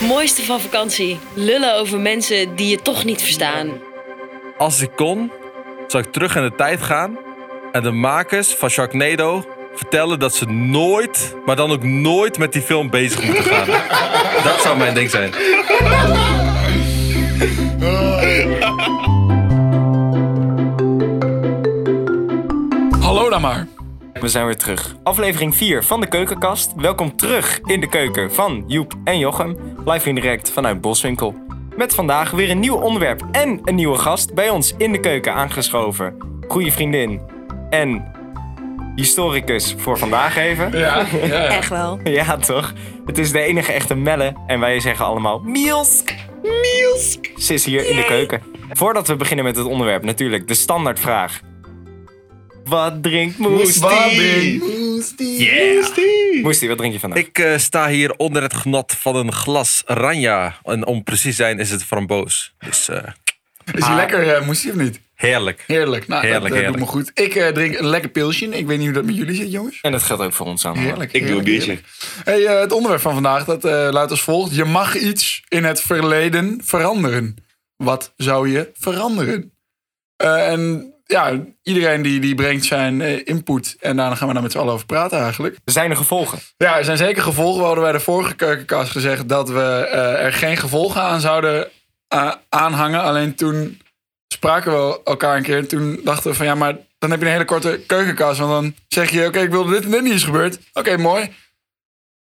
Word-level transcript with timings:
Mooiste 0.00 0.42
van 0.42 0.60
vakantie. 0.60 1.18
Lullen 1.34 1.74
over 1.74 2.00
mensen 2.00 2.56
die 2.56 2.68
je 2.68 2.82
toch 2.82 3.04
niet 3.04 3.22
verstaan. 3.22 3.68
Als 4.58 4.80
ik 4.80 4.90
kon, 4.96 5.32
zou 5.86 6.02
ik 6.02 6.12
terug 6.12 6.36
in 6.36 6.42
de 6.42 6.54
tijd 6.54 6.82
gaan 6.82 7.18
en 7.72 7.82
de 7.82 7.90
makers 7.90 8.48
van 8.54 8.70
Sharknado 8.70 9.44
vertellen 9.74 10.18
dat 10.18 10.34
ze 10.34 10.44
nooit, 10.46 11.34
maar 11.46 11.56
dan 11.56 11.70
ook 11.70 11.82
nooit 11.82 12.38
met 12.38 12.52
die 12.52 12.62
film 12.62 12.90
bezig 12.90 13.22
moeten 13.24 13.44
gaan. 13.44 13.66
dat 14.50 14.60
zou 14.62 14.76
mijn 14.78 14.94
ding 14.94 15.10
zijn. 15.10 15.32
Hallo 23.00 23.30
dan 23.30 23.40
maar. 23.40 23.66
We 24.20 24.28
zijn 24.28 24.46
weer 24.46 24.56
terug. 24.56 24.96
Aflevering 25.02 25.56
4 25.56 25.84
van 25.84 26.00
de 26.00 26.06
Keukenkast. 26.06 26.72
Welkom 26.76 27.16
terug 27.16 27.60
in 27.64 27.80
de 27.80 27.88
keuken 27.88 28.32
van 28.32 28.64
Joep 28.66 28.94
en 29.04 29.18
Jochem. 29.18 29.56
Live 29.84 30.08
in 30.08 30.14
direct 30.14 30.50
vanuit 30.50 30.80
Boswinkel. 30.80 31.34
Met 31.76 31.94
vandaag 31.94 32.30
weer 32.30 32.50
een 32.50 32.58
nieuw 32.58 32.76
onderwerp 32.76 33.22
en 33.32 33.60
een 33.64 33.74
nieuwe 33.74 33.98
gast 33.98 34.34
bij 34.34 34.50
ons 34.50 34.74
in 34.78 34.92
de 34.92 35.00
keuken 35.00 35.34
aangeschoven. 35.34 36.16
Goeie 36.48 36.72
vriendin 36.72 37.20
en 37.70 38.12
historicus 38.94 39.74
voor 39.78 39.98
vandaag 39.98 40.36
even. 40.36 40.78
Ja, 40.78 41.06
ja, 41.12 41.26
ja. 41.26 41.46
Echt 41.46 41.68
wel. 41.68 42.00
Ja, 42.04 42.36
toch? 42.36 42.72
Het 43.06 43.18
is 43.18 43.32
de 43.32 43.40
enige 43.40 43.72
echte 43.72 43.94
Melle 43.94 44.34
en 44.46 44.60
wij 44.60 44.80
zeggen 44.80 45.04
allemaal 45.04 45.38
Mielsk. 45.38 46.14
Mielsk. 46.42 47.32
Ze 47.36 47.54
is 47.54 47.64
hier 47.64 47.88
in 47.88 47.96
de 47.96 48.04
keuken. 48.04 48.42
Voordat 48.70 49.08
we 49.08 49.16
beginnen 49.16 49.44
met 49.44 49.56
het 49.56 49.66
onderwerp, 49.66 50.04
natuurlijk 50.04 50.48
de 50.48 50.54
standaardvraag. 50.54 51.40
Wat 52.68 53.02
drinkt 53.02 53.38
Moestie? 53.38 53.86
Yeah. 55.38 56.42
Moestie, 56.42 56.68
wat 56.68 56.78
drink 56.78 56.92
je 56.92 57.00
vandaag? 57.00 57.18
Ik 57.18 57.38
eh, 57.38 57.58
sta 57.58 57.88
hier 57.88 58.14
onder 58.16 58.42
het 58.42 58.54
genot 58.54 58.92
van 58.92 59.16
een 59.16 59.32
glas 59.32 59.82
Ranja. 59.86 60.58
En 60.62 60.86
om 60.86 61.02
precies 61.02 61.36
te 61.36 61.42
zijn 61.42 61.58
is 61.58 61.70
het 61.70 61.84
framboos. 61.84 62.54
Dus 62.58 62.88
eh, 62.88 63.02
Is 63.74 63.84
hij 63.84 63.94
lekker, 63.96 64.34
eh, 64.34 64.46
moest 64.46 64.62
hij 64.62 64.72
of 64.72 64.78
niet? 64.78 65.00
heerlijk. 65.14 65.64
Heerlijk. 65.66 66.08
Nou, 66.08 66.22
Heerlijk, 66.26 66.42
dat 66.44 66.52
heerlijk. 66.52 66.78
doet 66.78 66.86
me 66.86 66.92
goed. 66.92 67.10
Ik 67.14 67.34
eh, 67.34 67.48
drink 67.48 67.78
een 67.78 67.86
lekker 67.86 68.10
pilsje. 68.10 68.46
Ik 68.46 68.66
weet 68.66 68.76
niet 68.78 68.86
hoe 68.86 68.94
dat 68.96 69.04
met 69.04 69.16
jullie 69.16 69.34
zit, 69.36 69.52
jongens. 69.52 69.78
En 69.82 69.92
dat 69.92 70.02
geldt 70.02 70.22
ook 70.22 70.32
voor 70.32 70.46
ons 70.46 70.64
allemaal. 70.64 70.84
Heerlijk. 70.84 71.12
Ik 71.12 71.26
doe 71.26 71.38
een 71.38 71.44
biertje. 71.44 71.78
Hey, 72.24 72.46
eh, 72.46 72.60
het 72.60 72.72
onderwerp 72.72 73.02
van 73.02 73.12
vandaag 73.14 73.44
dat, 73.44 73.64
eh, 73.64 73.88
luidt 73.90 74.10
als 74.10 74.22
volgt. 74.22 74.54
Je 74.54 74.64
mag 74.64 74.96
iets 74.96 75.42
in 75.48 75.64
het 75.64 75.80
verleden 75.80 76.60
veranderen. 76.64 77.36
Wat 77.76 78.12
zou 78.16 78.48
je 78.50 78.70
veranderen? 78.74 79.52
Eh, 80.16 80.50
en 80.50 80.94
ja, 81.06 81.40
iedereen 81.62 82.02
die, 82.02 82.20
die 82.20 82.34
brengt 82.34 82.64
zijn 82.64 83.00
eh, 83.00 83.20
input. 83.24 83.76
En 83.80 83.96
daarna 83.96 84.14
gaan 84.14 84.28
we 84.28 84.34
daar 84.34 84.42
met 84.42 84.52
z'n 84.52 84.58
allen 84.58 84.72
over 84.72 84.86
praten 84.86 85.20
eigenlijk. 85.20 85.58
Zijn 85.64 85.90
er 85.90 85.96
gevolgen? 85.96 86.38
Ja, 86.56 86.78
er 86.78 86.84
zijn 86.84 86.96
zeker 86.96 87.22
gevolgen. 87.22 87.60
We 87.60 87.66
hadden 87.66 87.84
bij 87.84 87.92
de 87.92 88.00
vorige 88.00 88.34
keukenkast 88.34 88.90
gezegd 88.90 89.28
dat 89.28 89.48
we 89.48 89.88
eh, 89.90 90.24
er 90.24 90.32
geen 90.32 90.56
gevolgen 90.56 91.02
aan 91.02 91.20
zouden 91.20 91.68
eh, 92.08 92.32
aanhangen. 92.48 93.02
Alleen 93.02 93.34
toen 93.34 93.80
spraken 94.28 94.72
we 94.72 95.00
elkaar 95.04 95.36
een 95.36 95.42
keer. 95.42 95.58
En 95.58 95.68
toen 95.68 96.00
dachten 96.04 96.30
we 96.30 96.36
van 96.36 96.46
ja, 96.46 96.54
maar 96.54 96.76
dan 96.98 97.10
heb 97.10 97.20
je 97.20 97.26
een 97.26 97.32
hele 97.32 97.44
korte 97.44 97.80
keukenkast. 97.86 98.38
Want 98.38 98.50
dan 98.50 98.74
zeg 98.88 99.10
je, 99.10 99.26
oké, 99.26 99.40
ik 99.40 99.50
wilde 99.50 99.72
dit 99.72 99.84
en 99.84 99.90
dit 99.90 100.02
niet 100.02 100.12
is 100.12 100.24
gebeurd. 100.24 100.58
Oké, 100.72 100.96
mooi. 100.96 101.32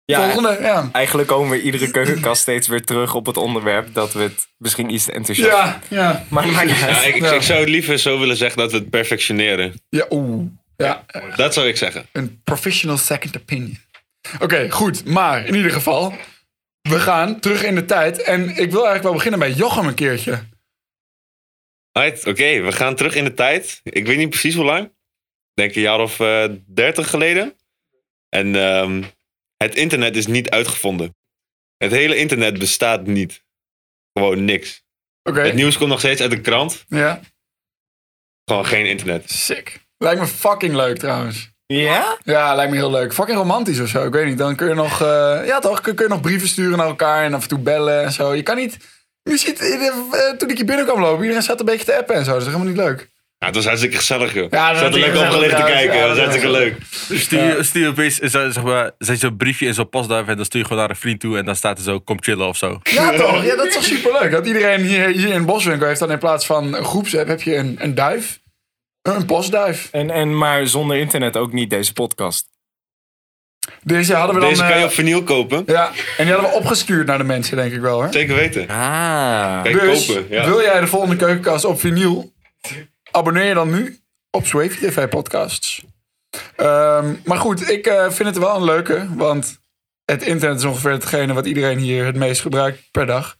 Ja, 0.10 0.24
Volgende, 0.32 0.58
ja. 0.62 0.90
Eigenlijk 0.92 1.28
komen 1.28 1.50
we 1.50 1.62
iedere 1.62 1.92
keukenkast 1.92 2.42
steeds 2.42 2.68
weer 2.68 2.84
terug 2.84 3.16
op 3.16 3.26
het 3.26 3.38
onderwerp 3.38 3.94
dat 3.94 4.14
we 4.14 4.22
het 4.22 4.48
misschien 4.58 4.90
iets 4.94 5.06
te 5.06 5.12
enthousiast 5.12 5.52
Ja, 5.52 5.80
ja. 5.90 6.26
Maar 6.30 6.46
niet 6.46 6.54
Ja, 6.54 6.60
uit. 6.88 7.06
ik, 7.06 7.22
Ja. 7.22 7.32
ik 7.32 7.42
zou 7.42 7.60
het 7.60 7.70
liever 7.70 7.98
zo 8.00 8.20
willen 8.20 8.38
zeggen 8.38 8.58
dat 8.58 8.72
we 8.72 8.78
het 8.78 8.90
perfectioneren. 8.90 9.74
Ja, 9.90 10.06
oeh. 10.10 10.46
Ja, 10.78 11.06
Dat 11.36 11.54
zou 11.54 11.68
ik 11.68 11.78
zeggen. 11.78 12.06
een 12.12 12.42
professional 12.44 12.98
second 12.98 13.38
opinion. 13.38 13.78
Oké, 14.40 14.70
goed. 14.72 15.06
Maar 15.06 15.46
in 15.46 15.56
ieder 15.56 15.72
geval, 15.72 16.14
we 16.82 17.00
gaan 17.00 17.40
terug 17.40 17.64
in 17.64 17.76
de 17.76 17.86
tijd. 17.86 18.22
En 18.22 18.42
ik 18.50 18.56
wil 18.56 18.86
eigenlijk 18.86 19.04
wel 19.04 19.14
beginnen 19.14 19.40
bij 19.40 19.52
Jochem 19.52 19.86
een 19.88 19.94
keertje. 19.94 20.40
Right, 21.92 22.26
Oké, 22.28 22.62
we 22.62 22.72
gaan 22.72 22.96
terug 22.96 23.16
in 23.16 23.24
de 23.24 23.34
tijd. 23.34 23.80
Ik 23.84 24.06
weet 24.08 24.18
niet 24.18 24.30
precies 24.30 24.56
hoe 24.56 24.66
lang. 24.66 24.86
Ik 24.86 24.92
denk 25.54 25.76
een 25.76 25.82
jaar 25.82 26.00
of 26.00 26.20
eh, 26.20 26.46
dertig 26.66 27.10
geleden. 27.10 27.54
En 28.30 28.56
ehm, 28.56 29.04
het 29.64 29.76
internet 29.76 30.16
is 30.16 30.28
niet 30.28 30.50
uitgevonden. 30.50 31.16
Het 31.78 31.92
hele 31.92 32.16
internet 32.16 32.60
bestaat 32.60 33.06
niet. 33.08 33.44
Gewoon 34.14 34.46
niks. 34.46 34.84
Oké, 35.24 35.40
Het 35.42 35.54
nieuws 35.54 35.78
komt 35.78 35.90
nog 35.90 36.00
steeds 36.00 36.22
uit 36.22 36.32
de 36.32 36.42
krant. 36.42 36.86
ja. 36.88 37.20
Gewoon 38.46 38.66
geen 38.66 38.86
internet. 38.86 39.32
Sick. 39.32 39.80
Lijkt 39.98 40.20
me 40.22 40.28
fucking 40.28 40.76
leuk 40.76 40.98
trouwens. 40.98 41.50
Ja? 41.66 42.18
Ja, 42.24 42.56
lijkt 42.56 42.72
me 42.72 42.78
heel 42.78 42.92
leuk. 42.92 43.14
Fucking 43.14 43.38
romantisch 43.38 43.80
of 43.80 43.88
zo. 43.88 44.06
Ik 44.06 44.14
weet 44.14 44.26
niet. 44.26 44.38
Dan 44.38 44.56
kun 44.56 44.68
je 44.68 44.74
nog, 44.74 45.02
eh, 45.02 45.42
ja 45.46 45.60
toch, 45.60 45.82
kun, 45.82 45.96
kun 45.96 46.06
je 46.06 46.12
nog 46.12 46.22
brieven 46.22 46.48
sturen 46.48 46.78
naar 46.78 46.88
elkaar 46.88 47.24
en 47.24 47.34
af 47.34 47.42
en 47.42 47.48
toe 47.50 47.60
bellen 47.60 48.04
en 48.04 48.12
zo. 48.12 48.34
Je 48.34 48.44
kan 48.44 48.56
niet. 48.56 48.78
Je 49.24 49.38
ziet, 49.38 49.60
eh, 49.60 49.88
eh, 49.88 50.38
toen 50.38 50.50
ik 50.50 50.56
hier 50.58 50.66
binnen 50.66 50.86
kwam 50.86 51.00
lopen, 51.00 51.22
iedereen 51.22 51.44
zat 51.44 51.60
een 51.60 51.66
beetje 51.66 51.86
te 51.86 51.98
appen 51.98 52.16
en 52.16 52.26
zo. 52.26 52.32
Dat 52.32 52.42
is 52.42 52.46
helemaal 52.48 52.68
niet 52.68 52.78
leuk. 52.78 53.10
Ja, 53.40 53.46
het 53.46 53.56
was 53.56 53.66
hartstikke 53.66 53.98
gezellig, 53.98 54.34
joh. 54.34 54.52
Ja, 54.52 54.70
dat 54.72 54.80
Zat 54.80 54.92
er 54.92 54.98
is 54.98 55.04
lekker 55.06 55.20
op 55.20 55.26
gezellig, 55.26 55.50
gelegen 55.50 55.66
te 55.66 55.72
kijken. 55.72 55.96
ja, 55.98 56.08
dat 56.08 56.10
was 56.10 56.18
ja. 56.18 56.24
hartstikke 56.24 56.58
leuk. 56.58 56.76
Stuur, 57.22 57.64
stuur 57.64 57.88
opeens, 57.90 58.20
is 58.20 58.32
dat, 58.32 58.54
zeg 58.54 58.64
maar, 58.64 58.92
zet 58.98 59.20
je 59.20 59.28
zo'n 59.28 59.38
briefje 59.38 59.66
in 59.66 59.74
zo'n 59.74 59.90
postduif 59.90 60.28
en 60.28 60.36
dan 60.36 60.46
stuur 60.46 60.60
je 60.62 60.68
gewoon 60.68 60.82
naar 60.82 60.90
een 60.90 60.96
vriend 61.02 61.20
toe 61.20 61.38
en 61.38 61.46
dan 61.46 61.56
staat 61.56 61.78
er 61.78 61.84
zo, 61.84 62.00
kom 62.00 62.24
chillen 62.24 62.48
of 62.48 62.58
zo. 62.58 62.80
Ja, 62.84 63.12
toch? 63.18 63.46
Ja, 63.46 63.56
dat 63.56 63.66
is 63.66 63.74
toch 63.74 63.84
superleuk. 63.84 64.32
Dat 64.32 64.48
iedereen 64.48 64.82
hier, 64.82 65.08
hier 65.08 65.34
in 65.34 65.46
Boswinkel 65.46 65.88
heeft 65.88 66.00
dan 66.00 66.12
in 66.12 66.18
plaats 66.20 66.46
van 66.46 66.74
een 66.74 66.84
groepsapp 66.84 67.28
heb 67.28 67.42
je 67.42 67.56
een, 67.56 67.76
een 67.80 67.96
duif. 67.96 68.40
Een 69.02 69.26
postduif. 69.26 69.88
En, 69.92 70.10
en 70.10 70.38
maar 70.38 70.68
zonder 70.68 70.98
internet 70.98 71.38
ook 71.38 71.54
niet 71.54 71.70
deze 71.70 71.94
podcast. 71.94 72.48
Deze 73.84 74.14
hadden 74.14 74.36
we 74.36 74.42
dan. 74.42 74.50
Deze 74.50 74.62
kan 74.62 74.72
je 74.72 74.76
eh, 74.76 74.84
op 74.84 74.92
vinyl 74.92 75.24
kopen. 75.24 75.64
ja, 75.66 75.92
en 76.18 76.26
die 76.26 76.34
hadden 76.34 76.52
we 76.52 76.58
opgestuurd 76.58 77.08
naar 77.08 77.18
de 77.18 77.24
mensen, 77.24 77.58
denk 77.58 77.74
ik 77.74 77.82
wel. 77.82 78.02
Hè? 78.02 78.12
Zeker 78.12 78.36
weten. 78.36 78.68
Ah. 78.70 79.64
Kijk, 79.64 79.80
Dus 79.80 80.06
kopen. 80.06 80.26
Ja. 80.30 80.46
wil 80.46 80.62
jij 80.62 80.80
de 80.80 80.88
volgende 80.88 81.16
keukenkast 81.16 81.66
op 81.66 81.80
vinyl? 81.80 82.34
Abonneer 83.12 83.46
je 83.46 83.54
dan 83.54 83.70
nu 83.70 84.00
op 84.32 84.46
Swavy 84.46 84.78
TV 84.88 85.08
Podcasts. 85.10 85.84
Ehm, 86.56 87.16
maar 87.26 87.38
goed, 87.38 87.70
ik 87.70 87.86
eh, 87.88 88.12
vind 88.12 88.30
het 88.30 88.38
wel 88.38 88.56
een 88.56 88.64
leuke. 88.64 89.08
Want 89.16 89.60
het 90.06 90.24
internet 90.24 90.58
is 90.58 90.64
ongeveer 90.66 90.92
hetgene 90.92 91.34
wat 91.34 91.46
iedereen 91.46 91.78
hier 91.78 92.06
het 92.06 92.16
meest 92.16 92.42
gebruikt 92.42 92.92
per 92.92 93.06
dag. 93.06 93.38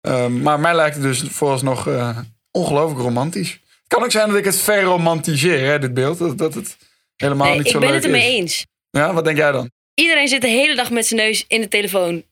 Ehm, 0.00 0.42
maar 0.42 0.60
mij 0.60 0.74
lijkt 0.74 0.94
het 0.94 1.04
dus 1.04 1.20
vooralsnog 1.30 1.88
eh 1.88 2.18
ongelooflijk 2.50 3.00
romantisch. 3.00 3.50
Het 3.50 3.88
kan 3.88 4.02
ook 4.02 4.10
zijn 4.10 4.28
dat 4.28 4.36
ik 4.38 4.44
het 4.44 4.56
verromantiseer, 4.60 5.66
hè, 5.66 5.78
dit 5.78 5.94
beeld. 5.94 6.18
Dat, 6.18 6.38
dat 6.38 6.54
het 6.54 6.76
helemaal 7.16 7.46
Nee, 7.46 7.56
niet 7.56 7.66
ik 7.66 7.72
zo 7.72 7.78
ben 7.78 7.88
leuk 7.88 7.96
het 7.96 8.04
ermee 8.04 8.32
is. 8.32 8.38
eens. 8.38 8.66
Ja, 8.90 9.12
wat 9.12 9.24
denk 9.24 9.36
jij 9.36 9.52
dan? 9.52 9.70
Iedereen 9.94 10.28
zit 10.28 10.40
de 10.40 10.48
hele 10.48 10.74
dag 10.74 10.90
met 10.90 11.06
zijn 11.06 11.20
neus 11.20 11.44
in 11.48 11.60
de 11.60 11.68
telefoon. 11.68 12.24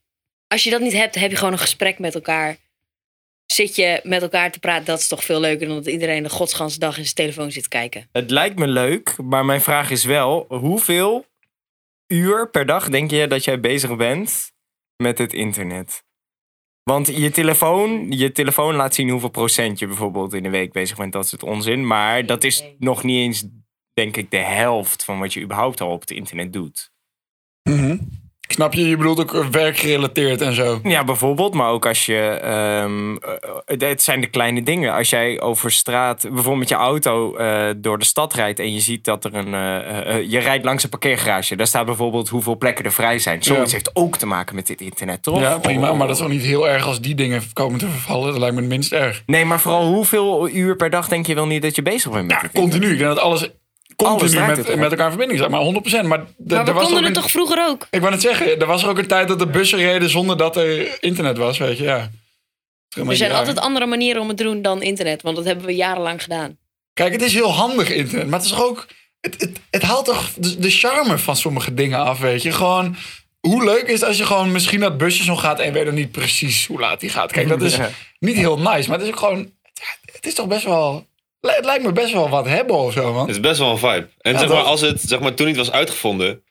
Als 0.49 0.65
je 0.65 0.71
dat 0.71 0.81
niet 0.81 0.93
hebt, 0.93 1.15
heb 1.15 1.31
je 1.31 1.37
gewoon 1.37 1.53
een 1.53 1.59
gesprek 1.59 1.99
met 1.99 2.15
elkaar. 2.15 2.57
Zit 3.47 3.77
je 3.77 4.01
met 4.03 4.23
elkaar 4.23 4.53
te 4.53 4.59
praten, 4.59 4.85
dat 4.85 4.99
is 4.99 5.09
toch 5.09 5.25
veel 5.25 5.41
leuker 5.41 5.67
dan 5.67 5.77
dat 5.77 5.87
iedereen 5.87 6.23
de 6.23 6.29
godsganse 6.29 6.79
dag 6.79 6.97
in 6.97 7.03
zijn 7.03 7.15
telefoon 7.15 7.51
zit 7.51 7.63
te 7.63 7.69
kijken. 7.69 8.09
Het 8.13 8.31
lijkt 8.31 8.59
me 8.59 8.67
leuk, 8.67 9.17
maar 9.23 9.45
mijn 9.45 9.61
vraag 9.61 9.91
is 9.91 10.05
wel: 10.05 10.45
hoeveel 10.49 11.27
uur 12.07 12.51
per 12.51 12.67
dag 12.67 12.89
denk 12.89 13.11
je 13.11 13.27
dat 13.27 13.45
jij 13.45 13.61
bezig 13.61 13.97
bent 13.97 14.53
met 14.97 15.19
het 15.19 15.33
internet? 15.33 16.03
Want 16.83 17.07
je 17.07 17.31
telefoon, 17.31 18.11
je 18.11 18.33
telefoon 18.33 18.75
laat 18.75 18.95
zien 18.95 19.09
hoeveel 19.09 19.29
procent 19.29 19.79
je 19.79 19.87
bijvoorbeeld 19.87 20.33
in 20.33 20.43
de 20.43 20.51
week 20.51 20.73
bezig 20.73 20.97
bent. 20.97 21.13
Dat 21.13 21.25
is 21.25 21.31
het 21.31 21.43
onzin. 21.43 21.87
Maar 21.87 22.27
dat 22.27 22.45
is 22.45 22.65
nog 22.79 23.03
niet 23.03 23.17
eens, 23.17 23.45
denk 23.93 24.17
ik, 24.17 24.31
de 24.31 24.37
helft 24.37 25.05
van 25.05 25.19
wat 25.19 25.33
je 25.33 25.41
überhaupt 25.41 25.81
al 25.81 25.91
op 25.91 26.01
het 26.01 26.11
internet 26.11 26.53
doet. 26.53 26.91
Snap 28.53 28.75
je? 28.75 28.89
Je 28.89 28.97
bedoelt 28.97 29.21
ook 29.21 29.45
werkgerelateerd 29.51 30.41
en 30.41 30.55
zo. 30.55 30.81
Ja, 30.83 31.05
bijvoorbeeld, 31.05 31.55
maar 31.55 31.69
ook 31.71 31.87
als 31.87 32.07
je. 32.07 32.19
ehm, 32.43 33.17
eh, 33.81 33.89
het 33.89 34.03
zijn 34.03 34.21
de 34.21 34.27
kleine 34.27 34.63
dingen. 34.63 34.95
Als 34.95 35.11
jij 35.11 35.41
over 35.41 35.73
straat, 35.73 36.21
bijvoorbeeld 36.23 36.59
met 36.59 36.69
je 36.69 36.75
auto 36.75 37.37
eh, 37.37 37.71
door 37.77 37.99
de 37.99 38.05
stad 38.05 38.35
rijdt 38.35 38.59
en 38.59 38.75
je 38.75 38.81
ziet 38.81 39.05
dat 39.05 39.25
er 39.25 39.35
een. 39.35 39.55
eh, 39.55 40.17
eh, 40.17 40.31
je 40.31 40.39
rijdt 40.39 40.65
langs 40.65 40.83
een 40.83 40.89
parkeergarage. 40.89 41.57
Daar 41.57 41.67
staat 41.67 41.87
bijvoorbeeld 41.87 42.29
hoeveel 42.29 42.57
plekken 42.57 42.85
er 42.85 42.93
vrij 42.93 43.19
zijn. 43.19 43.43
Zoiets 43.43 43.71
Ja. 43.71 43.77
heeft 43.77 43.91
ook 43.97 44.17
te 44.17 44.27
maken 44.27 44.55
met 44.55 44.67
dit 44.67 44.81
internet, 44.81 45.23
toch? 45.23 45.41
Ja, 45.41 45.59
prima. 45.59 45.93
Maar 45.93 46.07
dat 46.07 46.17
is 46.17 46.23
ook 46.23 46.29
niet 46.29 46.43
heel 46.43 46.69
erg 46.69 46.87
als 46.87 47.01
die 47.01 47.15
dingen 47.15 47.43
komen 47.53 47.79
te 47.79 47.89
vervallen. 47.89 48.31
Dat 48.31 48.39
lijkt 48.39 48.55
me 48.55 48.61
het 48.61 48.71
minst 48.71 48.93
erg. 48.93 49.23
Nee, 49.27 49.45
maar 49.45 49.61
vooral 49.61 49.87
hoeveel 49.87 50.49
uur 50.49 50.77
per 50.77 50.91
dag 50.91 51.09
denk 51.09 51.27
je 51.27 51.35
wel 51.35 51.47
niet 51.47 51.63
dat 51.63 51.77
je 51.77 51.83
bezig 51.83 52.11
bent 52.13 52.27
met 52.27 52.41
Ja, 52.43 52.49
continu. 52.61 52.91
Ik 52.93 52.99
denk 52.99 53.15
dat 53.15 53.19
Alles 53.19 53.49
continu 54.03 54.47
met, 54.47 54.57
met 54.77 54.91
elkaar 54.91 55.05
in 55.11 55.19
verbinding 55.19 55.39
staat. 55.39 55.51
Maar 55.51 56.05
100%. 56.05 56.07
Maar, 56.07 56.25
d- 56.25 56.31
Maar 56.51 56.59
er 56.59 56.65
we 56.65 56.73
was 56.73 56.85
konden 56.85 57.05
het 57.05 57.15
toch 57.15 57.31
vroeger 57.31 57.67
ook? 57.69 57.87
Ik 57.91 58.01
wou 58.01 58.13
net 58.13 58.21
zeggen, 58.23 58.61
er 58.61 58.67
was 58.67 58.83
er 58.83 58.89
ook 58.89 58.99
een 58.99 59.07
tijd 59.07 59.29
dat 59.29 59.39
de 59.39 59.47
bussen 59.47 59.79
reden 59.79 60.11
zonder 60.11 60.37
dat 60.37 60.57
er 60.57 61.03
internet 61.03 61.37
was, 61.37 61.59
weet 61.59 61.79
je. 61.79 61.85
Ja. 61.85 62.11
Er 63.09 63.17
zijn 63.17 63.33
altijd 63.33 63.59
andere 63.59 63.87
manieren 63.87 64.23
om 64.23 64.29
het 64.29 64.37
te 64.37 64.43
doen 64.43 64.63
dan 64.63 64.83
internet. 64.83 65.23
Want 65.23 65.37
dat 65.37 65.45
hebben 65.45 65.67
we 65.67 65.75
jarenlang 65.75 66.23
gedaan. 66.23 66.57
Kijk, 66.93 67.13
het 67.13 67.23
is 67.23 67.35
heel 67.35 67.53
handig 67.53 67.91
internet, 67.91 68.27
maar 68.29 68.39
het 68.39 68.49
is 68.49 68.55
toch 68.55 68.65
ook... 68.65 68.87
Het, 69.21 69.41
het, 69.41 69.61
het 69.71 69.83
haalt 69.83 70.05
toch 70.05 70.31
de, 70.37 70.59
de 70.59 70.71
charme 70.71 71.19
van 71.19 71.37
sommige 71.37 71.75
dingen 71.75 71.99
af, 71.99 72.19
weet 72.19 72.43
je. 72.43 72.53
Gewoon, 72.53 72.97
hoe 73.41 73.65
leuk 73.65 73.83
is 73.87 73.93
het 74.01 74.05
als 74.09 74.17
je 74.17 74.27
gewoon 74.27 74.53
misschien 74.53 74.81
dat 74.81 74.97
busje 74.99 75.25
zo 75.25 75.37
gaat... 75.37 75.61
en 75.61 75.73
weet 75.73 75.85
nog 75.85 75.95
niet 75.95 76.11
precies 76.13 76.67
hoe 76.67 76.81
laat 76.81 77.01
die 77.01 77.11
gaat. 77.11 77.33
Kijk, 77.33 77.49
dat 77.49 77.63
is 77.63 77.79
niet 78.19 78.37
heel 78.37 78.59
nice, 78.59 78.89
maar 78.89 78.99
het 78.99 79.07
is 79.07 79.13
ook 79.13 79.19
gewoon... 79.19 79.51
Het 80.13 80.27
is 80.27 80.35
toch 80.35 80.47
best 80.47 80.65
wel... 80.65 81.07
Het 81.51 81.65
lijkt 81.65 81.85
me 81.85 81.93
best 81.93 82.13
wel 82.13 82.29
wat 82.29 82.47
hebben 82.47 82.77
of 82.77 82.93
zo, 82.93 83.13
man. 83.13 83.27
Het 83.27 83.31
is 83.31 83.41
best 83.41 83.59
wel 83.59 83.71
een 83.71 83.79
vibe. 83.79 84.09
En 84.19 84.33
Ja, 84.33 84.39
zeg 84.39 84.49
maar, 84.49 84.59
toch? 84.59 84.67
als 84.67 84.81
het 84.81 85.01
zeg 85.01 85.21
maar, 85.21 85.35
toen 85.35 85.47
niet 85.47 85.57
was 85.57 85.71
uitgevonden, 85.71 86.45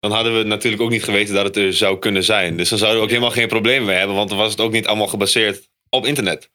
dan 0.00 0.10
hadden 0.10 0.38
we 0.38 0.42
natuurlijk 0.42 0.82
ook 0.82 0.90
niet 0.90 1.04
geweten 1.04 1.34
dat 1.34 1.44
het 1.44 1.56
er 1.56 1.72
zou 1.72 1.98
kunnen 1.98 2.24
zijn. 2.24 2.56
Dus 2.56 2.68
dan 2.68 2.78
zouden 2.78 2.98
we 2.98 3.04
ook 3.04 3.12
helemaal 3.12 3.34
geen 3.34 3.48
probleem 3.48 3.84
mee 3.84 3.96
hebben, 3.96 4.16
want 4.16 4.28
dan 4.28 4.38
was 4.38 4.50
het 4.50 4.60
ook 4.60 4.72
niet 4.72 4.86
allemaal 4.86 5.06
gebaseerd 5.06 5.68
op 5.88 6.06
internet. 6.06 6.50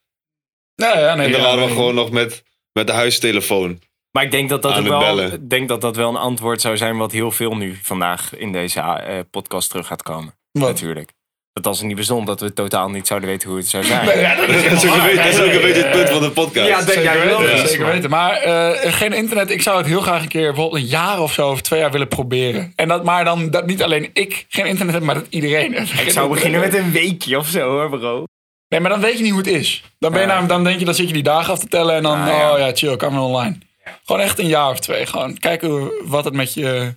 Ja, 0.76 1.00
ja, 1.00 1.16
nee, 1.16 1.26
en 1.26 1.32
dan 1.32 1.42
ja, 1.42 1.48
waren 1.48 1.62
we 1.62 1.66
nee. 1.66 1.76
gewoon 1.76 1.96
nog 1.96 2.12
met, 2.12 2.44
met 2.74 2.88
de 2.88 2.94
huistelefoon. 2.94 3.82
Maar 4.12 4.24
ik 4.24 4.32
denk 4.32 4.50
dat 4.50 4.62
dat, 4.62 4.72
Aan 4.72 4.88
ook 4.88 5.04
het 5.04 5.30
wel, 5.30 5.48
denk 5.48 5.68
dat 5.68 5.82
dat 5.82 5.96
wel 5.96 6.10
een 6.10 6.16
antwoord 6.16 6.62
zou 6.62 6.78
zijn 6.78 6.98
wat 6.98 7.12
heel 7.12 7.32
veel 7.32 7.56
nu 7.56 7.80
vandaag 7.84 8.36
in 8.36 8.52
deze 8.52 8.80
eh, 8.80 9.20
podcast 9.32 9.70
terug 9.70 9.88
gaat 9.88 10.04
komen. 10.04 10.36
Wat? 10.52 10.68
Natuurlijk. 10.68 11.14
Dat 11.58 11.68
als 11.68 11.78
het 11.78 11.88
niet 11.88 11.96
bestond, 11.96 12.28
dat 12.28 12.40
we 12.42 12.54
totaal 12.54 12.90
niet 12.90 13.08
zouden 13.08 13.30
weten 13.30 13.50
hoe 13.50 13.58
het 13.58 13.68
zou 13.68 13.84
zijn. 13.84 14.06
Nee, 14.06 14.20
ja, 14.20 14.36
dat 14.36 14.48
Dat 14.48 14.56
is 14.84 14.86
ook 14.86 14.96
een 14.96 15.02
beetje, 15.02 15.16
dat 15.16 15.26
is 15.26 15.40
ook 15.40 15.52
een 15.52 15.62
beetje 15.62 15.82
het 15.84 15.92
punt 15.92 16.10
van 16.10 16.22
de 16.22 16.32
podcast. 16.32 16.68
Ja, 16.68 16.76
denk- 16.78 16.88
Zeker 16.88 17.04
jij 17.04 17.26
wel. 17.28 17.40
weten, 17.40 17.56
Ja. 17.58 17.68
zeker 17.68 17.86
weten. 17.86 18.10
Maar 18.10 18.32
eh, 18.34 18.94
geen 18.94 19.14
internet. 19.14 19.50
Ik 19.50 19.62
zou 19.62 19.78
het 19.78 19.86
heel 19.88 20.02
graag 20.02 20.22
een 20.22 20.28
keer 20.28 20.46
bijvoorbeeld 20.54 20.82
een 20.82 20.88
jaar 20.88 21.22
of 21.22 21.34
zo 21.34 21.50
of 21.50 21.62
twee 21.62 21.80
jaar 21.80 21.92
willen 21.92 22.08
proberen. 22.08 22.74
En 22.76 22.88
dat, 22.88 23.04
maar 23.04 23.24
dan 23.26 23.50
dat 23.50 23.66
niet 23.66 23.84
alleen 23.84 24.10
ik 24.14 24.46
geen 24.50 24.66
internet 24.66 24.94
heb, 24.96 25.04
maar 25.04 25.16
dat 25.16 25.26
iedereen. 25.30 25.74
ik 25.76 26.10
zou 26.10 26.30
beginnen 26.30 26.60
met 26.60 26.74
een 26.74 26.92
weekje 26.92 27.38
of 27.38 27.48
zo 27.48 27.60
hoor, 27.70 27.90
bro. 27.90 28.24
Nee, 28.70 28.80
maar 28.80 28.90
dan 28.90 29.00
weet 29.02 29.18
je 29.18 29.24
niet 29.24 29.32
hoe 29.32 29.42
het 29.42 29.50
is. 29.50 29.84
Dan, 30.00 30.12
ben 30.12 30.22
je 30.42 30.48
dan 30.48 30.64
denk 30.64 30.80
je, 30.80 30.86
dan 30.86 30.94
zit 30.96 31.08
je 31.08 31.14
die 31.14 31.24
dagen 31.24 31.54
af 31.54 31.60
te 31.60 31.68
tellen 31.68 31.96
en 31.96 32.04
dan, 32.04 32.20
Ah, 32.22 32.28
ja. 32.28 32.54
oh 32.54 32.60
ja, 32.60 32.72
chill, 32.74 32.96
kan 32.96 33.12
weer 33.12 33.20
online. 33.22 33.58
Gewoon 34.06 34.22
echt 34.22 34.40
een 34.40 34.48
jaar 34.48 34.70
of 34.70 34.80
twee. 34.80 35.06
Gewoon 35.06 35.38
kijken 35.38 35.70
hoe- 35.70 36.02
wat 36.06 36.26
het 36.26 36.34
met 36.34 36.54
je... 36.54 36.94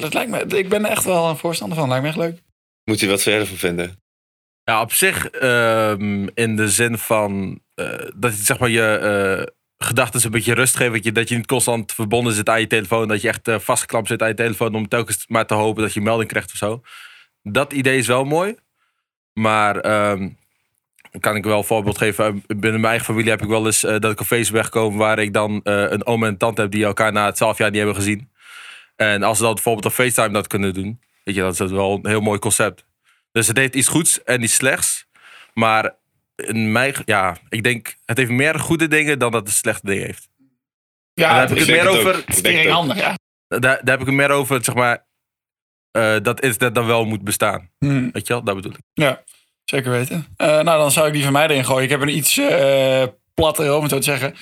Dat 0.00 0.14
lijkt 0.14 0.30
me, 0.30 0.44
ik 0.58 0.68
ben 0.68 0.84
er 0.84 0.90
echt 0.90 1.04
wel 1.04 1.28
een 1.28 1.36
voorstander 1.36 1.78
van. 1.78 1.88
Lijkt 1.88 2.02
me 2.02 2.08
echt 2.08 2.18
leuk. 2.18 2.38
Moet 2.88 3.00
je 3.00 3.08
wat 3.08 3.22
verder 3.22 3.46
van 3.46 3.56
vinden. 3.56 4.02
Ja, 4.64 4.80
op 4.80 4.92
zich 4.92 5.28
ehm, 5.28 6.26
in 6.34 6.56
de 6.56 6.68
zin 6.68 6.98
van 6.98 7.60
eh, 7.74 7.86
dat 8.16 8.36
je 8.36 8.44
zeg 8.44 8.58
maar 8.58 8.68
je 8.68 8.96
eh, 8.96 9.46
gedachten 9.86 10.24
een 10.24 10.30
beetje 10.30 10.54
rust 10.54 10.76
geeft. 10.76 10.90
weet 10.92 11.04
je, 11.04 11.12
Dat 11.12 11.28
je 11.28 11.36
niet 11.36 11.46
constant 11.46 11.92
verbonden 11.92 12.32
zit 12.32 12.48
aan 12.48 12.60
je 12.60 12.66
telefoon. 12.66 13.08
Dat 13.08 13.20
je 13.20 13.28
echt 13.28 13.48
eh, 13.48 13.58
vastgeklampt 13.58 14.08
zit 14.08 14.22
aan 14.22 14.28
je 14.28 14.34
telefoon 14.34 14.74
om 14.74 14.88
telkens 14.88 15.24
maar 15.26 15.46
te 15.46 15.54
hopen 15.54 15.82
dat 15.82 15.92
je 15.92 16.00
melding 16.00 16.28
krijgt 16.28 16.52
of 16.52 16.56
zo. 16.56 16.82
Dat 17.42 17.72
idee 17.72 17.98
is 17.98 18.06
wel 18.06 18.24
mooi. 18.24 18.56
Maar 19.32 19.76
ehm, 19.76 20.28
dan 21.10 21.20
kan 21.20 21.36
ik 21.36 21.44
wel 21.44 21.58
een 21.58 21.64
voorbeeld 21.64 21.98
geven. 21.98 22.24
Eh, 22.24 22.32
Binnen 22.46 22.80
mijn 22.80 22.84
eigen 22.84 23.06
familie 23.06 23.30
heb 23.30 23.42
ik 23.42 23.48
wel 23.48 23.66
eens 23.66 23.80
dat 23.80 24.04
ik 24.04 24.20
op 24.20 24.28
ben 24.28 24.64
gekomen 24.64 24.98
waar 24.98 25.18
ik 25.18 25.32
dan 25.32 25.60
een 25.62 26.06
oom 26.06 26.22
en 26.22 26.28
een 26.28 26.38
tante 26.38 26.60
heb 26.60 26.70
die 26.70 26.84
elkaar 26.84 27.12
na 27.12 27.32
twaalf 27.32 27.58
jaar 27.58 27.68
niet 27.70 27.78
hebben 27.78 27.96
gezien. 27.96 28.30
En 28.96 29.22
als 29.22 29.36
ze 29.36 29.42
dat 29.42 29.54
bijvoorbeeld 29.54 29.86
op 29.86 29.92
FaceTime 29.92 30.32
dat 30.32 30.46
kunnen 30.46 30.74
doen, 30.74 31.00
weet 31.28 31.36
je, 31.36 31.42
dat 31.42 31.60
is 31.60 31.70
wel 31.70 31.98
een 32.02 32.10
heel 32.10 32.20
mooi 32.20 32.38
concept. 32.38 32.84
Dus 33.32 33.46
het 33.46 33.56
heeft 33.56 33.74
iets 33.74 33.88
goeds 33.88 34.22
en 34.22 34.42
iets 34.42 34.54
slechts. 34.54 35.06
Maar 35.54 35.94
in 36.36 36.72
mijn, 36.72 36.94
ja, 37.04 37.36
ik 37.48 37.62
denk, 37.62 37.96
het 38.04 38.16
heeft 38.16 38.30
meer 38.30 38.58
goede 38.58 38.88
dingen 38.88 39.18
dan 39.18 39.32
dat 39.32 39.46
het 39.46 39.56
slechte 39.56 39.86
dingen 39.86 40.04
heeft. 40.04 40.28
Ja, 41.14 41.28
daar 41.28 41.40
heb 41.40 41.48
het 41.48 41.58
ik 41.58 41.66
is 41.66 41.72
het 41.72 41.82
meer 41.82 41.98
over. 41.98 42.24
Het 42.26 42.68
handig, 42.68 42.96
ja. 42.98 43.14
Daar, 43.48 43.60
daar 43.60 43.80
heb 43.84 44.00
ik 44.00 44.06
het 44.06 44.14
meer 44.14 44.30
over, 44.30 44.64
zeg 44.64 44.74
maar, 44.74 45.06
eh, 45.90 46.16
dat 46.22 46.40
internet 46.40 46.74
dan 46.74 46.86
wel 46.86 47.04
moet 47.04 47.24
bestaan. 47.24 47.70
Hm. 47.78 48.10
Weet 48.12 48.26
je 48.26 48.32
wel, 48.32 48.42
dat 48.42 48.54
bedoel 48.54 48.72
ik. 48.72 48.78
Ja, 48.92 49.22
zeker 49.64 49.90
weten. 49.90 50.26
Eh, 50.36 50.46
nou, 50.46 50.64
dan 50.64 50.90
zou 50.90 51.06
ik 51.06 51.12
die 51.12 51.24
van 51.24 51.32
mij 51.32 51.48
erin 51.48 51.64
gooien. 51.64 51.84
Ik 51.84 51.90
heb 51.90 52.00
een 52.00 52.16
iets 52.16 52.38
eh 52.38 53.04
platter, 53.34 53.74
om 53.74 53.82
het 53.82 53.90
zo 53.90 53.98
te 53.98 54.04
zeggen. 54.04 54.34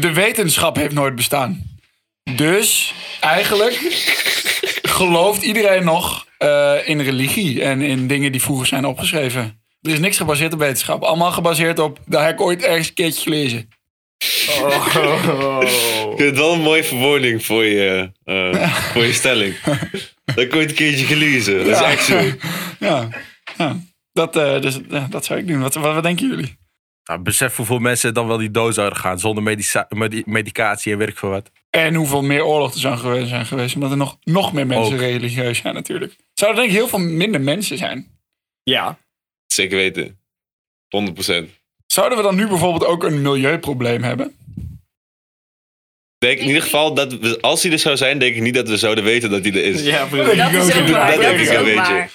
De 0.00 0.12
wetenschap 0.12 0.76
heeft 0.76 0.94
nooit 0.94 1.14
bestaan. 1.14 1.62
Dus 2.36 2.94
eigenlijk 3.20 3.74
gelooft 4.94 5.42
iedereen 5.42 5.84
nog 5.84 6.26
eh, 6.38 6.74
in 6.84 7.00
religie 7.00 7.62
en 7.62 7.80
in 7.82 8.06
dingen 8.06 8.32
die 8.32 8.42
vroeger 8.42 8.66
zijn 8.66 8.84
opgeschreven. 8.84 9.62
Er 9.82 9.92
is 9.92 9.98
niks 9.98 10.16
gebaseerd 10.16 10.52
op 10.52 10.58
wetenschap. 10.58 11.02
Allemaal 11.02 11.32
gebaseerd 11.32 11.78
op, 11.78 11.98
daar 12.06 12.24
heb 12.24 12.34
ik 12.34 12.40
ooit 12.40 12.62
ergens 12.62 12.88
een 12.88 12.94
keertje 12.94 13.22
gelezen. 13.22 13.68
Ik 15.60 16.16
vind 16.16 16.18
het 16.30 16.36
wel 16.38 16.52
een 16.52 16.60
mooie 16.60 16.84
verwoording 16.84 17.44
voor 17.44 17.64
je, 17.64 18.10
eh, 18.24 18.74
voor 18.92 19.04
je 19.04 19.12
stelling. 19.12 19.60
Dat 19.60 19.76
heb 20.24 20.38
ik 20.38 20.54
ooit 20.54 20.68
een 20.70 20.76
keertje 20.76 21.04
gelezen. 21.06 21.56
Dat 21.58 21.66
is 21.66 21.78
Ja. 21.78 21.90
echt 21.90 22.04
zo. 22.04 22.20
Ja, 22.78 23.08
ja. 23.58 23.76
Dat, 24.12 24.36
eh, 24.36 24.60
dus, 24.60 24.78
ja, 24.88 25.06
dat 25.10 25.24
zou 25.24 25.38
ik 25.38 25.46
doen. 25.46 25.60
Wat, 25.60 25.74
wat, 25.74 25.94
wat 25.94 26.02
denken 26.02 26.28
jullie? 26.28 26.56
Nou, 27.04 27.20
besef 27.20 27.56
hoeveel 27.56 27.78
mensen 27.78 28.14
dan 28.14 28.26
wel 28.26 28.36
die 28.38 28.50
dood 28.50 28.74
zouden 28.74 28.98
gaan 28.98 29.18
zonder 29.18 29.42
medica- 29.42 29.86
medi- 29.88 30.22
medicatie 30.26 30.92
en 30.92 30.98
werk 30.98 31.16
voor 31.18 31.30
wat. 31.30 31.50
En 31.74 31.94
hoeveel 31.94 32.22
meer 32.22 32.44
oorlogen 32.44 32.74
er 32.74 32.80
zijn 32.80 32.98
geweest, 32.98 33.28
zijn 33.28 33.46
geweest. 33.46 33.74
Omdat 33.74 33.90
er 33.90 33.96
nog, 33.96 34.18
nog 34.22 34.52
meer 34.52 34.66
mensen 34.66 34.94
Ook. 34.94 35.00
religieus 35.00 35.58
zijn 35.58 35.74
natuurlijk. 35.74 36.16
Zouden 36.34 36.62
er 36.62 36.66
denk 36.68 36.78
ik 36.78 36.82
heel 36.88 36.98
veel 36.98 37.08
minder 37.08 37.40
mensen 37.40 37.78
zijn. 37.78 38.06
Ja. 38.62 38.98
Zeker 39.46 39.76
weten. 39.76 40.18
100%. 41.44 41.50
Zouden 41.86 42.18
we 42.18 42.24
dan 42.24 42.34
nu 42.34 42.48
bijvoorbeeld 42.48 42.84
ook 42.84 43.04
een 43.04 43.22
milieuprobleem 43.22 44.02
hebben? 44.02 44.26
Ik 46.18 46.30
denk 46.30 46.38
in 46.38 46.46
ieder 46.46 46.62
geval 46.62 46.94
dat 46.94 47.18
we, 47.18 47.40
als 47.40 47.62
hij 47.62 47.72
er 47.72 47.78
zou 47.78 47.96
zijn, 47.96 48.18
denk 48.18 48.34
ik 48.36 48.42
niet 48.42 48.54
dat 48.54 48.68
we 48.68 48.76
zouden 48.76 49.04
weten 49.04 49.30
dat 49.30 49.42
hij 49.44 49.52
er 49.52 49.64
is. 49.64 49.82
Ja, 49.82 50.06
precies. 50.06 50.36
Dat 50.36 50.52
Dat 50.52 50.68
is 50.68 50.74
ook 50.76 50.88
waar. 50.88 51.06
dat 51.06 51.14
Dat 51.16 51.24
denk 51.24 51.38
is 51.40 51.48
ik 51.48 51.58
een 51.58 51.74
waar. 51.74 52.10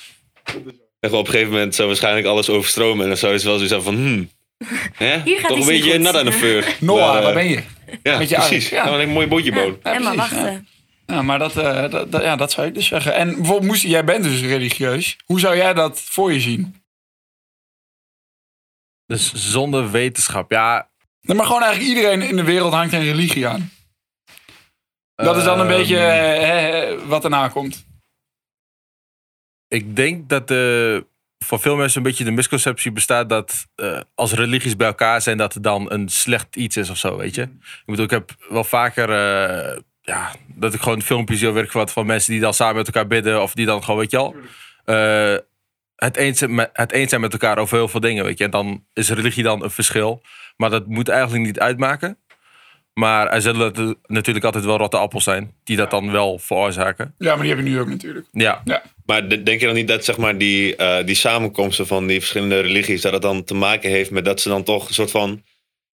Op 1.00 1.14
een 1.14 1.26
gegeven 1.26 1.52
moment 1.52 1.76
zou 1.76 1.88
waarschijnlijk 1.88 2.28
alles 2.28 2.50
overstromen. 2.50 3.02
En 3.04 3.08
dan 3.08 3.18
zou 3.18 3.34
je 3.34 3.44
wel 3.44 3.54
zoiets 3.54 3.74
hebben 3.74 3.94
van, 3.94 4.04
hmm, 4.04 4.30
hè? 4.94 5.22
Hier 5.22 5.40
gaat 5.40 5.48
toch 5.48 5.58
een 5.58 5.64
iets 5.64 5.72
niet 5.72 5.84
beetje 5.84 6.00
nat 6.00 6.16
aan 6.16 6.26
de 6.26 6.32
veur. 6.32 6.76
Noah, 6.80 7.08
Maar, 7.08 7.18
eh, 7.18 7.24
waar 7.24 7.34
ben 7.34 7.50
je? 7.50 7.64
Ja, 8.04 8.18
Met 8.18 8.30
je 8.30 8.36
precies. 8.36 8.70
ja. 8.70 8.86
Dan 8.86 9.00
een 9.00 9.10
mooi 9.10 9.28
bootje 9.28 9.52
bouwen. 9.52 9.80
Ja, 9.84 9.94
en 9.94 10.04
maar 10.04 10.16
wachten. 10.16 10.68
Ja, 11.06 11.22
maar 11.22 11.40
dat, 11.40 11.58
eh, 11.58 11.90
dat, 11.90 12.12
dat- 12.12 12.22
ja, 12.22 12.36
dat 12.36 12.52
zou 12.52 12.68
ik 12.68 12.74
dus 12.74 12.88
zeggen. 12.88 13.14
En 13.14 13.28
bijvoorbeeld, 13.36 13.64
moest, 13.72 13.84
jij 13.84 14.04
bent 14.04 14.24
dus 14.24 14.42
religieus. 14.42 15.18
Hoe 15.26 15.40
zou 15.40 15.56
jij 15.56 15.74
dat 15.74 16.00
voor 16.02 16.34
je 16.34 16.40
zien? 16.40 16.76
Dus 19.06 19.34
zonder 19.34 19.92
wetenschap, 19.92 20.52
ja. 20.52 20.90
Nee, 21.22 21.38
maar 21.38 21.46
gewoon 21.46 21.62
eigenlijk 21.64 21.96
iedereen 21.96 22.22
in 22.22 22.36
de 22.36 22.44
wereld 22.44 22.74
hangt 22.74 22.94
een 22.94 23.04
religie 23.04 23.48
aan. 23.48 23.72
Dat 25.16 25.38
is 25.38 25.44
dan 25.44 25.60
een 25.60 25.68
ehm, 25.68 25.78
beetje 25.78 25.98
eh, 25.98 26.90
eh, 26.92 27.00
wat 27.02 27.24
erna 27.24 27.48
komt. 27.48 27.86
Ik 29.68 29.96
denk 29.96 30.30
dat 30.30 30.52
eh, 30.52 30.98
voor 31.46 31.60
veel 31.60 31.76
mensen 31.76 31.98
een 31.98 32.08
beetje 32.08 32.24
de 32.24 32.32
misconceptie 32.32 32.92
bestaat 32.92 33.30
dat 33.30 33.68
eh, 33.76 34.00
als 34.16 34.34
religies 34.34 34.76
bij 34.76 34.88
elkaar 34.88 35.22
zijn, 35.22 35.38
dat 35.38 35.54
het 35.54 35.64
dan 35.64 35.92
een 35.92 36.10
slecht 36.10 36.56
iets 36.56 36.78
is 36.78 36.90
of 36.90 36.98
zo, 36.98 37.18
weet 37.18 37.36
je. 37.36 37.42
Ik 37.42 37.84
bedoel, 37.86 38.06
ik 38.06 38.12
heb 38.12 38.36
wel 38.50 38.64
vaker, 38.64 39.10
eh, 39.10 39.82
ja, 40.02 40.32
dat 40.48 40.74
ik 40.74 40.82
gewoon 40.82 41.02
filmpjes 41.02 41.42
heel 41.42 41.54
werk 41.54 41.72
wat 41.72 41.92
van 41.92 42.06
mensen 42.06 42.32
die 42.32 42.42
dan 42.42 42.54
samen 42.54 42.76
met 42.76 42.88
elkaar 42.88 43.08
bidden 43.08 43.42
of 43.42 43.54
die 43.54 43.66
dan 43.66 43.84
gewoon, 43.84 44.00
weet 44.00 44.12
je 44.12 44.18
wel, 44.18 44.36
eh, 44.86 45.38
het, 45.96 46.18
eens, 46.18 46.40
het 46.74 46.92
eens 46.92 47.10
zijn 47.10 47.22
met 47.22 47.34
elkaar 47.34 47.58
over 47.58 47.78
heel 47.78 47.88
veel 47.88 48.00
dingen, 48.00 48.24
weet 48.24 48.38
je. 48.38 48.44
En 48.44 48.52
dan 48.52 48.86
is 48.94 49.10
religie 49.10 49.44
dan 49.44 49.64
een 49.64 49.72
verschil. 49.72 50.22
Maar 50.58 50.70
dat 50.70 50.88
moet 50.88 51.10
eigenlijk 51.10 51.46
niet 51.46 51.60
uitmaken. 51.60 52.18
Maar 52.94 53.28
er 53.28 53.42
zullen 53.42 53.76
er 53.76 53.96
natuurlijk 54.08 54.46
altijd 54.46 54.66
wel 54.66 54.78
rotte 54.78 54.98
appels 54.98 55.24
zijn 55.24 55.54
die 55.64 55.78
dat 55.78 55.92
dan 55.92 56.12
wel 56.12 56.40
veroorzaken. 56.40 57.16
Ja, 57.18 57.30
maar 57.30 57.38
die 57.40 57.48
hebben 57.48 57.66
we 57.66 57.72
nu 57.72 57.80
ook 57.80 57.90
natuurlijk. 57.90 58.28
Ja, 58.32 58.62
Maar 59.06 59.28
de- 59.28 59.44
denk 59.44 59.60
je 59.60 59.66
dan 59.66 59.76
niet 59.76 59.88
dat 59.88 60.06
zeg 60.06 60.18
maar, 60.18 60.38
die, 60.38 60.76
eh, 60.76 61.06
die 61.06 61.16
samenkomsten 61.16 61.88
van 61.88 62.08
die 62.08 62.20
verschillende 62.20 62.60
religies, 62.60 63.02
dat 63.02 63.14
het 63.14 63.22
dan 63.22 63.44
te 63.44 63.54
maken 63.54 63.90
heeft 63.90 64.12
met 64.12 64.26
dat 64.26 64.42
ze 64.42 64.50
dan 64.50 64.64
toch 64.64 64.88
een 64.88 64.94
soort 64.94 65.12
van 65.12 65.44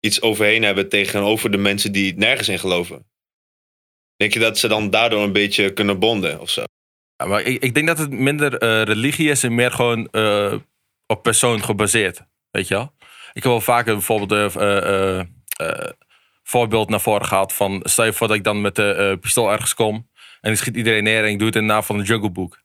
iets 0.00 0.20
overheen 0.20 0.62
hebben 0.62 0.88
tegenover 0.88 1.50
de 1.50 1.56
mensen 1.58 1.92
die 1.92 2.14
nergens 2.16 2.48
in 2.48 2.58
geloven? 2.58 3.06
Denk 4.16 4.32
je 4.32 4.38
dat 4.40 4.58
ze 4.58 4.68
dan 4.68 4.90
daardoor 4.90 5.22
een 5.22 5.32
beetje 5.32 5.72
kunnen 5.72 5.98
bonden 5.98 6.40
of 6.40 6.50
zo? 6.50 6.62
Ja, 7.16 7.26
maar 7.26 7.42
ik, 7.42 7.62
ik 7.62 7.74
denk 7.74 7.86
dat 7.86 7.98
het 7.98 8.10
minder 8.10 8.58
eh, 8.58 8.82
religie 8.82 9.30
is 9.30 9.42
en 9.42 9.54
meer 9.54 9.70
gewoon 9.70 10.08
eh, 10.10 10.54
op 11.06 11.22
persoon 11.22 11.62
gebaseerd. 11.64 12.22
Weet 12.50 12.68
je 12.68 12.74
wel? 12.74 12.92
Ik 13.32 13.42
heb 13.42 13.52
wel 13.52 13.60
vaker 13.60 13.92
bijvoorbeeld 13.94 14.52
voorbeeld 16.42 16.88
naar 16.88 17.00
voren 17.00 17.26
gehaald 17.26 17.52
van... 17.52 17.80
Stel 17.84 18.04
je 18.04 18.12
voor 18.12 18.26
dat 18.28 18.36
ik 18.36 18.44
dan 18.44 18.60
met 18.60 18.74
de 18.76 18.92
eh, 18.94 19.18
pistool 19.20 19.52
ergens 19.52 19.74
kom 19.74 20.08
en 20.40 20.50
ik 20.52 20.58
schiet 20.58 20.76
iedereen 20.76 21.02
neer 21.04 21.24
en 21.24 21.30
ik 21.30 21.38
doe 21.38 21.46
het 21.46 21.56
in 21.56 21.66
de 21.66 21.72
naam 21.72 21.82
van 21.82 21.98
een 21.98 22.04
Jungle 22.04 22.30
Book. 22.30 22.60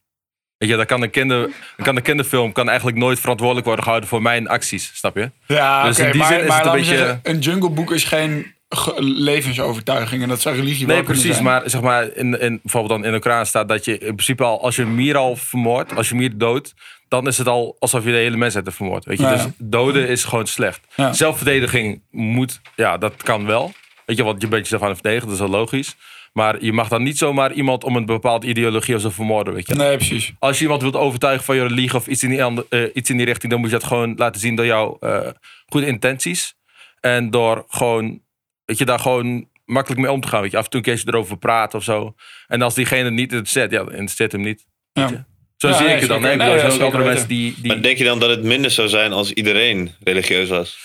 Weet 0.57 0.69
je, 0.69 0.75
dan 0.75 0.86
kan 0.86 1.01
een, 1.01 1.10
kinder, 1.10 1.50
kan 1.77 1.96
een 1.96 2.01
kinderfilm 2.01 2.51
kan 2.51 2.67
eigenlijk 2.67 2.98
nooit 2.98 3.19
verantwoordelijk 3.19 3.65
worden 3.65 3.84
gehouden 3.84 4.10
voor 4.10 4.22
mijn 4.22 4.48
acties, 4.48 4.91
snap 4.93 5.15
je? 5.15 5.31
Ja, 5.48 5.84
Dus 5.84 6.00
in 6.00 6.12
die 6.12 6.19
maar, 6.22 6.27
zin 6.27 6.46
is 6.48 6.53
het 6.53 6.65
een 6.65 6.72
beetje- 6.72 6.96
zeggen, 6.98 7.19
een 7.24 7.39
Jungle 7.39 7.69
Book 7.69 7.91
is 7.91 8.03
geen 8.03 8.55
ge- 8.69 8.96
levensovertuiging. 9.03 10.22
En 10.24 10.29
dat 10.29 10.41
zou 10.41 10.55
religie 10.55 10.86
wel 10.88 10.96
Nee, 10.96 11.05
precies. 11.05 11.31
zijn. 11.31 11.43
Maar 11.43 11.69
zeg 11.69 11.81
maar, 11.81 12.15
in, 12.15 12.39
in, 12.39 12.60
bijvoorbeeld 12.63 13.01
dan 13.01 13.05
in 13.05 13.12
de 13.15 13.19
Koran 13.19 13.46
staat 13.46 13.67
dat 13.69 13.86
je 13.86 13.91
in 13.98 14.05
principe 14.15 14.43
al, 14.43 14.62
als 14.62 14.75
je 14.75 14.81
een 14.81 14.96
mier 14.96 15.17
al 15.17 15.36
vermoordt, 15.36 15.96
als 15.96 16.07
je 16.07 16.13
een 16.13 16.19
mier 16.19 16.38
doodt, 16.38 16.74
dan 17.08 17.28
is 17.28 17.38
het 17.38 17.48
al 17.48 17.76
alsof 17.80 18.04
je 18.04 18.12
de 18.12 18.18
hele 18.18 18.38
mensheid 18.38 18.66
hebt 18.66 18.78
vermoord. 18.78 19.06
Weet 19.06 19.18
je? 19.18 19.24
Ja, 19.24 19.34
Dus 19.34 19.46
doden 19.58 20.08
is 20.08 20.24
gewoon 20.24 20.48
slecht. 20.48 20.80
Ja. 20.96 21.14
Zelfverdediging 21.14 22.02
moet, 22.12 22.62
ja, 22.76 22.98
dat 22.98 23.24
kan 23.24 23.46
wel. 23.46 23.72
Weet 24.06 24.18
je, 24.18 24.24
want 24.24 24.42
je 24.42 24.48
bent 24.48 24.62
jezelf 24.64 24.82
aan 24.82 24.90
het 24.90 24.98
verdedigen, 24.98 25.28
dat 25.30 25.38
is 25.38 25.44
wel 25.52 25.60
logisch. 25.60 25.96
Maar 26.34 26.64
je 26.64 26.74
mag 26.74 26.88
dan 26.88 27.04
niet 27.04 27.18
zomaar 27.18 27.54
iemand 27.54 27.84
om 27.84 27.96
een 27.96 28.06
bepaalde 28.06 28.48
ideologie 28.48 28.96
of 28.96 29.02
zo 29.02 29.10
vermoorden, 29.10 29.54
weet 29.54 29.68
je. 29.68 29.74
Nee, 29.76 29.96
precies. 29.96 30.34
Als 30.40 30.58
je 30.58 30.64
iemand 30.64 30.82
wilt 30.82 30.96
overtuigen 30.96 31.46
van 31.46 31.56
je 31.56 31.62
religie 31.62 31.94
of 31.94 32.08
iets 32.08 32.24
in 32.24 32.30
die, 32.30 32.44
ander- 32.44 32.66
eh, 32.70 32.82
iets 32.94 33.10
in 33.10 33.18
die 33.18 33.26
richting, 33.26 33.52
dan 33.52 33.62
moet 33.62 33.70
je 33.72 33.76
dat 33.78 33.88
gewoon 33.88 34.14
laten 34.16 34.42
zien 34.42 34.56
door 34.56 34.66
jouw 34.66 34.98
eh, 35.00 35.28
goede 35.68 35.88
intenties. 35.88 36.56
En 37.00 37.30
door 37.30 37.66
gewoon, 37.68 38.22
weet 38.66 38.78
je, 38.78 38.86
daar 38.86 39.00
gewoon 39.00 39.48
makkelijk 39.66 40.02
mee 40.02 40.12
om 40.12 40.22
te 40.22 40.28
gaan. 40.28 40.42
Weet 40.42 40.52
je, 40.52 40.58
af 40.58 40.64
en 40.64 40.70
toe 40.70 40.80
een 40.80 40.86
keertje 40.86 41.08
erover 41.08 41.38
praten 41.38 41.78
of 41.80 41.84
zo. 41.86 42.16
En 42.48 42.62
als 42.62 42.74
diegene 42.76 43.12
niet 43.12 43.32
het 43.32 43.50
zet, 43.50 43.72
ja, 43.72 43.78
dan 43.78 43.92
interesseert 43.92 44.32
hem 44.32 44.42
niet. 44.42 44.66
Ja. 44.94 45.26
Zo 45.58 45.68
Ja, 45.68 45.78
zie 45.78 45.88
ik 45.88 46.00
het 46.00 46.10
dan. 46.10 46.22
Nee, 46.22 46.38
bedoel, 46.38 46.48
ja, 46.48 46.54
er 46.54 46.60
zijn 46.60 46.72
ook 46.72 46.78
zeker 46.80 46.86
andere 46.86 47.04
weten. 47.04 47.28
mensen 47.28 47.28
die... 47.28 47.62
die 47.62 47.72
Maar 47.72 47.82
denk 47.82 47.98
je 47.98 48.04
dan 48.04 48.20
dat 48.20 48.30
het 48.30 48.44
minder 48.44 48.72
zou 48.72 48.88
zijn 48.88 49.14
als 49.14 49.32
iedereen 49.32 49.92
religieus 50.04 50.50
was? 50.50 50.78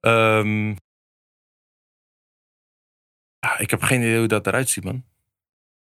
ehm, 0.00 0.68
ja, 3.38 3.58
ik 3.58 3.70
heb 3.70 3.82
geen 3.82 4.00
idee 4.00 4.18
hoe 4.18 4.26
dat 4.26 4.46
eruit 4.46 4.68
ziet, 4.68 4.84
man. 4.84 5.04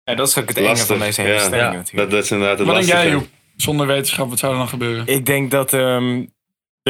Ja, 0.04 0.14
dat 0.14 0.28
is 0.28 0.38
ook 0.38 0.48
het 0.48 0.56
enge 0.56 0.66
Lastig. 0.66 0.86
van 0.86 0.98
deze 0.98 1.20
hele 1.20 1.32
ja. 1.34 1.38
stelling 1.40 1.62
Ja. 1.62 1.72
natuurlijk. 1.72 1.96
Dat, 1.96 2.10
dat 2.10 2.24
is 2.24 2.30
inderdaad 2.30 2.58
het 2.58 2.66
Wat 2.66 2.76
denk 2.76 2.88
jij. 2.88 3.10
Joep? 3.10 3.26
Zonder 3.56 3.86
wetenschap, 3.86 4.28
wat 4.28 4.38
zou 4.38 4.52
er 4.52 4.58
dan 4.58 4.68
gebeuren? 4.68 5.06
Ik 5.06 5.26
denk 5.26 5.50
dat 5.50 5.72
ehm, 5.72 6.24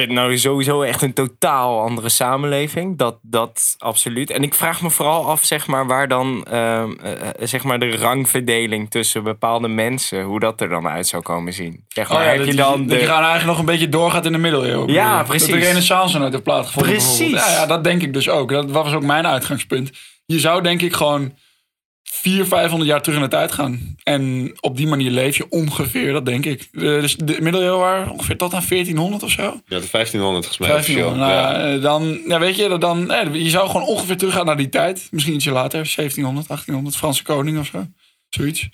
nou 0.04 0.38
sowieso 0.38 0.82
echt 0.82 1.02
een 1.02 1.12
totaal 1.12 1.80
andere 1.80 2.08
samenleving. 2.08 2.98
Dat, 2.98 3.18
dat 3.22 3.74
absoluut. 3.78 4.30
En 4.30 4.42
ik 4.42 4.54
vraag 4.54 4.82
me 4.82 4.90
vooral 4.90 5.26
af, 5.26 5.44
zeg 5.44 5.66
maar, 5.66 5.86
waar 5.86 6.08
dan 6.08 6.44
ehm, 6.50 6.92
eh, 7.02 7.12
eh, 7.12 7.28
zeg 7.40 7.64
maar 7.64 7.78
de 7.78 7.96
rangverdeling 7.96 8.90
tussen 8.90 9.22
bepaalde 9.22 9.68
mensen, 9.68 10.22
hoe 10.22 10.40
dat 10.40 10.60
er 10.60 10.68
dan 10.68 10.88
uit 10.88 11.06
zou 11.06 11.22
komen 11.22 11.52
zien. 11.52 11.84
Zeg 11.88 12.08
maar, 12.08 12.18
Oh 12.18 12.24
ja, 12.24 12.28
heb 12.28 12.38
dat, 12.38 12.46
je 12.46 12.54
dan 12.54 12.86
dat 12.86 12.88
de, 12.88 13.04
je 13.04 13.10
eigenlijk 13.10 13.44
nog 13.44 13.58
een 13.58 13.64
beetje 13.64 13.88
doorgaat 13.88 14.26
in 14.26 14.32
de 14.32 14.38
middeleeuwen. 14.38 14.92
Ja, 14.92 15.22
precies. 15.22 15.48
Dat 15.48 15.58
de 15.58 15.64
renaissance 15.66 16.18
nooit 16.18 16.32
heeft 16.32 16.44
plaatsgevonden. 16.44 16.92
Precies. 16.92 17.18
bijvoorbeeld. 17.18 17.44
Ja, 17.46 17.60
ja, 17.60 17.66
dat 17.66 17.84
denk 17.84 18.02
ik 18.02 18.12
dus 18.12 18.28
ook. 18.28 18.50
Dat 18.50 18.70
was 18.70 18.94
ook 18.94 19.04
mijn 19.04 19.26
uitgangspunt. 19.26 19.90
Je 20.26 20.40
zou 20.40 20.62
denk 20.62 20.82
ik 20.82 20.92
gewoon 20.92 21.32
400, 22.12 22.48
500 22.48 22.90
jaar 22.90 23.02
terug 23.02 23.18
in 23.18 23.24
de 23.24 23.30
tijd 23.30 23.52
gaan. 23.52 23.96
En 24.02 24.52
op 24.60 24.76
die 24.76 24.86
manier 24.86 25.10
leef 25.10 25.36
je 25.36 25.48
ongeveer, 25.48 26.12
dat 26.12 26.26
denk 26.26 26.44
ik. 26.44 26.68
Eh, 26.72 26.80
Dus 26.82 27.16
de 27.16 27.36
middeleeuwen 27.40 27.78
waren 27.78 28.10
ongeveer 28.10 28.36
tot 28.36 28.54
aan 28.54 28.62
1400 28.68 29.22
of 29.22 29.30
zo. 29.30 29.42
Ja, 29.42 29.78
de 29.80 29.88
1500 29.90 30.46
volgens 30.46 30.58
mij. 30.58 30.68
1500. 30.68 31.20
Nou, 31.20 31.32
ja, 31.32 31.74
eh, 31.74 31.82
dan, 31.82 32.20
ja, 32.26 32.38
weet 32.38 32.56
je, 32.56 32.78
dan, 32.78 33.12
eh, 33.12 33.34
je 33.34 33.50
zou 33.50 33.66
gewoon 33.66 33.86
ongeveer 33.86 34.16
teruggaan 34.16 34.46
naar 34.46 34.56
die 34.56 34.68
tijd. 34.68 35.08
Misschien 35.10 35.34
ietsje 35.34 35.50
later, 35.50 35.86
1700, 35.86 36.46
1800, 36.46 36.96
Franse 36.96 37.22
koning 37.22 37.58
of 37.58 37.66
zo. 37.66 37.86
Zoiets. 38.28 38.68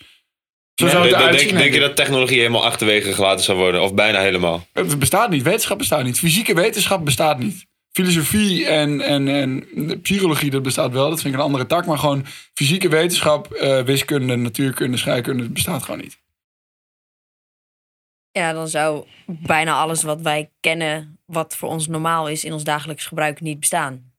Zo 0.74 0.84
Ja, 0.84 0.90
zou 0.90 1.08
het 1.08 1.38
denk, 1.38 1.58
denk, 1.58 1.74
je 1.74 1.80
dat 1.80 1.96
technologie 1.96 2.38
helemaal 2.38 2.64
achterwege 2.64 3.12
gelaten 3.12 3.44
zou 3.44 3.58
worden? 3.58 3.82
Of 3.82 3.94
bijna 3.94 4.20
helemaal? 4.20 4.66
Het 4.72 4.98
bestaat 4.98 5.30
niet. 5.30 5.42
Wetenschap 5.42 5.78
bestaat 5.78 6.04
niet. 6.04 6.18
Fysieke 6.18 6.54
wetenschap 6.54 7.04
bestaat 7.04 7.38
niet. 7.38 7.66
Filosofie 7.92 8.66
en, 8.66 9.00
en, 9.00 9.28
en 9.28 10.00
psychologie, 10.00 10.50
dat 10.50 10.62
bestaat 10.62 10.92
wel. 10.92 11.10
Dat 11.10 11.20
vind 11.20 11.34
ik 11.34 11.40
een 11.40 11.46
andere 11.46 11.66
tak. 11.66 11.86
Maar 11.86 11.98
gewoon 11.98 12.26
fysieke 12.54 12.88
wetenschap, 12.88 13.52
eh, 13.52 13.82
wiskunde, 13.82 14.36
natuurkunde, 14.36 14.96
scheikunde, 14.96 15.42
dat 15.42 15.52
bestaat 15.52 15.82
gewoon 15.82 16.00
niet. 16.00 16.20
Ja, 18.30 18.52
dan 18.52 18.68
zou 18.68 19.06
bijna 19.26 19.74
alles 19.74 20.02
wat 20.02 20.20
wij 20.20 20.50
kennen, 20.60 21.18
wat 21.26 21.56
voor 21.56 21.68
ons 21.68 21.86
normaal 21.86 22.28
is 22.28 22.44
in 22.44 22.52
ons 22.52 22.64
dagelijks 22.64 23.06
gebruik, 23.06 23.40
niet 23.40 23.60
bestaan. 23.60 24.12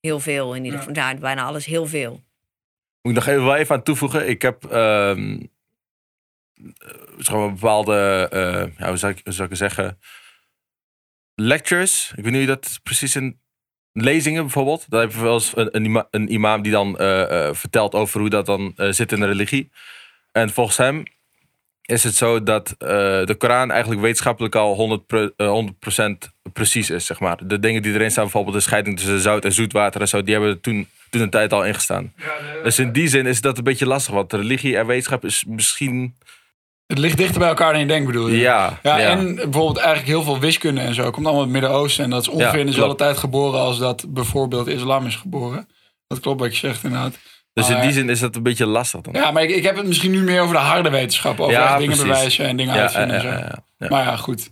Heel 0.00 0.20
veel 0.20 0.54
in 0.54 0.64
ieder 0.64 0.78
geval. 0.78 0.94
Ja. 0.94 1.14
bijna 1.14 1.44
alles 1.44 1.66
heel 1.66 1.86
veel. 1.86 2.10
Moet 3.02 3.16
ik 3.16 3.24
nog 3.24 3.26
even, 3.26 3.44
wel 3.44 3.56
even 3.56 3.74
aan 3.74 3.82
toevoegen. 3.82 4.28
Ik 4.28 4.42
heb 4.42 4.64
ehm, 4.64 5.40
eh, 6.54 6.90
zeg 7.18 7.36
maar 7.36 7.52
bepaalde, 7.52 8.28
eh, 8.30 8.78
ja, 8.78 8.88
hoe, 8.88 8.96
zou 8.96 9.12
ik, 9.12 9.20
hoe 9.24 9.32
zou 9.32 9.44
ik 9.44 9.58
het 9.58 9.58
zeggen, 9.58 9.98
lectures. 11.40 12.08
Ik 12.16 12.24
weet 12.24 12.32
niet 12.32 12.32
hoe 12.32 12.40
je 12.40 12.46
dat 12.60 12.80
precies 12.82 13.16
in 13.16 13.38
lezingen 13.92 14.42
bijvoorbeeld. 14.42 14.84
Daar 14.90 15.00
heb 15.00 15.12
je 15.12 15.20
wel 15.22 15.34
eens 15.34 15.52
een, 15.56 15.76
een, 15.76 15.84
ima- 15.84 16.08
een 16.10 16.32
imam 16.32 16.62
die 16.62 16.72
dan 16.72 16.98
eh, 16.98 17.46
eh, 17.48 17.54
vertelt 17.54 17.94
over 17.94 18.20
hoe 18.20 18.30
dat 18.30 18.46
dan 18.46 18.72
eh, 18.76 18.88
zit 18.90 19.12
in 19.12 19.20
de 19.20 19.26
religie. 19.26 19.70
En 20.32 20.50
volgens 20.50 20.76
hem 20.76 21.02
is 21.82 22.04
het 22.04 22.14
zo 22.14 22.42
dat 22.42 22.74
de 22.78 23.34
Koran 23.38 23.70
eigenlijk 23.70 24.00
wetenschappelijk 24.00 24.54
al 24.54 24.74
100, 24.74 25.06
pro- 25.06 25.30
eh, 25.36 25.48
100% 25.48 26.30
precies 26.52 26.90
is, 26.90 27.06
zeg 27.06 27.20
maar. 27.20 27.46
De 27.46 27.58
dingen 27.58 27.82
die 27.82 27.92
erin 27.94 28.10
staan, 28.10 28.22
bijvoorbeeld 28.24 28.54
de 28.56 28.60
scheiding 28.62 28.96
tussen 28.96 29.20
zout 29.20 29.44
en 29.44 29.52
zoetwater 29.52 30.00
en 30.00 30.08
zo, 30.08 30.22
die 30.22 30.32
hebben 30.34 30.50
er 30.50 30.60
toen, 30.60 30.88
toen 31.10 31.20
een 31.20 31.30
tijd 31.30 31.52
al 31.52 31.64
ingestaan. 31.64 32.12
Dus 32.62 32.78
in 32.78 32.92
die 32.92 33.08
zin 33.08 33.26
is 33.26 33.40
dat 33.40 33.58
een 33.58 33.64
beetje 33.64 33.86
lastig, 33.86 34.14
want 34.14 34.32
religie 34.32 34.76
en 34.76 34.86
wetenschap 34.86 35.24
is 35.24 35.44
misschien... 35.44 36.14
Het 36.86 36.98
ligt 36.98 37.16
dichter 37.16 37.38
bij 37.38 37.48
elkaar 37.48 37.70
dan 37.72 37.80
je 37.80 37.86
denkt, 37.86 38.06
bedoel 38.06 38.28
je? 38.28 38.36
Ja, 38.38 38.78
Ja, 38.82 38.98
ja. 38.98 39.08
en 39.08 39.34
bijvoorbeeld 39.34 39.76
eigenlijk 39.76 40.06
heel 40.08 40.22
veel 40.22 40.38
wiskunde 40.38 40.80
en 40.80 40.94
zo. 40.94 41.02
Komt 41.10 41.26
allemaal 41.26 41.34
uit 41.44 41.52
het 41.52 41.60
Midden-Oosten. 41.60 42.04
En 42.04 42.10
dat 42.10 42.22
is 42.22 42.28
ongeveer 42.28 42.52
Ja, 42.52 42.58
in 42.60 42.66
dezelfde 42.66 42.96
tijd 42.96 43.16
geboren 43.16 43.60
als 43.60 43.78
dat 43.78 44.04
bijvoorbeeld 44.08 44.66
islam 44.66 45.06
is 45.06 45.16
geboren. 45.16 45.68
Dat 46.06 46.20
klopt 46.20 46.40
wat 46.40 46.52
je 46.58 46.66
zegt 46.66 46.84
inderdaad. 46.84 47.18
Dus 47.52 47.68
in 47.70 47.80
die 47.80 47.92
zin 47.92 48.08
is 48.08 48.20
dat 48.20 48.36
een 48.36 48.42
beetje 48.42 48.66
lastig 48.66 49.00
dan. 49.00 49.14
Ja, 49.14 49.30
maar 49.30 49.42
ik, 49.42 49.50
ik 49.50 49.62
heb 49.62 49.76
het 49.76 49.86
misschien 49.86 50.10
nu 50.10 50.22
meer 50.22 50.40
over 50.40 50.54
de 50.54 50.60
harde 50.60 50.90
wetenschap. 50.90 51.40
Over 51.40 51.52
Ja, 51.52 51.68
echt 51.68 51.78
dingen 51.78 51.96
precies. 51.96 52.12
bewijzen 52.12 52.46
en 52.46 52.56
dingen 52.56 52.74
Ja, 52.74 52.80
uitvinden. 52.80 53.16
ja, 53.16 53.22
en 53.22 53.28
ja, 53.28 53.38
zo. 53.38 53.44
ja, 53.44 53.62
ja. 53.78 53.88
Maar 53.88 54.04
ja, 54.04 54.16
goed. 54.16 54.50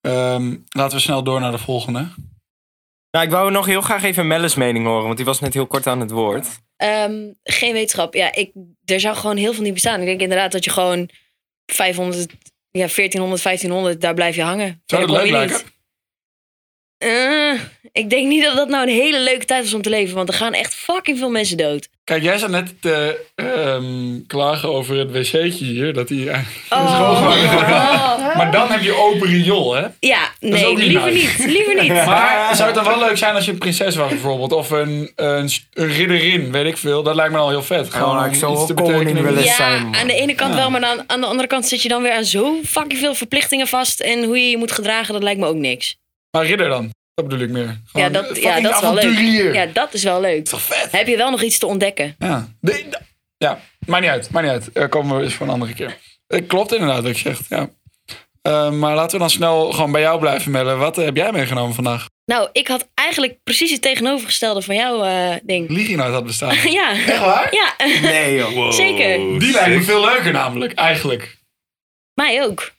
Ehm, 0.00 0.56
laten 0.68 0.96
we 0.96 1.02
snel 1.02 1.22
door 1.22 1.40
naar 1.40 1.50
de 1.50 1.58
volgende. 1.58 2.06
Nou, 3.10 3.24
ik 3.24 3.30
wou 3.30 3.50
nog 3.50 3.66
heel 3.66 3.80
graag 3.80 4.02
even 4.02 4.26
Melle's 4.26 4.54
mening 4.54 4.86
horen, 4.86 5.04
want 5.04 5.16
die 5.16 5.26
was 5.26 5.40
net 5.40 5.54
heel 5.54 5.66
kort 5.66 5.86
aan 5.86 6.00
het 6.00 6.10
woord. 6.10 6.46
Ehm, 6.76 7.14
geen 7.42 7.72
wetenschap. 7.72 8.14
Ja, 8.14 8.34
ik, 8.34 8.50
er 8.84 9.00
zou 9.00 9.16
gewoon 9.16 9.36
heel 9.36 9.52
veel 9.52 9.62
niet 9.62 9.72
bestaan. 9.72 10.00
Ik 10.00 10.06
denk 10.06 10.20
inderdaad 10.20 10.52
dat 10.52 10.64
je 10.64 10.70
gewoon 10.70 11.08
500, 11.66 12.26
ja, 12.70 12.86
1400, 12.86 13.42
1500, 13.42 14.00
daar 14.00 14.14
blijf 14.14 14.36
je 14.36 14.42
hangen. 14.42 14.82
Zou 14.86 15.06
dat 15.06 15.16
leuk 15.16 15.30
lijken? 15.30 15.60
Eh, 16.98 17.52
ik 17.92 18.10
denk 18.10 18.26
niet 18.26 18.42
dat 18.44 18.56
dat 18.56 18.68
nou 18.68 18.82
een 18.82 18.94
hele 18.94 19.20
leuke 19.20 19.44
tijd 19.44 19.62
was 19.64 19.74
om 19.74 19.82
te 19.82 19.90
leven. 19.90 20.14
Want 20.16 20.28
er 20.28 20.34
gaan 20.34 20.52
echt 20.52 20.74
fucking 20.74 21.18
veel 21.18 21.30
mensen 21.30 21.56
dood. 21.56 21.88
Kijk, 22.04 22.22
jij 22.22 22.38
zat 22.38 22.50
net 22.50 22.82
te 22.82 23.24
ehm, 23.34 24.26
klagen 24.26 24.68
over 24.68 24.96
het 24.96 25.10
wc'tje 25.12 25.64
hier. 25.64 25.92
Dat 25.92 26.10
eh, 26.10 26.38
Oh. 26.70 27.20
Oh. 27.20 28.36
Maar 28.36 28.52
dan 28.52 28.68
heb 28.70 28.80
je 28.82 28.94
open 28.94 29.28
riool, 29.28 29.74
hè? 29.74 29.86
Ja, 30.00 30.18
nee, 30.40 30.76
liever 30.76 31.12
nice. 31.12 31.42
niet. 31.42 31.52
Liever 31.52 31.82
niet. 31.82 31.92
Maar 32.06 32.50
zou 32.56 32.66
het 32.66 32.74
dan 32.74 32.84
wel 32.84 32.98
leuk 32.98 33.16
zijn 33.16 33.34
als 33.34 33.44
je 33.44 33.50
een 33.52 33.58
prinses 33.58 33.96
was 33.96 34.08
bijvoorbeeld? 34.08 34.52
Of 34.52 34.70
een, 34.70 35.12
een, 35.16 35.50
een 35.72 35.92
ridderin, 35.92 36.52
weet 36.52 36.66
ik 36.66 36.76
veel. 36.76 37.02
Dat 37.02 37.14
lijkt 37.14 37.32
me 37.32 37.38
al 37.38 37.48
heel 37.48 37.62
vet. 37.62 37.94
Gewoon 37.94 38.18
om 38.18 38.24
ik 38.24 38.34
zou 38.34 38.52
iets 38.52 38.60
wel 38.60 38.66
te 38.66 38.74
koning 38.74 38.98
betekenen. 38.98 39.24
willen 39.24 39.44
Ja, 39.44 39.54
zijn, 39.54 39.96
aan 39.96 40.06
de 40.06 40.14
ene 40.14 40.34
kant 40.34 40.54
Ja. 40.54 40.60
wel, 40.60 40.70
maar 40.70 40.80
dan, 40.80 41.04
aan 41.06 41.20
de 41.20 41.26
andere 41.26 41.48
kant 41.48 41.66
zit 41.66 41.82
je 41.82 41.88
dan 41.88 42.02
weer 42.02 42.12
aan 42.12 42.24
zo 42.24 42.60
fucking 42.64 42.98
veel 43.00 43.14
verplichtingen 43.14 43.66
vast. 43.66 44.00
En 44.00 44.24
hoe 44.24 44.38
je 44.38 44.50
je 44.50 44.56
moet 44.56 44.72
gedragen, 44.72 45.12
dat 45.12 45.22
lijkt 45.22 45.40
me 45.40 45.46
ook 45.46 45.56
niks. 45.56 45.96
Maar 46.36 46.46
ridder 46.46 46.68
dan? 46.68 46.90
Dat 47.14 47.28
bedoel 47.28 47.44
ik 47.44 47.50
meer. 47.50 47.80
Gewoon 47.86 48.06
Ja, 48.06 48.08
dat, 48.22 48.36
ja, 48.42 48.60
dat 48.60 48.74
is 48.74 48.80
wel 48.80 48.94
leuk. 48.94 49.54
Ja, 49.54 49.66
dat 49.66 49.94
is 49.94 50.02
wel 50.02 50.20
leuk. 50.20 50.44
Toch 50.44 50.60
vet? 50.62 50.92
Heb 50.92 51.06
je 51.06 51.16
wel 51.16 51.30
nog 51.30 51.42
iets 51.42 51.58
te 51.58 51.66
ontdekken? 51.66 52.14
Ja. 52.18 52.48
De- 52.60 52.86
de- 52.90 53.00
ja, 53.36 53.60
maakt 53.86 54.02
niet 54.02 54.10
uit. 54.10 54.30
Maakt 54.30 54.44
niet 54.46 54.54
uit. 54.54 54.72
Eh, 54.72 54.88
komen 54.88 55.16
we 55.16 55.22
eens 55.22 55.34
voor 55.34 55.46
een 55.46 55.52
andere 55.52 55.74
keer. 55.74 55.96
Het 56.26 56.46
klopt 56.46 56.72
inderdaad 56.72 57.02
wat 57.02 57.18
je 57.18 57.28
zegt, 57.28 57.48
ja. 57.48 57.68
Eh, 58.42 58.70
maar 58.70 58.94
laten 58.94 59.12
we 59.12 59.18
dan 59.18 59.30
snel 59.30 59.72
gewoon 59.72 59.92
bij 59.92 60.00
jou 60.00 60.20
blijven, 60.20 60.50
Melle. 60.50 60.74
Wat 60.74 60.98
eh, 60.98 61.04
heb 61.04 61.16
jij 61.16 61.32
meegenomen 61.32 61.74
vandaag? 61.74 62.06
Nou, 62.24 62.48
ik 62.52 62.68
had 62.68 62.88
eigenlijk 62.94 63.38
precies 63.44 63.70
het 63.70 63.82
tegenovergestelde 63.82 64.62
van 64.62 64.74
jouw 64.74 65.04
eh, 65.04 65.36
ding. 65.42 65.68
Lieginout 65.70 66.12
had 66.12 66.26
bestaan. 66.26 66.56
Ja. 66.70 66.90
Echt 66.90 67.18
waar? 67.18 67.54
Ja, 67.54 67.74
Nee, 68.00 68.34
joh. 68.36 68.52
Wow, 68.56 68.72
Zeker. 68.72 69.38
Die 69.38 69.52
lijkt 69.52 69.76
me 69.76 69.82
veel 69.82 70.04
leuker 70.04 70.32
namelijk, 70.32 70.72
eigenlijk. 70.74 71.36
mij 72.14 72.44
ook. 72.44 72.72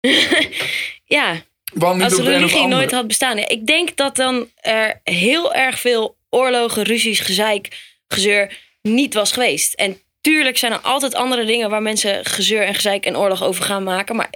ja, 1.16 1.42
Niet 1.74 2.02
als 2.02 2.14
de 2.14 2.20
op 2.20 2.26
religie 2.26 2.66
nooit 2.66 2.90
had 2.90 3.06
bestaan. 3.06 3.38
Ik 3.38 3.66
denk 3.66 3.96
dat 3.96 4.16
dan 4.16 4.48
er 4.60 5.00
heel 5.04 5.54
erg 5.54 5.80
veel 5.80 6.16
oorlogen, 6.30 6.82
ruzies, 6.82 7.20
gezeik, 7.20 7.94
gezeur 8.08 8.58
niet 8.82 9.14
was 9.14 9.32
geweest. 9.32 9.74
En 9.74 9.98
tuurlijk 10.20 10.58
zijn 10.58 10.72
er 10.72 10.78
altijd 10.78 11.14
andere 11.14 11.44
dingen 11.44 11.70
waar 11.70 11.82
mensen 11.82 12.24
gezeur 12.24 12.62
en 12.62 12.74
gezeik 12.74 13.06
en 13.06 13.16
oorlog 13.16 13.42
over 13.42 13.64
gaan 13.64 13.82
maken. 13.82 14.16
Maar 14.16 14.30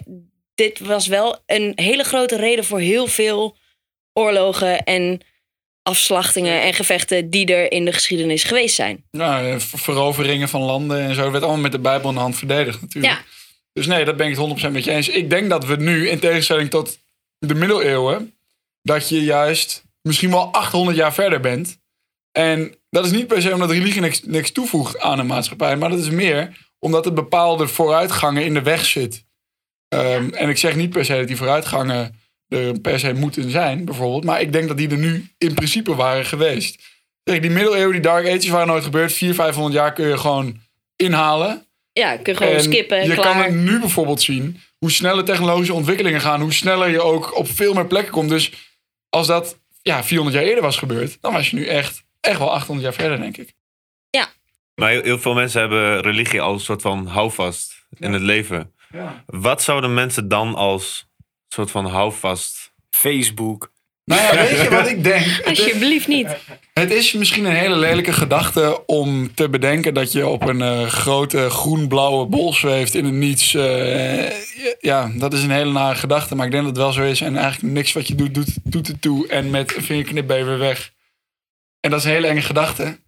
dit 0.54 0.80
was 0.80 1.06
wel 1.06 1.42
een 1.46 1.72
hele 1.74 2.04
grote 2.04 2.36
reden 2.36 2.64
voor 2.64 2.80
heel 2.80 3.06
veel 3.06 3.56
oorlogen 4.12 4.84
en 4.84 5.20
afslachtingen 5.82 6.62
en 6.62 6.74
gevechten 6.74 7.30
die 7.30 7.54
er 7.54 7.72
in 7.72 7.84
de 7.84 7.92
geschiedenis 7.92 8.42
geweest 8.44 8.74
zijn. 8.74 9.04
Ver- 9.10 9.78
veroveringen 9.78 10.48
van 10.48 10.62
landen 10.62 11.00
en 11.00 11.14
zo. 11.14 11.22
Dat 11.22 11.30
werd 11.30 11.42
allemaal 11.42 11.62
met 11.62 11.72
de 11.72 11.78
Bijbel 11.78 12.08
in 12.08 12.14
de 12.14 12.20
hand 12.20 12.36
verdedigd 12.36 12.80
natuurlijk. 12.80 13.14
Ja. 13.14 13.24
Dus 13.72 13.86
nee, 13.86 14.04
dat 14.04 14.16
ben 14.16 14.28
ik 14.28 14.36
het 14.36 14.68
100% 14.68 14.72
met 14.72 14.84
je 14.84 14.90
eens. 14.90 15.08
Ik 15.08 15.30
denk 15.30 15.50
dat 15.50 15.64
we 15.64 15.76
nu, 15.76 16.08
in 16.08 16.18
tegenstelling 16.18 16.70
tot 16.70 16.98
de 17.38 17.54
middeleeuwen, 17.54 18.34
dat 18.82 19.08
je 19.08 19.24
juist 19.24 19.84
misschien 20.02 20.30
wel 20.30 20.52
800 20.52 20.96
jaar 20.96 21.14
verder 21.14 21.40
bent. 21.40 21.78
En 22.32 22.74
dat 22.90 23.04
is 23.04 23.10
niet 23.10 23.26
per 23.26 23.42
se 23.42 23.52
omdat 23.54 23.70
religie 23.70 24.00
niks, 24.00 24.22
niks 24.22 24.52
toevoegt 24.52 25.00
aan 25.00 25.18
een 25.18 25.26
maatschappij, 25.26 25.76
maar 25.76 25.90
dat 25.90 25.98
is 25.98 26.10
meer 26.10 26.66
omdat 26.78 27.06
er 27.06 27.12
bepaalde 27.12 27.68
vooruitgangen 27.68 28.44
in 28.44 28.54
de 28.54 28.62
weg 28.62 28.84
zit. 28.84 29.24
Ehm, 29.88 30.28
En 30.28 30.48
ik 30.48 30.56
zeg 30.58 30.76
niet 30.76 30.90
per 30.90 31.04
se 31.04 31.16
dat 31.16 31.26
die 31.26 31.36
vooruitgangen 31.36 32.14
er 32.48 32.80
per 32.80 32.98
se 32.98 33.12
moeten 33.12 33.50
zijn, 33.50 33.84
bijvoorbeeld. 33.84 34.24
Maar 34.24 34.40
ik 34.40 34.52
denk 34.52 34.68
dat 34.68 34.76
die 34.76 34.90
er 34.90 34.98
nu 34.98 35.28
in 35.38 35.54
principe 35.54 35.94
waren 35.94 36.24
geweest. 36.26 36.82
Die 37.22 37.50
middeleeuwen, 37.50 37.92
die 37.92 38.00
Dark 38.00 38.26
Ages 38.26 38.48
waren 38.48 38.66
nooit 38.66 38.84
gebeurd. 38.84 39.12
400, 39.12 39.44
500 39.44 39.74
jaar 39.74 39.92
kun 39.92 40.06
je 40.06 40.18
gewoon 40.18 40.60
inhalen. 40.96 41.66
Ja, 41.98 42.16
kun 42.16 42.32
je 42.32 42.38
gewoon 42.38 42.54
En 42.54 42.62
skippen, 42.62 43.06
je 43.06 43.14
klaar. 43.14 43.26
kan 43.26 43.42
het 43.42 43.54
nu 43.54 43.80
bijvoorbeeld 43.80 44.22
zien 44.22 44.60
hoe 44.78 44.90
sneller 44.90 45.24
technologische 45.24 45.74
ontwikkelingen 45.74 46.20
gaan, 46.20 46.40
hoe 46.40 46.52
sneller 46.52 46.88
je 46.88 47.00
ook 47.00 47.36
op 47.36 47.48
veel 47.48 47.74
meer 47.74 47.86
plekken 47.86 48.12
komt. 48.12 48.28
Dus 48.28 48.52
als 49.08 49.26
dat 49.26 49.58
ja, 49.82 50.04
400 50.04 50.36
jaar 50.36 50.46
eerder 50.46 50.64
was 50.64 50.76
gebeurd, 50.76 51.18
dan 51.20 51.32
was 51.32 51.50
je 51.50 51.56
nu 51.56 51.66
echt, 51.66 52.04
echt 52.20 52.38
wel 52.38 52.52
800 52.52 52.86
jaar 52.86 52.96
verder, 52.96 53.20
denk 53.20 53.36
ik. 53.36 53.56
Maar 54.74 54.90
heel, 54.90 55.02
heel 55.02 55.18
veel 55.18 55.34
mensen 55.34 55.60
hebben 55.60 56.00
religie 56.00 56.40
als 56.40 56.54
een 56.54 56.64
soort 56.64 56.82
van 56.82 57.06
houvast 57.06 57.86
in 57.98 58.12
het 58.12 58.22
leven. 58.22 58.74
Ja. 58.92 59.24
Wat 59.26 59.62
zouden 59.62 59.94
mensen 59.94 60.28
dan 60.28 60.54
als 60.54 61.08
soort 61.48 61.70
van 61.70 61.86
houvast... 61.86 62.72
Facebook. 62.90 63.72
Nou 64.08 64.22
ja, 64.22 64.34
weet 64.34 64.60
je 64.60 64.70
wat 64.70 64.88
ik 64.88 65.04
denk? 65.04 65.40
Alsjeblieft 65.48 66.08
niet. 66.08 66.36
het 66.72 66.90
is 66.90 67.12
misschien 67.12 67.44
een 67.44 67.54
hele 67.54 67.76
lelijke 67.76 68.12
gedachte 68.12 68.86
om 68.86 69.34
te 69.34 69.48
bedenken 69.48 69.94
dat 69.94 70.12
je 70.12 70.26
op 70.26 70.42
een 70.42 70.62
eh, 70.62 70.86
grote 70.86 71.50
groen-blauwe 71.50 72.26
bol 72.26 72.52
zweeft 72.52 72.94
in 72.94 73.04
het 73.04 73.14
niets. 73.14 73.54
Eh, 73.54 74.30
ja, 74.80 75.10
dat 75.14 75.32
is 75.32 75.42
een 75.42 75.50
hele 75.50 75.72
nare 75.72 75.94
gedachte, 75.94 76.34
maar 76.34 76.46
ik 76.46 76.52
denk 76.52 76.64
dat 76.64 76.76
het 76.76 76.84
wel 76.84 76.92
zo 76.92 77.02
is. 77.02 77.20
En 77.20 77.36
eigenlijk 77.36 77.74
niks 77.74 77.92
wat 77.92 78.08
je 78.08 78.14
doet, 78.14 78.34
doet, 78.34 78.56
doet 78.64 78.86
het 78.86 79.02
toe. 79.02 79.28
En 79.28 79.50
met 79.50 79.76
een 79.76 79.82
vingerknip 79.82 80.26
ben 80.26 80.38
je 80.38 80.44
weer 80.44 80.58
weg. 80.58 80.92
En 81.80 81.90
dat 81.90 81.98
is 81.98 82.04
een 82.04 82.12
hele 82.12 82.26
enge 82.26 82.42
gedachte. 82.42 82.98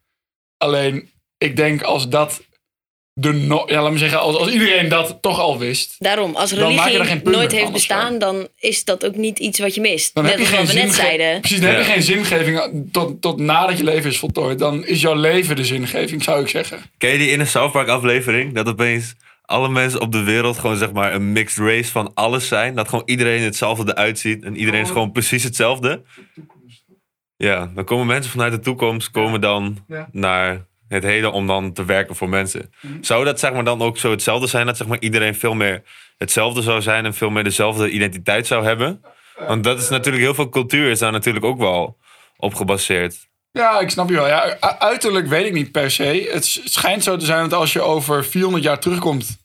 Alleen, 0.57 1.11
ik 1.39 1.57
denk 1.57 1.83
als 1.83 2.09
dat 2.09 2.43
de 3.21 3.33
no 3.33 3.63
ja, 3.67 3.83
laat 3.83 3.93
me 3.93 3.99
zeggen, 3.99 4.21
als, 4.21 4.37
als 4.37 4.51
iedereen 4.51 4.89
dat 4.89 5.19
toch 5.21 5.39
al 5.39 5.59
wist, 5.59 5.95
Daarom, 5.99 6.37
als 6.37 6.53
religie 6.53 7.21
nooit 7.25 7.53
heeft 7.53 7.73
bestaan, 7.73 8.19
dan 8.19 8.49
is 8.57 8.85
dat 8.85 9.07
ook 9.07 9.17
niet 9.17 9.39
iets 9.39 9.59
wat 9.59 9.75
je 9.75 9.81
mist. 9.81 10.15
dan 10.15 10.25
Net 10.25 10.33
heb 10.33 10.41
je 10.41 10.47
als 10.47 10.57
geen 10.57 10.67
wat 10.67 10.75
we 10.75 10.81
net 10.81 10.95
zeiden. 10.95 11.41
Precies, 11.41 11.61
dan 11.61 11.69
heb 11.71 11.79
je 11.79 11.85
geen 11.93 12.03
zingeving 12.03 12.89
tot, 12.93 13.23
tot 13.23 13.39
nadat 13.41 13.79
je 13.79 13.85
leven 13.85 14.11
is 14.11 14.19
voltooid. 14.19 14.59
Dan 14.59 14.87
is 14.87 15.01
jouw 15.01 15.15
leven 15.15 15.57
de 15.57 15.65
zingeving, 15.65 16.23
zou 16.23 16.41
ik 16.43 16.49
zeggen. 16.49 16.79
Ken 16.99 17.11
je 17.11 17.19
die 17.19 17.31
in 17.31 17.41
een 17.41 17.47
South 17.47 17.73
Park 17.73 17.89
aflevering? 17.89 18.55
Dat 18.55 18.69
opeens 18.69 19.15
alle 19.43 19.69
mensen 19.69 20.01
op 20.01 20.13
de 20.13 20.23
wereld 20.23 20.59
gewoon 20.59 20.77
zeg 20.77 20.93
maar 20.93 21.15
een 21.15 21.33
mixed 21.33 21.65
race 21.67 21.91
van 21.91 22.11
alles 22.15 22.49
zijn. 22.49 22.75
Dat 22.75 22.89
gewoon 22.89 23.05
iedereen 23.07 23.43
hetzelfde 23.43 23.93
eruit 23.93 24.19
ziet. 24.19 24.43
En 24.45 24.57
iedereen 24.57 24.81
is 24.81 24.89
gewoon 24.89 25.13
precies 25.13 25.43
hetzelfde. 25.43 26.03
Ja, 27.37 27.71
dan 27.75 27.85
komen 27.85 28.07
mensen 28.07 28.31
vanuit 28.31 28.53
de 28.53 28.61
toekomst 28.61 29.11
komen 29.11 29.41
dan 29.41 29.85
Ja. 29.89 30.09
naar 30.13 30.67
het 30.95 31.03
heden 31.03 31.33
om 31.33 31.47
dan 31.47 31.73
te 31.73 31.85
werken 31.85 32.17
voor 32.17 32.29
mensen. 32.29 32.73
Zou 33.01 33.25
dat 33.25 33.41
zeg 33.41 33.53
maar 33.53 33.65
dan 33.65 33.83
ook 33.83 33.99
zo 33.99 34.11
hetzelfde 34.11 34.47
zijn? 34.47 34.67
Dat 34.67 34.77
zeg 34.77 34.87
maar 34.87 35.01
iedereen 35.01 35.35
veel 35.35 35.55
meer 35.55 35.83
hetzelfde 36.19 36.63
zou 36.63 36.83
zijn 36.83 37.05
en 37.05 37.15
veel 37.15 37.31
meer 37.31 37.45
dezelfde 37.45 37.91
identiteit 37.91 38.47
zou 38.47 38.65
hebben? 38.65 39.03
Want 39.47 39.65
dat 39.65 39.79
is 39.79 39.89
natuurlijk 39.89 40.25
heel 40.25 40.35
veel 40.35 40.49
cultuur 40.49 40.91
is 40.91 40.99
daar 40.99 41.13
natuurlijk 41.13 41.45
ook 41.45 41.59
wel 41.59 41.97
op 42.37 42.55
gebaseerd. 42.55 43.29
Ja, 43.53 43.81
ik 43.81 43.91
snap 43.91 44.09
je 44.09 44.15
wel. 44.15 44.27
Ja, 44.27 44.61
uiterlijk 44.79 45.27
weet 45.27 45.47
ik 45.47 45.53
niet 45.53 45.73
per 45.73 45.91
se. 45.91 46.29
Het 46.33 46.45
schijnt 46.65 47.05
zo 47.05 47.17
te 47.17 47.25
zijn 47.25 47.49
dat 47.49 47.59
als 47.59 47.73
je 47.73 47.81
over 47.81 48.25
400 48.25 48.65
jaar 48.65 48.79
terugkomt 48.79 49.39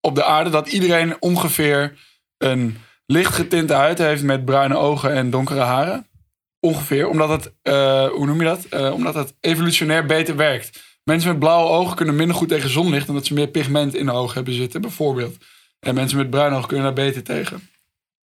op 0.00 0.14
de 0.14 0.24
aarde, 0.24 0.50
dat 0.50 0.68
iedereen 0.68 1.16
ongeveer 1.20 1.98
een 2.38 2.78
licht 3.06 3.34
getinte 3.34 3.74
huid 3.74 3.98
heeft 3.98 4.22
met 4.22 4.44
bruine 4.44 4.76
ogen 4.76 5.12
en 5.12 5.30
donkere 5.30 5.60
haren. 5.60 6.06
Ongeveer, 6.60 7.08
omdat 7.08 7.28
het, 7.28 7.52
eh, 7.62 8.08
hoe 8.08 8.26
noem 8.26 8.38
je 8.38 8.44
dat? 8.44 8.64
Eh, 8.64 8.92
omdat 8.92 9.14
het 9.14 9.34
evolutionair 9.40 10.06
beter 10.06 10.36
werkt. 10.36 10.91
Mensen 11.04 11.30
met 11.30 11.38
blauwe 11.38 11.70
ogen 11.70 11.96
kunnen 11.96 12.16
minder 12.16 12.36
goed 12.36 12.48
tegen 12.48 12.70
zonlicht, 12.70 13.08
omdat 13.08 13.26
ze 13.26 13.34
meer 13.34 13.48
pigment 13.48 13.94
in 13.94 14.06
de 14.06 14.12
ogen 14.12 14.34
hebben 14.34 14.54
zitten, 14.54 14.80
bijvoorbeeld. 14.80 15.36
En 15.78 15.94
mensen 15.94 16.18
met 16.18 16.30
bruine 16.30 16.56
ogen 16.56 16.68
kunnen 16.68 16.86
daar 16.86 17.04
beter 17.04 17.22
tegen. 17.22 17.70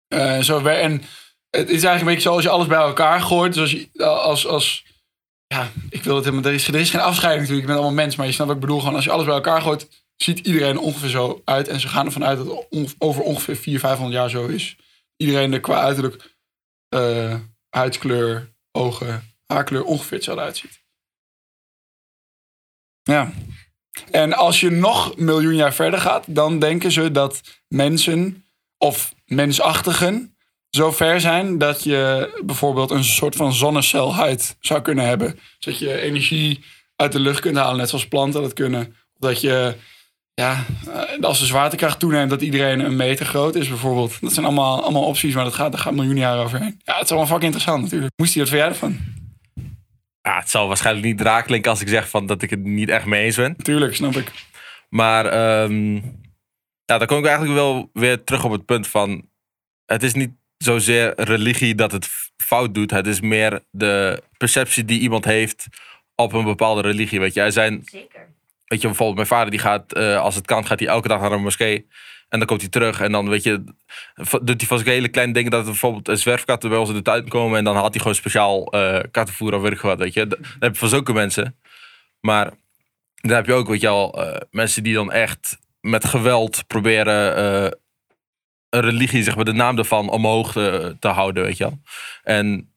Eh, 0.09 0.40
zo, 0.40 0.64
en 0.64 1.02
het 1.50 1.71
is 1.71 1.85
eigenlijk 1.85 2.00
een 2.00 2.06
beetje 2.06 2.21
zoals 2.21 2.42
je 2.42 2.49
alles 2.49 2.66
bij 2.66 2.78
elkaar 2.78 3.21
gooit. 3.21 3.54
Dus 3.54 3.62
als, 3.62 3.73
je, 3.73 4.04
als, 4.04 4.47
als 4.47 4.85
ja, 5.47 5.71
ik 5.90 6.04
wil 6.04 6.14
het 6.14 6.25
helemaal. 6.25 6.47
Er 6.47 6.54
is, 6.54 6.68
er 6.68 6.75
is 6.75 6.90
geen 6.90 7.00
afscheiding 7.00 7.42
natuurlijk. 7.42 7.68
Je 7.68 7.73
bent 7.75 7.85
allemaal 7.85 8.04
mens. 8.04 8.16
Maar 8.16 8.26
je 8.26 8.33
snapt 8.33 8.49
wat 8.49 8.59
ik 8.59 8.64
bedoel. 8.64 8.78
Gewoon 8.78 8.95
als 8.95 9.04
je 9.04 9.11
alles 9.11 9.25
bij 9.25 9.35
elkaar 9.35 9.62
gooit, 9.62 9.88
ziet 10.16 10.38
iedereen 10.38 10.78
ongeveer 10.78 11.09
zo 11.09 11.42
uit. 11.45 11.68
En 11.68 11.80
ze 11.80 11.88
gaan 11.88 12.06
ervan 12.06 12.25
uit 12.25 12.38
dat 12.38 12.66
het 12.71 12.95
over 12.99 13.23
ongeveer 13.23 13.56
400, 13.56 13.80
500 13.80 14.16
jaar 14.18 14.30
zo 14.30 14.47
is. 14.47 14.76
Iedereen 15.16 15.52
er 15.52 15.61
qua 15.61 15.80
uiterlijk, 15.80 16.37
eh, 16.88 17.35
huidskleur, 17.68 18.52
ogen, 18.73 19.35
haarkleur 19.47 19.85
ongeveer 19.85 20.16
hetzelfde 20.16 20.45
uitziet. 20.45 20.85
Ja. 23.06 23.32
En 24.10 24.32
als 24.32 24.60
je 24.60 24.70
nog 24.70 25.16
miljoen 25.16 25.54
jaar 25.54 25.75
verder 25.75 26.00
gaat, 26.00 26.25
dan 26.28 26.58
denken 26.58 26.92
ze 26.92 27.10
dat 27.10 27.40
mensen 27.68 28.44
of 28.78 29.14
mensachtigen 29.25 30.36
zo 30.70 30.92
ver 30.92 31.20
zijn 31.20 31.58
dat 31.58 31.82
je 31.82 32.30
bijvoorbeeld 32.44 32.90
een 32.90 33.04
soort 33.04 33.36
van 33.36 33.52
zonnecelhuid 33.52 34.56
zou 34.60 34.80
kunnen 34.80 35.04
hebben. 35.04 35.38
Zodat 35.58 35.78
je 35.78 36.00
energie 36.00 36.64
uit 36.96 37.12
de 37.12 37.20
lucht 37.20 37.40
kunt 37.40 37.56
halen, 37.56 37.76
net 37.76 37.88
zoals 37.88 38.08
planten 38.08 38.42
dat 38.42 38.52
kunnen. 38.52 38.96
Dat 39.18 39.40
je, 39.40 39.75
ja, 40.34 40.64
eh, 40.88 41.22
als 41.22 41.38
de 41.38 41.46
zwaartekracht 41.46 41.98
toeneemt, 41.98 42.30
dat 42.30 42.42
iedereen 42.42 42.80
een 42.80 42.96
meter 42.96 43.26
groot 43.26 43.54
is 43.54 43.68
bijvoorbeeld. 43.68 44.20
Dat 44.20 44.32
zijn 44.32 44.46
allemaal, 44.46 44.82
allemaal 44.82 45.04
opties, 45.04 45.34
maar 45.34 45.44
dat 45.44 45.54
gaat, 45.54 45.72
daar 45.72 45.80
gaat 45.80 45.94
miljoenen 45.94 46.22
jaren 46.22 46.44
overheen. 46.44 46.80
Ja, 46.84 46.94
het 46.94 47.04
is 47.04 47.10
allemaal 47.10 47.28
fucking 47.28 47.52
interessant 47.52 47.82
natuurlijk. 47.82 48.12
Moest 48.16 48.34
hij 48.34 48.42
wat 48.42 48.52
vind 48.52 48.62
jij 48.62 48.70
ervan? 48.70 48.98
Ja, 50.26 50.38
het 50.38 50.50
zal 50.50 50.66
waarschijnlijk 50.66 51.06
niet 51.06 51.21
raak 51.21 51.47
klinken 51.47 51.71
als 51.71 51.80
ik 51.80 51.88
zeg 51.88 52.09
van 52.09 52.26
dat 52.26 52.42
ik 52.42 52.50
het 52.50 52.64
niet 52.64 52.88
echt 52.88 53.04
mee 53.04 53.25
eens 53.25 53.37
ben. 53.37 53.56
Tuurlijk, 53.56 53.95
snap 53.95 54.16
ik. 54.16 54.30
Maar 54.88 55.26
ehm, 55.26 55.95
ja, 56.85 56.99
dan 56.99 57.06
kom 57.06 57.18
ik 57.18 57.25
eigenlijk 57.25 57.54
wel 57.54 57.90
weer 57.92 58.25
terug 58.25 58.45
op 58.45 58.50
het 58.50 58.64
punt 58.64 58.87
van... 58.87 59.28
Het 59.85 60.02
is 60.02 60.14
niet 60.14 60.30
zozeer 60.59 61.12
religie 61.16 61.75
dat 61.75 61.92
het 61.92 62.09
fout 62.37 62.75
doet. 62.75 62.90
Het 62.90 63.06
is 63.06 63.21
meer 63.21 63.60
de 63.71 64.23
perceptie 64.36 64.84
die 64.84 65.00
iemand 65.00 65.25
heeft 65.25 65.67
op 66.15 66.32
een 66.32 66.45
bepaalde 66.45 66.80
religie. 66.80 67.21
Weet 67.21 67.34
je, 67.34 67.41
er 67.41 67.52
zijn... 67.52 67.84
Weet 68.65 68.80
je, 68.80 68.86
bijvoorbeeld 68.86 69.17
mijn 69.17 69.28
vader 69.28 69.50
die 69.50 69.60
gaat, 69.60 69.93
eh, 69.93 70.21
als 70.21 70.34
het 70.34 70.47
kan, 70.47 70.67
gaat 70.67 70.78
hij 70.78 70.89
elke 70.89 71.08
dag 71.08 71.21
naar 71.21 71.32
een 71.32 71.43
moskee. 71.43 71.86
En 72.28 72.39
dan 72.39 72.47
komt 72.47 72.60
hij 72.60 72.71
terug 72.71 73.00
en 73.00 73.12
dan, 73.12 73.28
weet 73.28 73.43
je, 73.43 73.65
doet 74.43 74.69
hij 74.69 74.78
zo'n 74.78 74.89
hele 74.89 75.08
kleine 75.08 75.32
dingen 75.32 75.50
dat 75.50 75.60
er 75.60 75.67
bijvoorbeeld 75.67 76.08
een 76.08 76.19
zwerfkatten 76.19 76.71
bij 76.71 76.78
ons 76.78 76.89
in 76.89 76.95
de 76.95 77.02
tuin 77.02 77.28
komen. 77.28 77.58
En 77.58 77.65
dan 77.65 77.76
had 77.76 77.91
hij 77.91 77.99
gewoon 77.99 78.15
speciaal 78.15 78.73
eh 78.73 79.04
kattenvoer 79.10 79.54
of 79.54 79.62
weet 79.62 79.73
ik 79.73 79.80
wat, 79.80 79.99
weet 79.99 80.15
je. 80.15 80.26
Dan 80.26 80.39
heb 80.58 80.73
je 80.73 80.78
van 80.78 80.89
zulke 80.89 81.12
mensen. 81.12 81.58
Maar 82.21 82.50
dan 83.15 83.36
heb 83.36 83.47
je 83.47 83.52
ook, 83.52 83.69
weet 83.69 83.80
je 83.80 83.89
al, 83.89 84.25
eh, 84.25 84.41
mensen 84.50 84.82
die 84.82 84.95
dan 84.95 85.12
echt 85.12 85.58
met 85.80 86.04
geweld 86.04 86.67
proberen 86.67 87.36
eh, 87.36 87.71
een 88.71 88.80
religie, 88.80 89.23
zeg 89.23 89.36
maar, 89.36 89.45
de 89.45 89.52
naam 89.52 89.78
ervan 89.78 90.10
omhoog 90.10 90.52
te, 90.52 90.97
houden, 91.08 91.43
weet 91.43 91.56
je 91.56 91.65
wel. 91.65 91.80
En 92.23 92.75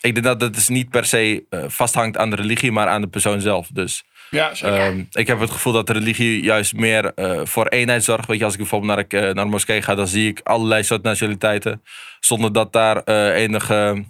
ik 0.00 0.14
denk 0.14 0.24
dat 0.24 0.40
het 0.40 0.54
dus 0.54 0.68
niet 0.68 0.90
per 0.90 1.04
se 1.04 1.44
vasthangt 1.68 2.16
aan 2.16 2.30
de 2.30 2.36
religie, 2.36 2.72
maar 2.72 2.88
aan 2.88 3.00
de 3.00 3.08
persoon 3.08 3.40
zelf. 3.40 3.68
Dus 3.72 4.04
Ja, 4.32 4.54
zeker. 4.54 4.78
Ehm, 4.78 5.04
ik 5.10 5.26
heb 5.26 5.40
het 5.40 5.50
gevoel 5.50 5.72
dat 5.72 5.90
religie 5.90 6.42
juist 6.42 6.74
meer 6.74 7.14
eh, 7.14 7.40
voor 7.44 7.66
eenheid 7.66 8.04
zorgt. 8.04 8.26
Weet 8.26 8.38
je, 8.38 8.44
als 8.44 8.52
ik 8.52 8.58
bijvoorbeeld 8.58 8.94
naar, 8.94 9.04
de, 9.08 9.34
naar 9.34 9.44
de 9.44 9.50
moskee 9.50 9.82
ga, 9.82 9.94
dan 9.94 10.08
zie 10.08 10.28
ik 10.28 10.40
allerlei 10.42 10.82
soorten 10.82 11.08
nationaliteiten. 11.08 11.82
Zonder 12.20 12.52
dat 12.52 12.72
daar 12.72 12.96
eh, 12.96 13.42
enige 13.42 14.04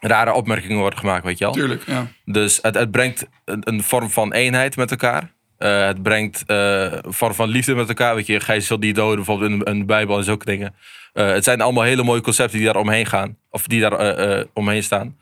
rare 0.00 0.32
opmerkingen 0.32 0.78
worden 0.78 0.98
gemaakt, 0.98 1.24
weet 1.24 1.38
je 1.38 1.44
wel. 1.44 1.52
Tuurlijk, 1.52 1.82
ja. 1.86 2.06
Dus 2.24 2.58
het, 2.62 2.74
het 2.74 2.90
brengt 2.90 3.26
een, 3.44 3.60
een 3.64 3.82
vorm 3.82 4.10
van 4.10 4.32
eenheid 4.32 4.76
met 4.76 4.90
elkaar. 4.90 5.34
Het 5.58 6.02
brengt 6.02 6.42
een 6.46 7.02
vorm 7.12 7.34
van 7.34 7.48
liefde 7.48 7.74
met 7.74 7.88
elkaar. 7.88 8.14
Weet 8.14 8.26
je, 8.26 8.40
gij 8.40 8.60
zult 8.60 8.80
die 8.80 8.94
doden, 8.94 9.16
bijvoorbeeld 9.16 9.50
in, 9.50 9.62
in 9.62 9.78
de 9.78 9.84
Bijbel 9.84 10.16
en 10.18 10.24
zulke 10.24 10.44
dingen. 10.44 10.74
Het 11.12 11.44
zijn 11.44 11.60
allemaal 11.60 11.82
hele 11.82 12.02
mooie 12.02 12.20
concepten 12.20 12.56
die 12.56 12.66
daar 12.66 12.76
omheen 12.76 13.06
gaan. 13.06 13.36
Of 13.50 13.66
die 13.66 13.80
daar 13.80 14.46
omheen 14.52 14.82
staan. 14.82 15.16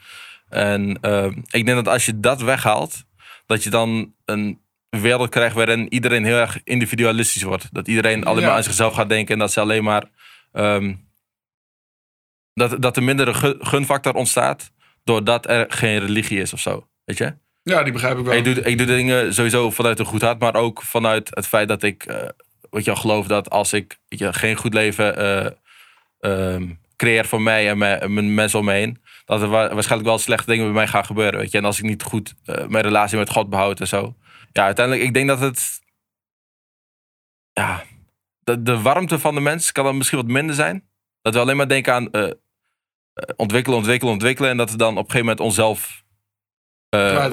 En 0.55 0.99
eh, 1.01 1.27
ik 1.51 1.67
denk 1.67 1.85
dat 1.85 1.89
als 1.89 2.07
je 2.07 2.21
dat 2.21 2.41
weghaalt, 2.43 3.05
dat 3.47 3.63
je 3.63 3.71
dan 3.71 4.15
een 4.25 4.61
wereld 4.89 5.29
krijgt 5.29 5.55
waarin 5.57 5.93
iedereen 5.93 6.25
heel 6.25 6.37
erg 6.39 6.61
individualistisch 6.65 7.43
wordt. 7.43 7.69
Dat 7.73 7.89
iedereen 7.89 8.25
alleen 8.25 8.41
Ja. 8.41 8.47
maar 8.47 8.57
aan 8.57 8.63
zichzelf 8.63 8.95
gaat 8.95 9.09
denken 9.09 9.33
en 9.35 9.39
dat 9.41 9.53
ze 9.53 9.61
alleen 9.61 9.85
maar. 9.85 10.05
ehm, 10.53 10.95
dat, 12.55 12.83
dat 12.83 12.97
er 12.97 13.03
minder 13.03 13.35
gunfactor 13.61 14.15
ontstaat 14.15 14.71
doordat 15.05 15.49
er 15.49 15.65
geen 15.69 15.99
religie 15.99 16.41
is 16.41 16.53
of 16.53 16.61
zo. 16.61 16.87
Weet 17.05 17.19
je? 17.19 17.35
Ja, 17.63 17.83
die 17.83 17.93
begrijp 17.93 18.19
ik 18.19 18.25
wel. 18.25 18.35
Ik 18.35 18.45
doe, 18.45 18.55
ik 18.55 18.79
doe 18.79 18.87
dingen 18.87 19.35
sowieso 19.35 19.71
vanuit 19.71 19.99
een 19.99 20.05
goed 20.05 20.23
hart, 20.23 20.39
maar 20.41 20.55
ook 20.55 20.83
vanuit 20.83 21.31
het 21.35 21.47
feit 21.47 21.69
dat 21.69 21.83
ik 21.83 22.05
eh 22.05 22.29
weet 22.71 22.85
je, 22.85 22.97
geloof 22.97 23.27
dat 23.27 23.51
als 23.51 23.73
ik 23.73 23.99
weet 24.09 24.19
je, 24.19 24.33
geen 24.33 24.57
goed 24.57 24.75
leven 24.75 25.17
ehm, 26.21 26.67
creëer 26.97 27.25
voor 27.25 27.43
mij 27.43 27.69
en 27.69 27.79
mijn, 27.79 28.15
mijn 28.15 28.35
mensen 28.35 28.59
om 28.59 28.65
me 28.65 28.73
heen, 28.73 29.03
dat 29.25 29.43
er 29.43 29.49
wa- 29.49 29.75
waarschijnlijk 29.75 30.09
wel 30.09 30.19
slechte 30.19 30.51
dingen 30.51 30.65
bij 30.65 30.75
mij 30.75 30.87
gaan 30.87 31.05
gebeuren. 31.05 31.41
Weet 31.41 31.51
je? 31.51 31.59
En 31.59 31.65
als 31.65 31.79
ik 31.79 31.85
niet 31.85 32.03
goed 32.03 32.35
eh, 32.45 32.67
mijn 32.67 32.85
relatie 32.85 33.19
met 33.19 33.31
God 33.31 33.51
behoud 33.51 33.81
en 33.81 33.89
zo. 33.89 34.17
Ja, 34.53 34.65
uiteindelijk, 34.65 35.07
ik 35.07 35.15
denk 35.15 35.29
dat 35.29 35.41
het. 35.41 35.81
Ja, 37.53 37.85
de, 38.39 38.63
de 38.63 38.81
warmte 38.81 39.19
van 39.19 39.35
de 39.35 39.41
mens 39.41 39.73
kan 39.73 39.85
dan 39.85 39.97
misschien 39.97 40.19
wat 40.19 40.27
minder 40.29 40.55
zijn. 40.55 40.89
Dat 41.23 41.35
we 41.35 41.41
alleen 41.41 41.57
maar 41.57 41.69
denken 41.69 41.95
aan 41.95 42.11
eh, 42.11 42.23
eh, 42.23 42.31
ontwikkelen, 43.37 43.79
ontwikkelen, 43.79 44.13
ontwikkelen. 44.13 44.51
En 44.51 44.57
dat 44.57 44.71
we 44.71 44.77
dan 44.77 44.91
op 44.91 44.97
een 44.97 45.11
gegeven 45.11 45.27
moment 45.27 45.41
onszelf 45.41 46.03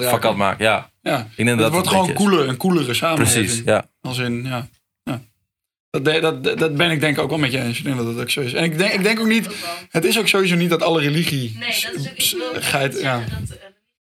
vakant 0.09 0.37
maken. 0.37 0.65
Ja, 0.65 0.91
ja. 1.01 1.27
ik 1.35 1.45
denk 1.45 1.47
dat 1.47 1.59
Het 1.59 1.73
wordt 1.73 1.87
gewoon 1.87 2.13
koeler, 2.13 2.47
een 2.47 2.57
koelere 2.57 2.93
samenleving. 2.93 3.45
Precies, 3.45 3.63
ja. 3.65 3.85
Als 4.01 4.17
in, 4.17 4.43
ja. 4.43 4.67
Dat, 5.91 6.05
dat, 6.05 6.43
dat 6.59 6.75
ben 6.75 6.91
ik 6.91 6.99
denk 6.99 7.17
ik 7.17 7.23
ook 7.23 7.29
wel 7.29 7.39
met 7.39 7.51
je 7.51 7.61
eens. 7.61 7.77
Ik 7.77 7.83
denk 7.83 7.97
dat 7.97 8.05
dat 8.05 8.21
ook 8.21 8.29
zo 8.29 8.41
is. 8.41 8.53
En 8.53 8.63
ik 8.63 8.77
denk, 8.77 8.93
ik 8.93 9.03
denk 9.03 9.19
ook 9.19 9.27
niet, 9.27 9.47
het 9.89 10.05
is 10.05 10.19
ook 10.19 10.27
sowieso 10.27 10.55
niet 10.55 10.69
dat 10.69 10.81
alle 10.81 11.01
religie... 11.01 11.57
geit, 12.53 12.99
ja. 12.99 13.23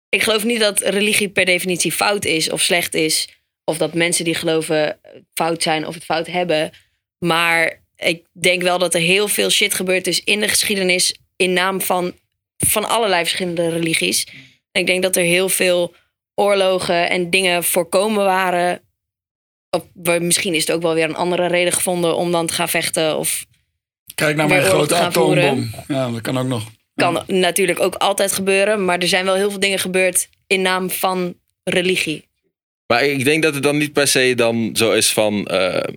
Ik 0.10 0.24
geloof 0.24 0.44
niet 0.44 0.60
dat 0.60 0.80
religie 0.80 1.30
per 1.30 1.46
definitie 1.46 1.92
fout 1.92 2.26
is 2.26 2.50
of 2.50 2.62
slecht 2.62 2.94
is. 2.94 3.28
Of 3.64 3.78
dat 3.78 3.94
mensen 3.94 4.26
die 4.26 4.36
geloven 4.36 5.00
fout 5.34 5.64
zijn 5.64 5.88
of 5.88 5.94
het 5.94 6.04
fout 6.04 6.28
hebben. 6.28 6.72
Maar 7.26 7.84
ik 7.96 8.26
denk 8.32 8.62
wel 8.62 8.78
dat 8.78 8.94
er 8.94 9.02
heel 9.02 9.28
veel 9.28 9.50
shit 9.50 9.74
gebeurd 9.74 10.08
is 10.08 10.24
in 10.24 10.40
de 10.40 10.48
geschiedenis. 10.48 11.16
in 11.36 11.54
naam 11.54 11.82
van, 11.82 12.14
van 12.58 12.90
allerlei 12.90 13.24
verschillende 13.24 13.70
religies. 13.70 14.28
En 14.72 14.82
ik 14.82 14.88
denk 14.88 15.04
dat 15.04 15.16
er 15.16 15.24
heel 15.24 15.50
veel 15.50 15.96
oorlogen 16.36 17.10
en 17.10 17.30
dingen 17.30 17.64
voorkomen 17.64 18.26
waren. 18.26 18.82
Of, 19.70 19.84
waar- 19.94 20.22
misschien 20.22 20.54
is 20.54 20.62
het 20.68 20.72
ook 20.76 20.82
wel 20.82 20.94
weer 20.94 21.04
een 21.10 21.16
andere 21.16 21.48
reden 21.48 21.74
gevonden 21.74 22.16
om 22.16 22.32
dan 22.32 22.48
te 22.48 22.54
gaan 22.54 22.70
vechten. 22.70 23.18
Of 23.18 23.46
Kijk 24.16 24.36
naar 24.36 24.48
mijn 24.48 24.64
grote 24.64 24.88
te 24.88 24.96
gaan 24.96 25.14
voeren. 25.14 25.44
atoombom. 25.44 25.72
Ja, 25.88 26.12
dat 26.12 26.22
kan 26.22 26.38
ook 26.38 26.48
nog. 26.48 26.64
kan 26.96 27.24
natuurlijk 27.28 27.80
ook 27.80 27.96
altijd 27.96 28.32
gebeuren. 28.32 28.86
Maar 28.86 28.98
er 29.00 29.08
zijn 29.08 29.26
wel 29.26 29.36
heel 29.36 29.50
veel 29.50 29.60
dingen 29.60 29.80
gebeurd 29.80 30.30
in 30.48 30.62
naam 30.62 30.90
van 30.90 31.36
religie. 31.64 32.28
Maar 32.88 33.04
ik 33.06 33.24
denk 33.24 33.44
dat 33.44 33.54
het 33.54 33.64
dan 33.64 33.78
niet 33.78 33.94
per 33.94 34.08
se 34.08 34.34
dan 34.36 34.70
zo 34.74 34.92
is 34.92 35.12
van... 35.14 35.46
eh, 35.48 35.94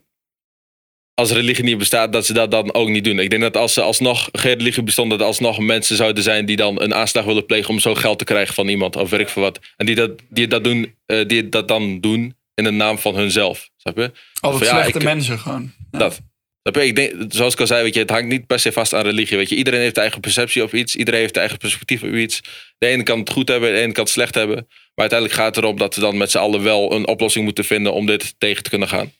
als 1.14 1.30
religie 1.30 1.64
niet 1.64 1.78
bestaat, 1.78 2.12
dat 2.12 2.26
ze 2.26 2.32
dat 2.32 2.50
dan 2.50 2.74
ook 2.74 2.88
niet 2.88 3.04
doen. 3.04 3.18
Ik 3.18 3.30
denk 3.30 3.42
dat 3.42 3.56
als 3.56 3.76
er 3.76 3.82
alsnog 3.82 4.28
geen 4.32 4.58
religie 4.58 4.82
bestond... 4.82 5.10
dat 5.10 5.20
er 5.20 5.26
alsnog 5.26 5.58
mensen 5.58 5.96
zouden 5.96 6.22
zijn 6.22 6.46
die 6.46 6.56
dan 6.56 6.80
een 6.82 6.94
aanslag 6.94 7.24
willen 7.24 7.46
plegen... 7.46 7.70
om 7.70 7.78
zo 7.80 7.94
geld 7.94 8.18
te 8.18 8.24
krijgen 8.24 8.54
van 8.54 8.68
iemand 8.68 8.96
of 8.96 9.10
weet 9.10 9.20
ik 9.20 9.28
veel 9.28 9.42
wat. 9.42 9.58
En 9.76 9.86
die 9.86 9.94
dat, 9.94 10.10
die 10.28 10.46
dat, 10.46 10.64
doen, 10.64 10.94
eh, 11.06 11.26
die 11.26 11.48
dat 11.48 11.68
dan 11.68 12.00
doen 12.00 12.36
in 12.66 12.70
de 12.78 12.84
naam 12.84 12.98
van 12.98 13.14
hunzelf. 13.16 13.68
Snap 13.76 13.96
je? 13.96 14.12
Altijd 14.40 14.64
Van, 14.68 14.76
ja, 14.76 14.82
slechte 14.82 14.98
ik- 14.98 15.04
mensen 15.04 15.38
gewoon. 15.38 15.72
Dat. 15.90 16.20
Snap 16.62 16.74
je? 16.82 16.86
Ik 16.86 16.96
denk, 16.96 17.32
zoals 17.32 17.52
ik 17.52 17.60
al 17.60 17.66
zei, 17.66 17.82
weet 17.82 17.94
je, 17.94 18.00
het 18.00 18.10
hangt 18.10 18.28
niet 18.28 18.46
per 18.46 18.58
se 18.58 18.72
vast 18.72 18.94
aan 18.94 19.02
religie. 19.02 19.36
Weet 19.36 19.48
je. 19.48 19.54
Iedereen 19.56 19.80
heeft 19.80 19.94
de 19.94 20.00
eigen 20.00 20.20
perceptie 20.20 20.62
op 20.62 20.74
iets. 20.74 20.96
Iedereen 20.96 21.20
heeft 21.20 21.34
de 21.34 21.40
eigen 21.40 21.58
perspectief 21.58 22.02
op 22.02 22.12
iets. 22.14 22.40
De 22.78 22.86
ene 22.86 23.02
kan 23.02 23.18
het 23.18 23.30
goed 23.30 23.48
hebben, 23.48 23.72
de 23.72 23.78
ene 23.80 23.92
kan 23.92 24.02
het 24.04 24.12
slecht 24.12 24.34
hebben. 24.34 24.56
Maar 24.94 25.10
uiteindelijk 25.10 25.40
gaat 25.40 25.54
het 25.54 25.64
erom 25.64 25.76
dat 25.78 25.94
we 25.94 26.00
dan 26.00 26.16
met 26.16 26.30
z'n 26.30 26.38
allen 26.38 26.62
wel 26.62 26.92
een 26.92 27.06
oplossing 27.06 27.44
moeten 27.44 27.64
vinden 27.64 27.92
om 27.92 28.06
dit 28.06 28.34
tegen 28.38 28.62
te 28.62 28.70
kunnen 28.70 28.88
gaan. 28.88 29.12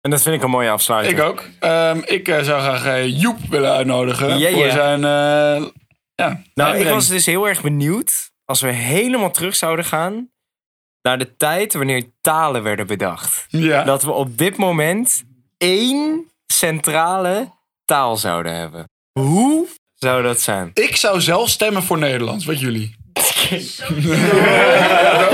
En 0.00 0.10
dat 0.10 0.22
vind 0.22 0.34
ik 0.36 0.42
een 0.42 0.50
mooie 0.50 0.70
afsluiting. 0.70 1.18
Ik 1.18 1.24
ook. 1.24 1.48
Ehm, 1.60 2.00
ik 2.04 2.28
eh, 2.28 2.42
zou 2.42 2.60
graag 2.62 2.84
eh, 2.86 3.20
Joep 3.20 3.38
willen 3.50 3.72
uitnodigen. 3.72 4.38
Ja, 4.38 4.50
Voor 4.50 4.70
zijn... 4.70 5.04
eh, 5.04 5.66
ja, 6.14 6.42
Nou, 6.54 6.76
ik 6.78 6.86
was 6.88 7.08
dus 7.08 7.26
heel 7.26 7.48
erg 7.48 7.62
benieuwd 7.62 8.30
als 8.44 8.60
we 8.60 8.72
helemaal 8.72 9.30
terug 9.30 9.56
zouden 9.56 9.84
gaan 9.84 10.30
naar 11.06 11.18
de 11.18 11.36
tijd 11.36 11.74
wanneer 11.74 12.04
talen 12.20 12.62
werden 12.62 12.86
bedacht. 12.86 13.46
Ja. 13.48 13.84
Dat 13.84 14.02
we 14.02 14.10
op 14.10 14.38
dit 14.38 14.56
moment 14.56 15.24
één 15.58 16.30
centrale 16.46 17.50
taal 17.84 18.16
zouden 18.16 18.54
hebben. 18.54 18.88
Hoe 19.12 19.66
zou 19.94 20.22
dat 20.22 20.40
zijn? 20.40 20.70
Ik 20.74 20.96
zou 20.96 21.20
zelf 21.20 21.48
stemmen 21.48 21.82
voor 21.82 21.98
Nederlands. 21.98 22.44
Wat 22.44 22.60
jullie? 22.60 22.96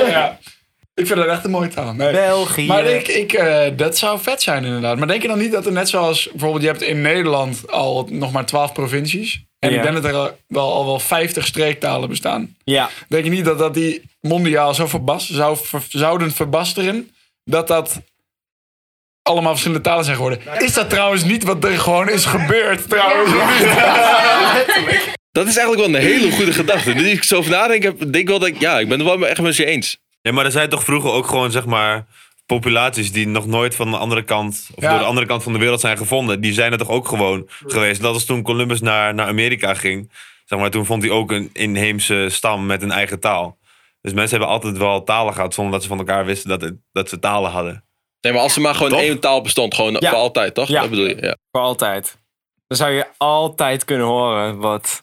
ja. 0.08 0.38
Ik 0.94 1.06
vind 1.06 1.18
dat 1.18 1.26
echt 1.26 1.44
een 1.44 1.50
mooie 1.50 1.68
taal. 1.68 1.94
Nee. 1.94 2.12
België. 2.12 2.66
Maar 2.66 2.84
ik, 2.84 3.08
ik, 3.08 3.32
eh, 3.32 3.76
dat 3.76 3.98
zou 3.98 4.20
vet 4.20 4.42
zijn 4.42 4.64
inderdaad. 4.64 4.98
Maar 4.98 5.06
denk 5.06 5.22
je 5.22 5.28
dan 5.28 5.38
niet 5.38 5.52
dat 5.52 5.66
er 5.66 5.72
net 5.72 5.88
zoals... 5.88 6.28
Bijvoorbeeld 6.30 6.62
je 6.62 6.68
hebt 6.68 6.82
in 6.82 7.00
Nederland 7.00 7.70
al 7.70 8.06
nog 8.10 8.32
maar 8.32 8.46
12 8.46 8.72
provincies. 8.72 9.44
En 9.62 9.70
Ja. 9.70 9.76
ik 9.76 9.82
denk 9.82 9.94
dat 9.94 10.04
er 10.04 10.14
al 10.14 10.38
wel, 10.46 10.72
al 10.72 10.86
wel 10.86 10.98
50 11.00 11.46
streektalen 11.46 12.08
bestaan. 12.08 12.56
Ja, 12.64 12.90
Denk 13.08 13.24
je 13.24 13.30
niet 13.30 13.44
dat, 13.44 13.58
dat 13.58 13.74
die 13.74 14.02
mondiaal 14.20 14.74
zo 14.74 14.86
verbas, 14.86 15.30
zou, 15.30 15.56
ver- 15.62 15.82
zouden 15.88 16.32
verbasteren... 16.32 17.10
dat 17.44 17.68
dat 17.68 18.00
allemaal 19.22 19.50
verschillende 19.50 19.82
talen 19.82 20.04
zijn 20.04 20.16
geworden? 20.16 20.40
Is 20.58 20.72
dat 20.72 20.90
trouwens 20.90 21.24
niet 21.24 21.42
wat 21.44 21.64
er 21.64 21.78
gewoon 21.78 22.08
is 22.08 22.24
gebeurd 22.24 22.88
trouwens? 22.88 23.30
Dat 25.32 25.46
is 25.46 25.56
eigenlijk 25.56 25.86
wel 25.86 25.96
een 26.00 26.06
hele 26.06 26.30
goede 26.32 26.52
gedachte. 26.52 26.92
Nu 26.92 27.08
ik 27.08 27.22
zo 27.22 27.36
over 27.36 27.50
nadenk, 27.50 27.82
heb- 27.82 27.98
denk 27.98 28.14
ik 28.14 28.28
wel 28.28 28.38
dat 28.38 28.48
ik, 28.48 28.60
ja, 28.60 28.78
ik 28.78 28.88
ben 28.88 28.98
het 28.98 29.08
wel 29.08 29.26
echt 29.26 29.40
met 29.40 29.56
je 29.56 29.64
eens. 29.64 29.98
Ja, 30.22 30.32
maar 30.32 30.44
er 30.44 30.50
zijn 30.50 30.68
toch 30.68 30.84
vroeger 30.84 31.10
ook 31.10 31.26
gewoon, 31.26 31.50
zeg 31.50 31.66
maar, 31.66 32.06
populaties 32.46 33.12
die 33.12 33.26
nog 33.26 33.46
nooit 33.46 33.74
van 33.74 33.90
de 33.90 33.96
andere 33.96 34.22
kant, 34.22 34.68
of 34.74 34.82
Ja. 34.82 34.90
door 34.90 34.98
de 34.98 35.04
andere 35.04 35.26
kant 35.26 35.42
van 35.42 35.52
de 35.52 35.58
wereld 35.58 35.80
zijn 35.80 35.96
gevonden. 35.96 36.40
Die 36.40 36.52
zijn 36.52 36.72
er 36.72 36.78
toch 36.78 36.88
ook 36.90 37.08
gewoon 37.08 37.48
geweest. 37.66 38.00
Dat 38.00 38.12
was 38.12 38.24
toen 38.24 38.42
Columbus 38.42 38.80
naar, 38.80 39.14
naar 39.14 39.26
Amerika 39.26 39.74
ging. 39.74 40.12
Zeg 40.44 40.58
maar, 40.58 40.70
toen 40.70 40.86
vond 40.86 41.02
hij 41.02 41.10
ook 41.10 41.30
een 41.30 41.50
inheemse 41.52 42.26
stam 42.30 42.66
met 42.66 42.82
een 42.82 42.90
eigen 42.92 43.20
taal. 43.20 43.58
Dus 44.00 44.12
mensen 44.12 44.30
hebben 44.38 44.54
altijd 44.54 44.76
wel 44.78 45.02
talen 45.04 45.34
gehad 45.34 45.54
zonder 45.54 45.72
dat 45.72 45.82
ze 45.82 45.88
van 45.88 45.98
elkaar 45.98 46.24
wisten 46.24 46.48
dat, 46.48 46.60
het, 46.60 46.74
dat 46.92 47.08
ze 47.08 47.18
talen 47.18 47.50
hadden. 47.50 47.84
Nee, 48.20 48.32
maar 48.32 48.42
als 48.42 48.56
er 48.56 48.62
maar 48.62 48.74
gewoon 48.74 48.90
Toch? 48.90 49.00
één 49.00 49.20
taal 49.20 49.40
bestond, 49.40 49.74
gewoon 49.74 49.96
Ja. 50.00 50.10
voor 50.10 50.18
altijd, 50.18 50.54
toch? 50.54 50.68
Ja. 50.68 50.80
Dat 50.80 50.90
bedoel 50.90 51.06
je, 51.08 51.16
ja. 51.20 51.36
voor 51.50 51.60
altijd. 51.60 52.18
Dan 52.66 52.76
zou 52.78 52.90
je 52.92 53.06
altijd 53.16 53.84
kunnen 53.84 54.06
horen 54.06 54.58
wat. 54.58 55.02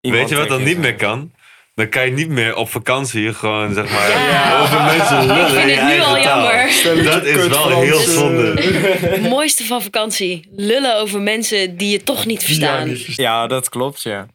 iemand 0.00 0.22
Weet 0.22 0.30
je 0.30 0.36
wat 0.38 0.48
dan 0.48 0.58
tegen 0.58 0.72
niet 0.72 0.82
meer 0.82 0.96
kan? 0.96 1.32
Dan 1.78 1.88
kan 1.88 2.04
je 2.04 2.12
niet 2.12 2.28
meer 2.28 2.56
op 2.56 2.68
vakantie 2.70 3.34
gewoon, 3.34 3.74
zeg 3.74 3.92
maar, 3.92 4.08
Ja. 4.10 4.60
over 4.62 4.82
mensen 4.82 5.26
lullen 5.26 5.46
Ik 5.46 5.64
vind 5.64 5.80
het 5.80 5.88
nu 5.88 6.00
al 6.00 6.22
taal. 6.22 6.42
jammer. 6.44 7.04
Dat 7.04 7.24
is 7.24 7.46
wel 7.46 7.80
heel 7.80 7.98
zonde. 7.98 8.62
Het 9.08 9.22
mooiste 9.28 9.64
van 9.64 9.82
vakantie. 9.82 10.48
Lullen 10.50 10.96
over 11.00 11.20
mensen 11.20 11.76
die 11.76 11.90
je 11.90 12.02
toch 12.02 12.26
niet 12.26 12.44
verstaan. 12.44 12.90
Ja, 13.06 13.46
dat 13.46 13.68
klopt, 13.68 14.02
ja. 14.02 14.26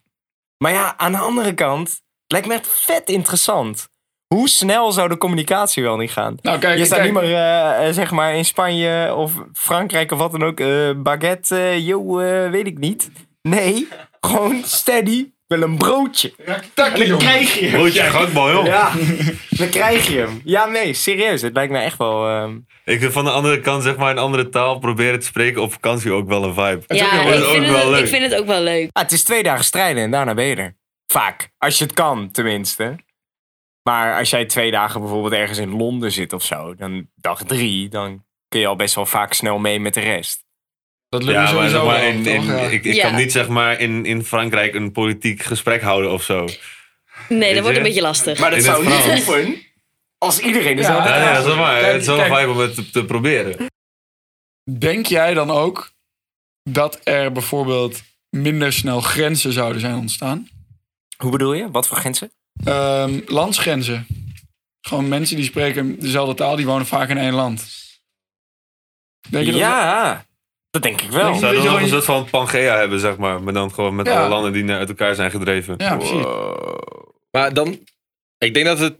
Maar 0.57 0.71
ja, 0.71 0.93
aan 0.97 1.11
de 1.11 1.17
andere 1.17 1.53
kant, 1.53 1.87
het 1.89 2.01
lijkt 2.27 2.47
me 2.47 2.53
echt 2.53 2.67
vet 2.85 3.09
interessant. 3.09 3.87
Hoe 4.27 4.49
snel 4.49 4.91
zou 4.91 5.09
de 5.09 5.17
communicatie 5.17 5.83
wel 5.83 5.97
niet 5.97 6.11
gaan? 6.11 6.35
Nou, 6.41 6.59
kijk, 6.59 6.77
Je 6.77 6.85
staat 6.85 6.97
kijk, 6.99 7.11
niet 7.13 7.21
meer, 7.21 7.33
eh, 7.35 7.87
eh, 7.87 7.93
zeg 7.93 8.11
maar, 8.11 8.35
in 8.35 8.45
Spanje 8.45 9.13
of 9.15 9.31
Frankrijk 9.53 10.11
of 10.11 10.17
wat 10.19 10.31
dan 10.31 10.43
ook. 10.43 10.59
eh, 10.59 10.89
baguette, 10.97 11.55
eh, 11.57 11.87
yo, 11.87 12.19
eh, 12.19 12.49
weet 12.49 12.67
ik 12.67 12.77
niet. 12.77 13.09
Nee, 13.41 13.87
gewoon 14.21 14.61
steady, 14.65 15.31
wel 15.59 15.61
een 15.69 15.77
broodje. 15.77 16.33
takkie, 16.73 16.97
Dan 16.97 17.07
jongen. 17.07 17.17
krijg 17.25 17.59
je 17.59 17.65
hem. 17.65 17.71
Broodje 17.79 18.29
joh. 18.33 18.65
Ja, 18.65 18.91
dan 19.49 19.69
krijg 19.69 20.07
je 20.07 20.17
hem. 20.17 20.41
Ja, 20.43 20.65
nee, 20.65 20.93
serieus. 20.93 21.41
Het 21.41 21.53
lijkt 21.53 21.71
me 21.71 21.79
echt 21.79 21.97
wel... 21.97 22.27
ehm, 22.27 22.55
Ik 22.85 22.99
vind 22.99 23.13
van 23.13 23.23
de 23.25 23.31
andere 23.31 23.59
kant, 23.59 23.83
zeg 23.83 23.97
maar, 23.97 24.11
een 24.11 24.17
andere 24.17 24.49
taal 24.49 24.79
proberen 24.79 25.19
te 25.19 25.25
spreken 25.25 25.61
op 25.61 25.71
vakantie 25.71 26.11
ook 26.11 26.27
wel 26.27 26.43
een 26.43 26.53
vibe. 26.53 26.81
Ja, 26.95 27.21
ik 27.21 27.43
ook 27.43 27.51
vind, 27.51 27.65
wel 27.67 27.77
het, 27.77 27.87
leuk. 27.87 27.99
ik 27.99 28.07
vind 28.07 28.23
het 28.31 28.35
ook 28.39 28.45
wel 28.47 28.61
leuk. 28.61 28.89
Ah, 28.91 29.01
het 29.03 29.11
is 29.11 29.23
twee 29.23 29.43
dagen 29.43 29.65
strijden 29.65 30.03
en 30.03 30.11
daarna 30.11 30.33
ben 30.33 30.45
je 30.45 30.55
er. 30.55 30.75
Vaak. 31.07 31.49
Als 31.57 31.77
je 31.77 31.83
het 31.83 31.93
kan, 31.93 32.31
tenminste. 32.31 32.95
Maar 33.89 34.17
als 34.17 34.29
jij 34.29 34.45
twee 34.45 34.71
dagen 34.71 34.99
bijvoorbeeld 34.99 35.33
ergens 35.33 35.57
in 35.57 35.75
Londen 35.77 36.11
zit 36.11 36.33
of 36.33 36.43
zo, 36.43 36.75
dan 36.75 37.07
dag 37.15 37.43
drie, 37.43 37.89
dan 37.89 38.23
kun 38.47 38.59
je 38.59 38.67
al 38.67 38.75
best 38.75 38.95
wel 38.95 39.05
vaak 39.05 39.33
snel 39.33 39.59
mee 39.59 39.79
met 39.79 39.93
de 39.93 39.99
rest. 39.99 40.42
Dat 41.19 41.23
lukt 41.23 41.35
Ja, 41.37 41.41
me 41.43 41.47
sowieso 41.49 41.85
maar 41.85 41.99
wel, 41.99 42.09
in, 42.09 42.23
toch? 42.23 42.33
in- 42.33 42.43
Ja. 42.45 42.57
ik, 42.57 42.83
ik 42.85 42.93
Ja. 42.93 43.07
kan 43.07 43.15
niet 43.15 43.31
zeg 43.31 43.47
maar 43.47 43.79
in, 43.79 44.05
in 44.05 44.23
Frankrijk 44.23 44.75
een 44.75 44.91
politiek 44.91 45.41
gesprek 45.41 45.81
houden 45.81 46.11
of 46.11 46.23
zo. 46.23 46.47
Nee, 47.29 47.53
dat 47.53 47.63
wordt 47.63 47.77
een 47.77 47.83
beetje 47.83 48.01
lastig. 48.01 48.39
Maar 48.39 48.49
dat 48.49 48.59
In 48.59 48.65
zou 48.65 48.85
het 48.85 48.93
niet 48.93 49.03
Frans. 49.03 49.25
hoeven 49.25 49.61
als 50.17 50.39
iedereen 50.39 50.69
Ja, 50.69 50.75
dezelfde 50.75 51.09
Ja, 51.09 51.17
nee, 51.23 51.33
dat 51.33 51.37
is 51.41 51.45
wel 51.45 51.57
waar. 51.57 51.79
Kijk, 51.79 51.91
het 51.91 52.01
is 52.01 52.07
wel 52.07 52.19
een 52.19 52.23
kijk. 52.29 52.39
vibe 52.39 52.51
om 52.51 52.57
het 52.57 52.75
te, 52.75 52.89
te 52.89 53.05
proberen. 53.05 53.65
Denk 54.79 55.05
jij 55.05 55.33
dan 55.33 55.49
ook 55.51 55.91
dat 56.63 56.99
er 57.03 57.31
bijvoorbeeld 57.31 58.01
minder 58.29 58.73
snel 58.73 59.01
grenzen 59.01 59.53
zouden 59.53 59.81
zijn 59.81 59.95
ontstaan? 59.95 60.47
Hoe 61.17 61.31
bedoel 61.31 61.53
je? 61.53 61.71
Wat 61.71 61.87
voor 61.87 61.97
grenzen? 61.97 62.31
Ehm, 62.63 63.19
landsgrenzen. 63.25 64.07
Gewoon 64.81 65.07
mensen 65.07 65.35
die 65.35 65.45
spreken 65.45 65.99
dezelfde 65.99 66.33
taal, 66.33 66.55
die 66.55 66.65
wonen 66.65 66.85
vaak 66.85 67.09
in 67.09 67.17
één 67.17 67.33
land. 67.33 67.65
Denk 69.29 69.45
je 69.45 69.51
dat 69.51 69.59
Ja, 69.59 70.25
dat 70.73 70.81
denk 70.81 71.01
ik 71.01 71.09
wel. 71.09 71.23
Denk 71.23 71.39
Zou 71.39 71.53
Weet 71.53 71.63
dan 71.63 71.63
je 71.63 71.69
nog 71.77 71.81
een 71.81 71.87
soort 71.93 72.05
van 72.05 72.29
Pangea 72.29 72.77
hebben, 72.77 72.99
zeg 72.99 73.17
maar. 73.17 73.41
Maar 73.43 73.53
dan 73.53 73.73
gewoon 73.73 73.95
met 73.95 74.05
Ja. 74.07 74.19
alle 74.19 74.29
landen 74.29 74.53
die 74.53 74.63
naar 74.63 74.77
uit 74.79 74.89
elkaar 74.89 75.15
zijn 75.15 75.31
gedreven. 75.31 75.73
Ja, 75.77 75.95
precies. 75.97 76.25
Maar 77.31 77.53
dan, 77.53 77.79
ik 78.37 78.53
denk 78.53 78.65
dat 78.65 78.79
het, 78.79 78.95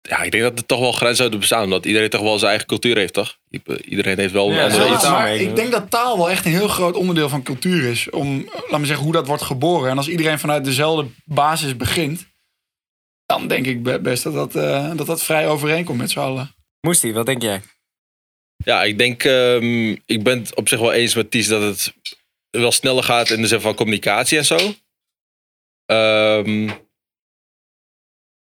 ja, 0.00 0.22
ik 0.22 0.30
denk 0.30 0.42
dat 0.42 0.58
er 0.58 0.66
toch 0.66 0.80
wel 0.80 0.92
grenzen 0.92 1.16
zouden 1.16 1.38
bestaan. 1.38 1.62
Omdat 1.64 1.86
iedereen 1.86 2.08
toch 2.10 2.20
wel 2.20 2.38
zijn 2.38 2.50
eigen 2.50 2.68
cultuur 2.68 2.96
heeft, 2.96 3.12
toch? 3.12 3.36
Iedereen 3.84 4.18
heeft 4.18 4.32
wel 4.32 4.48
een 4.48 4.54
Ja, 4.54 4.62
andere 4.64 4.84
Ja, 4.84 4.92
iets. 4.92 5.02
het. 5.02 5.10
maar 5.12 5.22
mee. 5.22 5.40
ik 5.48 5.56
denk 5.56 5.70
dat 5.72 5.90
taal 5.90 6.16
wel 6.16 6.30
echt 6.30 6.44
een 6.44 6.50
heel 6.52 6.68
groot 6.68 6.94
onderdeel 6.96 7.28
van 7.28 7.42
cultuur 7.42 7.90
is. 7.90 8.10
Om, 8.10 8.48
eh, 8.52 8.60
laat 8.70 8.80
me 8.80 8.86
zeggen, 8.86 9.04
hoe 9.04 9.12
dat 9.14 9.26
wordt 9.26 9.42
geboren. 9.42 9.90
En 9.90 9.96
als 9.96 10.08
iedereen 10.08 10.38
vanuit 10.38 10.64
dezelfde 10.64 11.06
basis 11.24 11.76
begint, 11.76 12.26
dan 13.26 13.48
denk 13.48 13.66
ik 13.66 13.82
be- 13.82 14.00
best 14.00 14.22
dat 14.22 14.32
dat, 14.34 14.54
eh, 14.54 14.90
dat, 14.96 15.06
dat 15.06 15.22
vrij 15.22 15.48
overeenkomt 15.48 15.98
met 15.98 16.10
z'n 16.10 16.18
allen. 16.18 16.54
Moestie, 16.80 17.14
wat 17.14 17.26
denk 17.26 17.42
jij? 17.42 17.62
Ja, 18.64 18.82
ik 18.82 18.98
denk, 18.98 19.24
ehm, 19.24 19.90
ik 20.06 20.22
ben 20.22 20.38
het 20.38 20.54
op 20.54 20.68
zich 20.68 20.78
wel 20.80 20.92
eens 20.92 21.14
met 21.14 21.30
Ties 21.30 21.46
dat 21.48 21.62
het 21.62 21.94
wel 22.50 22.72
sneller 22.72 23.02
gaat 23.02 23.30
in 23.30 23.40
de 23.40 23.46
zin 23.48 23.60
van 23.60 23.74
communicatie 23.74 24.38
en 24.38 24.44
zo. 24.44 24.74
Ehm, 25.86 26.68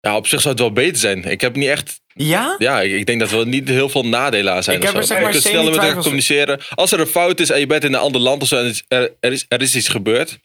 ja, 0.01 0.17
op 0.17 0.27
zich 0.27 0.41
zou 0.41 0.55
het 0.55 0.62
wel 0.62 0.73
beter 0.73 0.97
zijn. 0.97 1.25
Ik 1.25 1.41
heb 1.41 1.57
niet 1.57 1.69
echt, 1.69 2.01
Ja? 2.15 2.55
ja, 2.59 2.81
ik, 2.81 2.93
ik 2.93 3.07
denk 3.07 3.21
dat 3.21 3.31
er 3.31 3.47
niet 3.47 3.69
heel 3.69 3.88
veel 3.88 4.07
nadelen 4.07 4.53
aan 4.53 4.62
zijn. 4.62 4.77
Ik 4.77 4.83
heb 4.83 4.95
er 4.95 5.05
zeg 5.05 5.17
maar 5.21 5.27
je 5.27 5.33
kunt 5.33 5.45
sneller 5.45 5.71
met 5.71 5.81
elkaar 5.81 6.03
communiceren. 6.03 6.61
Als 6.75 6.93
er 6.93 7.01
een 7.01 7.07
fout 7.07 7.41
is 7.41 7.51
en 7.51 7.59
je 7.61 7.67
bent 7.67 7.85
in 7.85 7.93
een 7.93 8.01
ander 8.01 8.21
land 8.21 8.43
of 8.43 8.49
zo 8.49 8.57
en 8.57 8.75
er, 9.21 9.33
is, 9.33 9.45
er 9.49 9.62
is 9.62 9.77
iets 9.77 9.88
gebeurd. 9.88 10.38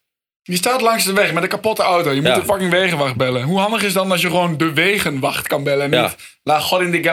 Je 0.49 0.55
staat 0.55 0.81
langs 0.81 1.03
de 1.05 1.13
weg 1.13 1.33
met 1.33 1.43
een 1.43 1.49
kapotte 1.49 1.83
auto. 1.83 2.09
Je 2.11 2.21
moet 2.21 2.29
Ja. 2.29 2.35
de 2.35 2.43
fucking 2.45 2.71
wegenwacht 2.71 3.15
bellen. 3.15 3.43
Hoe 3.43 3.59
handig 3.59 3.83
is 3.83 3.93
dan 3.93 4.11
als 4.11 4.21
je 4.21 4.27
gewoon 4.27 4.57
de 4.57 4.73
wegenwacht 4.73 5.47
kan 5.47 5.63
bellen 5.63 5.83
en 5.85 5.91
Ja. 5.91 6.01
niet 6.01 6.15
La 6.43 6.59
God 6.59 6.81
in 6.81 6.91
de. 6.91 7.01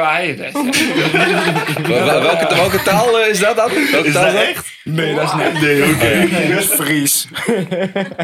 Wel- 1.88 2.05
Welke, 2.23 2.55
welke 2.55 2.83
taal 2.83 3.18
eh, 3.20 3.29
is 3.29 3.38
dat 3.38 3.57
dan? 3.57 3.70
Welke 3.92 4.12
taal 4.12 4.33
dat? 4.33 4.42
echt? 4.42 4.66
Nee, 4.85 5.14
dat 5.14 5.25
is 5.25 5.33
niet. 5.33 5.61
Nee, 5.61 5.83
oké. 5.94 6.62
Fries. 6.62 7.27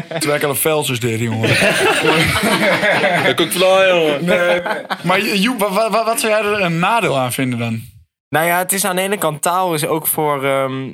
Terwijl 0.07 0.35
ik 0.35 0.43
al 0.43 0.49
een 0.49 0.55
Velsers 0.55 0.99
deed, 0.99 1.19
jongen. 1.19 1.49
Dat 3.25 3.35
komt 3.35 3.51
vandaan, 3.53 3.87
jongen. 3.87 4.25
Nee, 4.25 4.61
maar 5.03 5.21
Joep, 5.21 5.59
wat, 5.59 5.73
wat, 5.91 6.05
wat 6.05 6.19
zou 6.19 6.31
jij 6.33 6.41
er 6.41 6.61
een 6.61 6.79
nadeel 6.79 7.17
aan 7.17 7.33
vinden 7.33 7.59
dan? 7.59 7.81
Nou 8.29 8.45
ja, 8.45 8.57
het 8.57 8.71
is 8.73 8.85
aan 8.85 8.95
de 8.95 9.01
ene 9.01 9.17
kant 9.17 9.41
taal 9.41 9.73
is 9.73 9.85
ook 9.85 10.07
voor 10.07 10.45
ehm, 10.45 10.89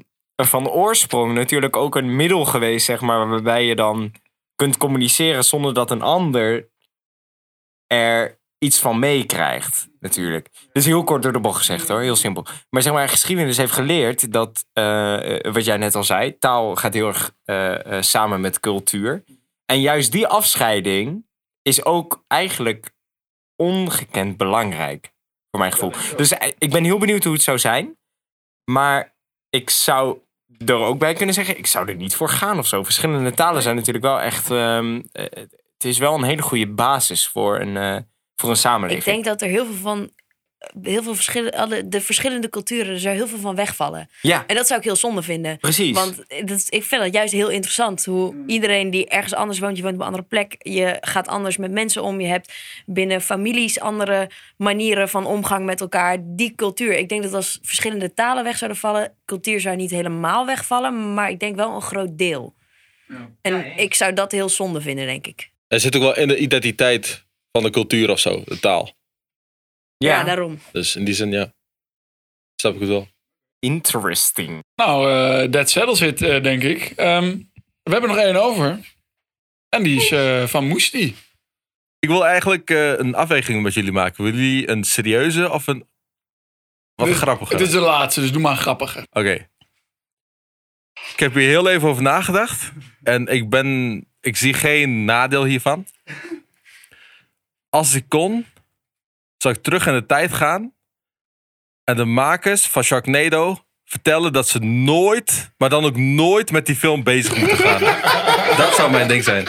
van 0.45 0.69
oorsprong 0.69 1.34
natuurlijk 1.34 1.76
ook 1.76 1.95
een 1.95 2.15
middel 2.15 2.45
geweest, 2.45 2.86
zeg 2.86 3.02
maar, 3.02 3.28
waarbij 3.28 3.65
je 3.65 3.76
dan 3.76 4.13
kunt 4.56 4.78
communiceren 4.78 5.43
zonder 5.43 5.73
dat 5.73 5.91
een 5.91 6.02
ander 6.02 6.69
er 7.88 8.39
iets 8.58 8.80
van 8.80 9.00
meekrijgt, 9.00 9.89
natuurlijk. 10.00 10.50
Is 10.71 10.86
heel 10.86 11.04
kort 11.04 11.23
door 11.23 11.32
de 11.32 11.39
bocht 11.39 11.58
gezegd 11.58 11.88
hoor, 11.88 12.00
heel 12.00 12.15
simpel. 12.15 12.45
Maar 12.69 12.82
zeg 12.82 12.93
maar, 12.93 13.10
geschiedenis 13.10 13.58
heeft 13.58 13.71
geleerd 13.71 14.32
dat, 14.32 14.65
eh, 14.73 15.45
eh, 15.45 15.54
wat 15.54 15.65
jij 15.65 15.78
net 15.78 15.95
al 15.95 16.04
zei, 16.04 16.38
taal 16.38 16.76
gaat 16.76 16.93
heel 16.93 17.08
erg 17.08 17.36
eh, 17.43 18.02
samen 18.02 18.41
met 18.41 18.60
cultuur. 18.60 19.23
En 19.65 19.82
juist 19.82 20.12
die 20.12 20.28
afscheiding 20.28 21.26
is 21.62 21.86
ook 21.86 22.23
eigenlijk 22.28 22.91
ongekend 23.56 24.38
belangrijk, 24.38 25.13
voor 25.50 25.60
mijn 25.60 25.71
gevoel. 25.71 25.91
Dus 26.15 26.32
ik 26.58 26.71
ben 26.71 26.84
heel 26.84 26.97
benieuwd 26.97 27.23
hoe 27.23 27.34
het 27.34 27.41
zou 27.41 27.60
zijn. 27.60 27.97
Maar 28.71 29.15
ik 29.50 29.69
zou 29.69 30.19
er 30.65 30.76
ook 30.76 31.00
bij 31.00 31.13
kunnen 31.13 31.36
zeggen, 31.36 31.58
ik 31.58 31.67
zou 31.67 31.88
er 31.88 31.96
niet 31.96 32.15
voor 32.15 32.30
gaan 32.30 32.58
of 32.58 32.67
zo. 32.67 32.84
Verschillende 32.84 33.32
talen 33.32 33.62
zijn 33.62 33.76
natuurlijk 33.76 34.06
wel 34.06 34.22
echt... 34.22 34.52
ehm, 34.52 35.02
eh, 35.12 35.26
het 35.74 35.86
is 35.86 35.98
wel 35.98 36.13
een 36.13 36.24
hele 36.24 36.41
goede 36.41 36.67
basis 36.67 37.28
voor 37.28 37.60
een, 37.60 37.78
eh, 37.78 37.98
voor 38.36 38.50
een 38.50 38.56
samenleving. 38.56 39.06
Ik 39.06 39.13
denk 39.13 39.26
dat 39.26 39.41
er 39.41 39.48
heel 39.48 39.65
veel 39.65 39.76
van 39.76 40.10
heel 40.82 41.04
veel 41.04 41.15
verschillende, 41.15 41.58
alle, 41.58 41.88
de 41.88 42.02
verschillende 42.02 42.50
culturen, 42.50 42.93
er 42.93 43.00
zou 43.00 43.15
heel 43.15 43.28
veel 43.28 43.38
van 43.39 43.56
wegvallen. 43.56 44.10
Ja, 44.22 44.43
En 44.48 44.56
dat 44.56 44.67
zou 44.67 44.80
ik 44.80 44.86
heel 44.86 44.96
zonde 44.96 45.22
vinden. 45.22 45.58
precies. 45.58 45.91
Want 45.96 46.17
dat, 46.28 46.58
is- 46.58 46.70
ik 46.70 46.84
vind 46.84 47.02
dat 47.02 47.13
juist 47.13 47.34
heel 47.34 47.50
interessant. 47.50 48.06
Hoe 48.06 48.43
iedereen 48.48 48.89
die 48.89 49.08
ergens 49.08 49.34
anders 49.34 49.60
woont, 49.60 49.78
je 49.78 49.84
woont 49.84 49.93
op 49.96 50.00
een 50.00 50.06
andere 50.06 50.24
plek. 50.24 50.56
Je 50.60 50.98
gaat 51.02 51.28
anders 51.28 51.58
met 51.58 51.72
mensen 51.72 52.04
om. 52.04 52.22
Je 52.22 52.28
hebt 52.28 52.54
binnen 52.86 53.22
families 53.22 53.80
andere 53.80 54.30
manieren 54.58 55.10
van 55.10 55.26
omgang 55.26 55.65
met 55.65 55.82
elkaar. 55.82 56.17
Die 56.22 56.56
cultuur. 56.56 56.98
Ik 56.98 57.10
denk 57.10 57.24
dat 57.24 57.34
als 57.34 57.60
verschillende 57.62 58.13
talen 58.13 58.43
weg 58.43 58.58
zouden 58.58 58.80
vallen, 58.80 59.13
cultuur 59.26 59.60
zou 59.62 59.76
niet 59.76 59.91
helemaal 59.91 60.46
wegvallen. 60.46 61.13
Maar 61.13 61.30
ik 61.30 61.39
denk 61.39 61.56
wel 61.56 61.76
een 61.76 61.82
groot 61.82 62.17
deel. 62.17 62.56
En 63.41 63.78
ik 63.78 63.93
zou 63.93 64.13
dat 64.13 64.32
heel 64.32 64.50
zonde 64.50 64.82
vinden, 64.82 65.06
denk 65.06 65.28
ik. 65.28 65.52
Er 65.67 65.80
zit 65.80 65.96
ook 65.96 66.02
wel 66.02 66.15
in 66.17 66.28
de 66.28 66.38
identiteit 66.38 67.26
van 67.52 67.63
de 67.63 67.70
cultuur 67.70 68.10
of 68.10 68.20
zo, 68.20 68.41
de 68.46 68.60
taal. 68.60 68.96
Ja, 69.97 70.17
ja, 70.17 70.23
daarom. 70.23 70.60
Dus 70.71 70.95
in 70.95 71.05
die 71.05 71.13
zin, 71.13 71.31
ja. 71.31 71.53
Snap 72.55 72.73
ik 72.73 72.79
het 72.79 72.89
wel. 72.89 73.07
interesting. 73.60 74.63
Nou, 74.75 75.12
eh 75.12 75.49
that 75.49 75.69
settles 75.69 76.01
it, 76.01 76.21
eh, 76.21 76.43
denk 76.43 76.63
ik. 76.63 76.81
Ehm, 76.95 77.38
we 77.83 77.91
hebben 77.91 78.10
nog 78.10 78.19
één 78.19 78.36
over. 78.43 78.95
En 79.69 79.83
die 79.83 80.01
is 80.01 80.12
eh, 80.12 80.47
van 80.47 80.67
Moesti. 80.67 81.15
Ik 81.99 82.10
wil 82.10 82.25
eigenlijk 82.25 82.69
eh, 82.69 82.97
een 82.97 83.15
afweging 83.15 83.63
met 83.63 83.73
jullie 83.73 83.91
maken. 83.91 84.23
Willen 84.23 84.39
jullie 84.39 84.69
een 84.69 84.83
serieuze 84.83 85.51
of 85.51 85.67
een 85.67 85.88
wat 86.95 87.07
Dit- 87.07 87.15
grappige? 87.15 87.53
Het 87.53 87.62
is 87.62 87.71
de 87.71 87.79
laatste, 87.79 88.21
dus 88.21 88.31
doe 88.31 88.41
maar 88.41 88.51
een 88.51 88.57
grappige. 88.57 89.07
Oké. 89.12 89.49
Ik 91.13 91.19
heb 91.19 91.33
hier 91.33 91.47
heel 91.47 91.69
even 91.69 91.88
over 91.89 92.03
nagedacht. 92.03 92.71
En 93.03 93.27
ik 93.27 93.49
ben... 93.49 94.01
Ik 94.21 94.36
zie 94.38 94.53
geen 94.53 95.05
nadeel 95.05 95.43
hiervan. 95.45 95.88
Als 97.69 97.93
ik 97.93 98.05
kon, 98.07 98.45
zou 99.38 99.54
ik 99.54 99.63
terug 99.63 99.88
in 99.88 99.93
de 99.93 100.06
tijd 100.06 100.34
gaan. 100.34 100.73
En 101.84 101.95
de 101.95 102.06
makers 102.06 102.67
van 102.67 102.84
Sharknado 102.84 103.58
vertellen 103.86 104.34
dat 104.34 104.47
ze 104.47 104.60
nooit, 104.60 105.52
maar 105.58 105.69
dan 105.69 105.86
ook 105.86 105.97
nooit 105.97 106.52
met 106.52 106.65
die 106.65 106.76
film 106.76 107.04
bezig 107.04 107.38
moeten 107.38 107.58
gaan. 107.58 107.82
dat 108.63 108.76
zou 108.76 108.91
mijn 108.91 109.08
ding 109.08 109.23
zijn. 109.23 109.47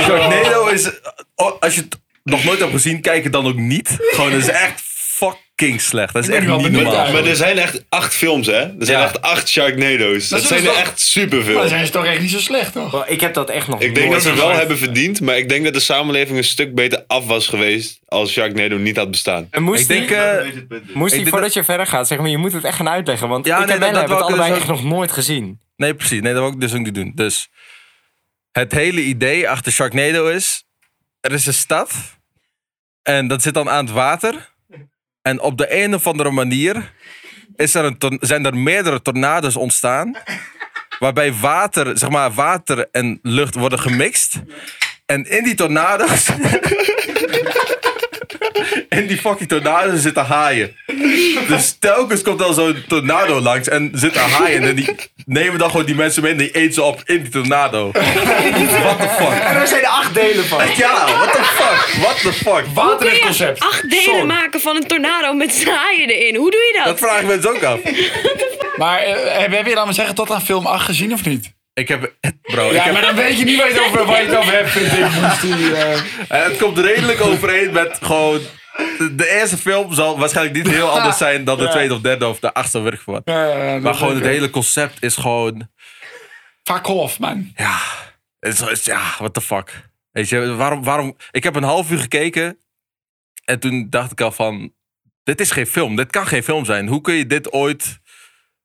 Sharknado 0.00 0.66
is... 0.66 0.90
oh, 1.34 1.60
Als 1.60 1.74
je 1.74 1.80
het 1.80 2.00
nog 2.22 2.44
nooit 2.44 2.58
hebt 2.58 2.72
gezien, 2.72 3.00
kijk 3.00 3.24
het 3.24 3.32
dan 3.32 3.46
ook 3.46 3.56
niet. 3.56 3.96
Gewoon, 4.00 4.32
is 4.32 4.48
echt 4.48 4.93
fucking 5.56 5.80
slecht. 5.80 6.12
Dat 6.14 6.22
is 6.22 6.34
echt 6.34 6.46
niet 6.46 6.70
normaal. 6.70 7.12
Maar 7.12 7.24
er 7.24 7.36
zijn 7.36 7.58
echt 7.58 7.84
acht 7.88 8.14
films, 8.14 8.46
hè? 8.46 8.52
Er 8.52 8.74
zijn 8.78 8.98
Ja. 8.98 9.04
echt 9.04 9.20
acht 9.22 9.48
Sharknado's. 9.48 10.28
Dat, 10.28 10.42
zijn 10.42 10.66
er 10.66 10.74
echt 10.74 11.00
superveel. 11.00 11.54
Maar 11.58 11.68
zijn 11.68 11.86
ze 11.86 11.92
toch 11.92 12.04
echt 12.04 12.20
niet 12.20 12.30
zo 12.30 12.38
slecht, 12.38 12.72
toch? 12.72 13.06
Ik 13.06 13.20
heb 13.20 13.34
dat 13.34 13.50
echt 13.50 13.68
nog 13.68 13.80
Ik 13.80 13.94
denk 13.94 14.12
dat 14.12 14.22
ze 14.22 14.28
wel 14.28 14.36
gehoord. 14.36 14.56
hebben 14.56 14.78
verdiend, 14.78 15.20
maar 15.20 15.36
ik 15.36 15.48
denk 15.48 15.64
dat 15.64 15.74
de 15.74 15.80
samenleving 15.80 16.38
een 16.38 16.44
stuk 16.44 16.74
beter 16.74 17.04
af 17.06 17.26
was 17.26 17.48
geweest 17.48 18.00
als 18.06 18.32
Sharknado 18.32 18.76
niet 18.76 18.96
had 18.96 19.10
bestaan. 19.10 19.48
En 19.50 19.62
moest 19.62 19.80
Ik 19.80 19.88
denk... 19.88 20.08
die, 20.08 20.16
eh, 20.16 20.94
moest 20.94 21.14
die 21.14 21.26
voordat 21.26 21.52
je 21.52 21.64
verder 21.64 21.86
gaat, 21.86 22.06
zeg 22.06 22.18
maar, 22.18 22.28
je 22.28 22.38
moet 22.38 22.52
het 22.52 22.64
echt 22.64 22.76
gaan 22.76 22.88
uitleggen. 22.88 23.28
Want 23.28 23.46
Ja, 23.46 23.58
ik 23.60 23.66
nee, 23.66 23.76
en 23.76 23.82
hebben 23.82 24.00
het 24.16 24.24
allebei 24.24 24.48
dus 24.48 24.58
echt 24.58 24.68
nog 24.68 24.84
nooit 24.84 25.12
gezien. 25.12 25.60
Nee, 25.76 25.94
precies. 25.94 26.20
Nee, 26.20 26.32
dat 26.32 26.42
wil 26.42 26.52
ik 26.52 26.60
dus 26.60 26.72
ook 26.74 26.84
niet 26.84 26.94
doen. 26.94 27.12
Dus 27.14 27.48
het 28.52 28.72
hele 28.72 29.00
idee 29.00 29.48
achter 29.48 29.72
Sharknado 29.72 30.26
is... 30.26 30.64
Er 31.20 31.32
is 31.32 31.46
een 31.46 31.54
stad. 31.54 31.92
En 33.02 33.28
dat 33.28 33.42
zit 33.42 33.54
dan 33.54 33.70
aan 33.70 33.84
het 33.84 33.94
water. 33.94 34.52
En 35.24 35.40
op 35.40 35.58
de 35.58 35.82
een 35.82 35.94
of 35.94 36.06
andere 36.06 36.30
manier 36.30 36.92
is 37.56 37.74
er 37.74 37.84
een 37.84 38.18
zijn 38.20 38.44
er 38.46 38.56
meerdere 38.56 39.02
tornado's 39.02 39.56
ontstaan. 39.56 40.16
Waarbij 40.98 41.32
water, 41.32 41.98
zeg 41.98 42.08
maar, 42.08 42.32
water 42.32 42.88
en 42.90 43.18
lucht 43.22 43.54
worden 43.54 43.78
gemixt. 43.78 44.42
En 45.06 45.30
in 45.30 45.44
die 45.44 45.54
tornado's... 45.54 46.28
In 48.88 49.06
die 49.06 49.18
fucking 49.18 49.48
tornado's 49.48 50.02
zitten 50.02 50.24
haaien. 50.24 50.76
Dus 51.48 51.76
telkens 51.78 52.22
komt 52.22 52.38
dan 52.38 52.54
zo'n 52.54 52.84
tornado 52.88 53.40
langs 53.40 53.68
en 53.68 53.90
zitten 53.94 54.20
haaien. 54.22 54.62
En 54.62 54.74
die 54.74 54.94
nemen 55.26 55.58
dan 55.58 55.70
gewoon 55.70 55.86
die 55.86 55.94
mensen 55.94 56.22
mee 56.22 56.32
en 56.32 56.38
die 56.38 56.50
eten 56.50 56.72
ze 56.74 56.82
op 56.82 57.02
in 57.04 57.22
die 57.22 57.30
tornado. 57.30 57.90
What 57.92 59.00
the 59.00 59.08
fuck? 59.18 59.42
En 59.42 59.56
er 59.56 59.66
zijn 59.66 59.86
acht 59.86 60.14
delen 60.14 60.44
van. 60.44 60.58
Ja, 60.76 61.04
what 61.16 61.32
the 61.32 61.42
fuck? 61.42 62.02
What 62.02 62.20
the 62.20 62.32
fuck? 62.32 62.64
Water 62.74 62.96
Kun 62.98 63.08
het 63.08 63.16
je 63.16 63.22
concept. 63.24 63.60
acht 63.60 63.90
delen 63.90 64.04
Sorry. 64.04 64.24
maken 64.26 64.60
van 64.60 64.76
een 64.76 64.86
tornado 64.86 65.32
met 65.32 65.54
zaaien 65.54 66.08
erin? 66.08 66.36
Hoe 66.36 66.50
doe 66.50 66.60
je 66.60 66.72
dat? 66.76 66.84
Dat 66.84 66.98
vraag 67.08 67.20
ik 67.20 67.26
me 67.26 67.36
dus 67.36 67.46
ook 67.46 67.62
af. 67.62 67.78
Maar 68.76 68.98
eh, 68.98 69.40
heb 69.40 69.52
heb 69.52 69.66
je, 69.66 69.74
laat 69.74 69.84
maar 69.84 69.94
zeggen, 69.94 70.14
tot 70.14 70.30
aan 70.30 70.42
film 70.42 70.66
8 70.66 70.84
gezien 70.84 71.12
of 71.12 71.24
niet? 71.24 71.53
Ik 71.74 71.88
heb... 71.88 72.14
Bro, 72.42 72.68
ik 72.68 72.74
Ja, 72.74 72.82
heb, 72.82 72.92
maar 72.92 73.02
dan 73.02 73.14
weet 73.14 73.38
je 73.38 73.44
niet 73.44 73.56
waar 73.56 73.68
je 73.68 73.74
het 73.74 73.82
over, 73.82 74.04
waar 74.06 74.22
je 74.22 74.28
het 74.28 74.36
over 74.36 74.52
hebt, 74.52 74.70
vind 74.70 74.92
ik. 74.92 75.20
Moesti, 75.20 75.72
eh. 75.72 75.92
en 76.28 76.50
het 76.50 76.56
komt 76.56 76.78
redelijk 76.78 77.20
overeen 77.20 77.72
met 77.72 77.98
gewoon... 78.02 78.40
De, 78.98 79.28
eerste 79.40 79.56
film 79.56 79.92
zal 79.92 80.18
waarschijnlijk 80.18 80.56
niet 80.56 80.74
heel 80.74 80.88
anders 80.90 81.18
zijn 81.18 81.44
dan 81.44 81.58
de 81.58 81.68
tweede 81.68 81.94
of 81.94 82.00
derde 82.00 82.26
of 82.28 82.38
de 82.38 82.54
achtste. 82.54 82.98
Ja, 83.24 83.46
ja, 83.46 83.72
dat 83.72 83.82
Maar 83.82 83.94
gewoon 83.94 84.14
het 84.14 84.24
hele 84.24 84.50
concept 84.50 85.02
is 85.02 85.16
gewoon... 85.16 85.68
Fuck 86.62 86.86
off, 86.88 87.18
man. 87.18 87.52
Ja, 87.56 87.78
het 88.38 88.60
is- 88.70 88.84
ja, 88.84 89.14
what 89.18 89.34
the 89.34 89.40
fuck. 89.40 89.88
Weet 90.10 90.28
je, 90.28 90.54
waarom, 90.54 90.84
waarom... 90.84 91.16
Ik 91.30 91.42
heb 91.42 91.56
een 91.56 91.62
half 91.62 91.90
uur 91.90 91.98
gekeken 91.98 92.58
en 93.44 93.60
toen 93.60 93.86
dacht 93.90 94.12
ik 94.12 94.20
al 94.20 94.32
van... 94.32 94.72
Dit 95.22 95.40
is 95.40 95.50
geen 95.50 95.66
film, 95.66 95.96
dit 95.96 96.10
kan 96.10 96.26
geen 96.26 96.42
film 96.44 96.64
zijn. 96.64 96.88
Hoe 96.88 97.00
kun 97.00 97.14
je 97.14 97.26
dit 97.26 97.52
ooit 97.52 97.98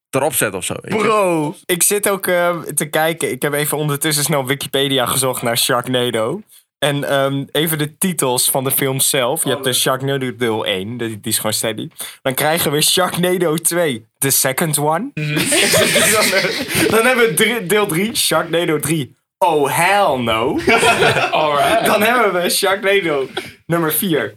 erop 0.10 0.34
zetten 0.34 0.58
of 0.60 0.66
zo? 0.66 0.76
Bro, 0.82 1.56
ik 1.66 1.84
zit 1.84 2.10
ook 2.10 2.28
eh, 2.28 2.60
te 2.60 2.86
kijken. 2.86 3.32
Ik 3.32 3.42
heb 3.42 3.54
even 3.54 3.78
ondertussen 3.78 4.24
snel 4.24 4.46
Wikipedia 4.46 5.06
gezocht 5.06 5.42
naar 5.42 5.58
Sharknado. 5.58 6.42
En 6.80 7.04
ehm, 7.10 7.44
even 7.52 7.78
de 7.78 7.98
titels 7.98 8.50
van 8.50 8.64
de 8.64 8.72
film 8.72 9.00
zelf. 9.00 9.44
Je 9.44 9.50
hebt 9.50 9.64
de 9.64 9.74
Sharknado 9.74 10.36
deel 10.36 10.66
1, 10.66 10.98
die, 10.98 11.08
die 11.08 11.20
is 11.24 11.36
gewoon 11.36 11.54
steady. 11.54 11.88
Dan 12.22 12.34
krijgen 12.34 12.72
we 12.72 12.82
Sharknado 12.82 13.56
2, 13.56 14.06
the 14.18 14.30
second 14.30 14.78
one. 14.78 15.10
dan, 15.14 15.26
dan 16.96 17.06
hebben 17.06 17.28
we 17.28 17.34
drie- 17.36 17.66
deel 17.66 17.86
3, 17.86 18.16
Sharknado 18.16 18.80
3. 18.80 19.16
Oh, 19.38 19.70
hell 19.78 20.18
no. 20.24 20.60
Alright. 21.32 21.86
Dan 21.86 22.02
hebben 22.02 22.42
we 22.42 22.50
Sharknado 22.50 23.28
nummer 23.66 23.94
4, 23.94 24.34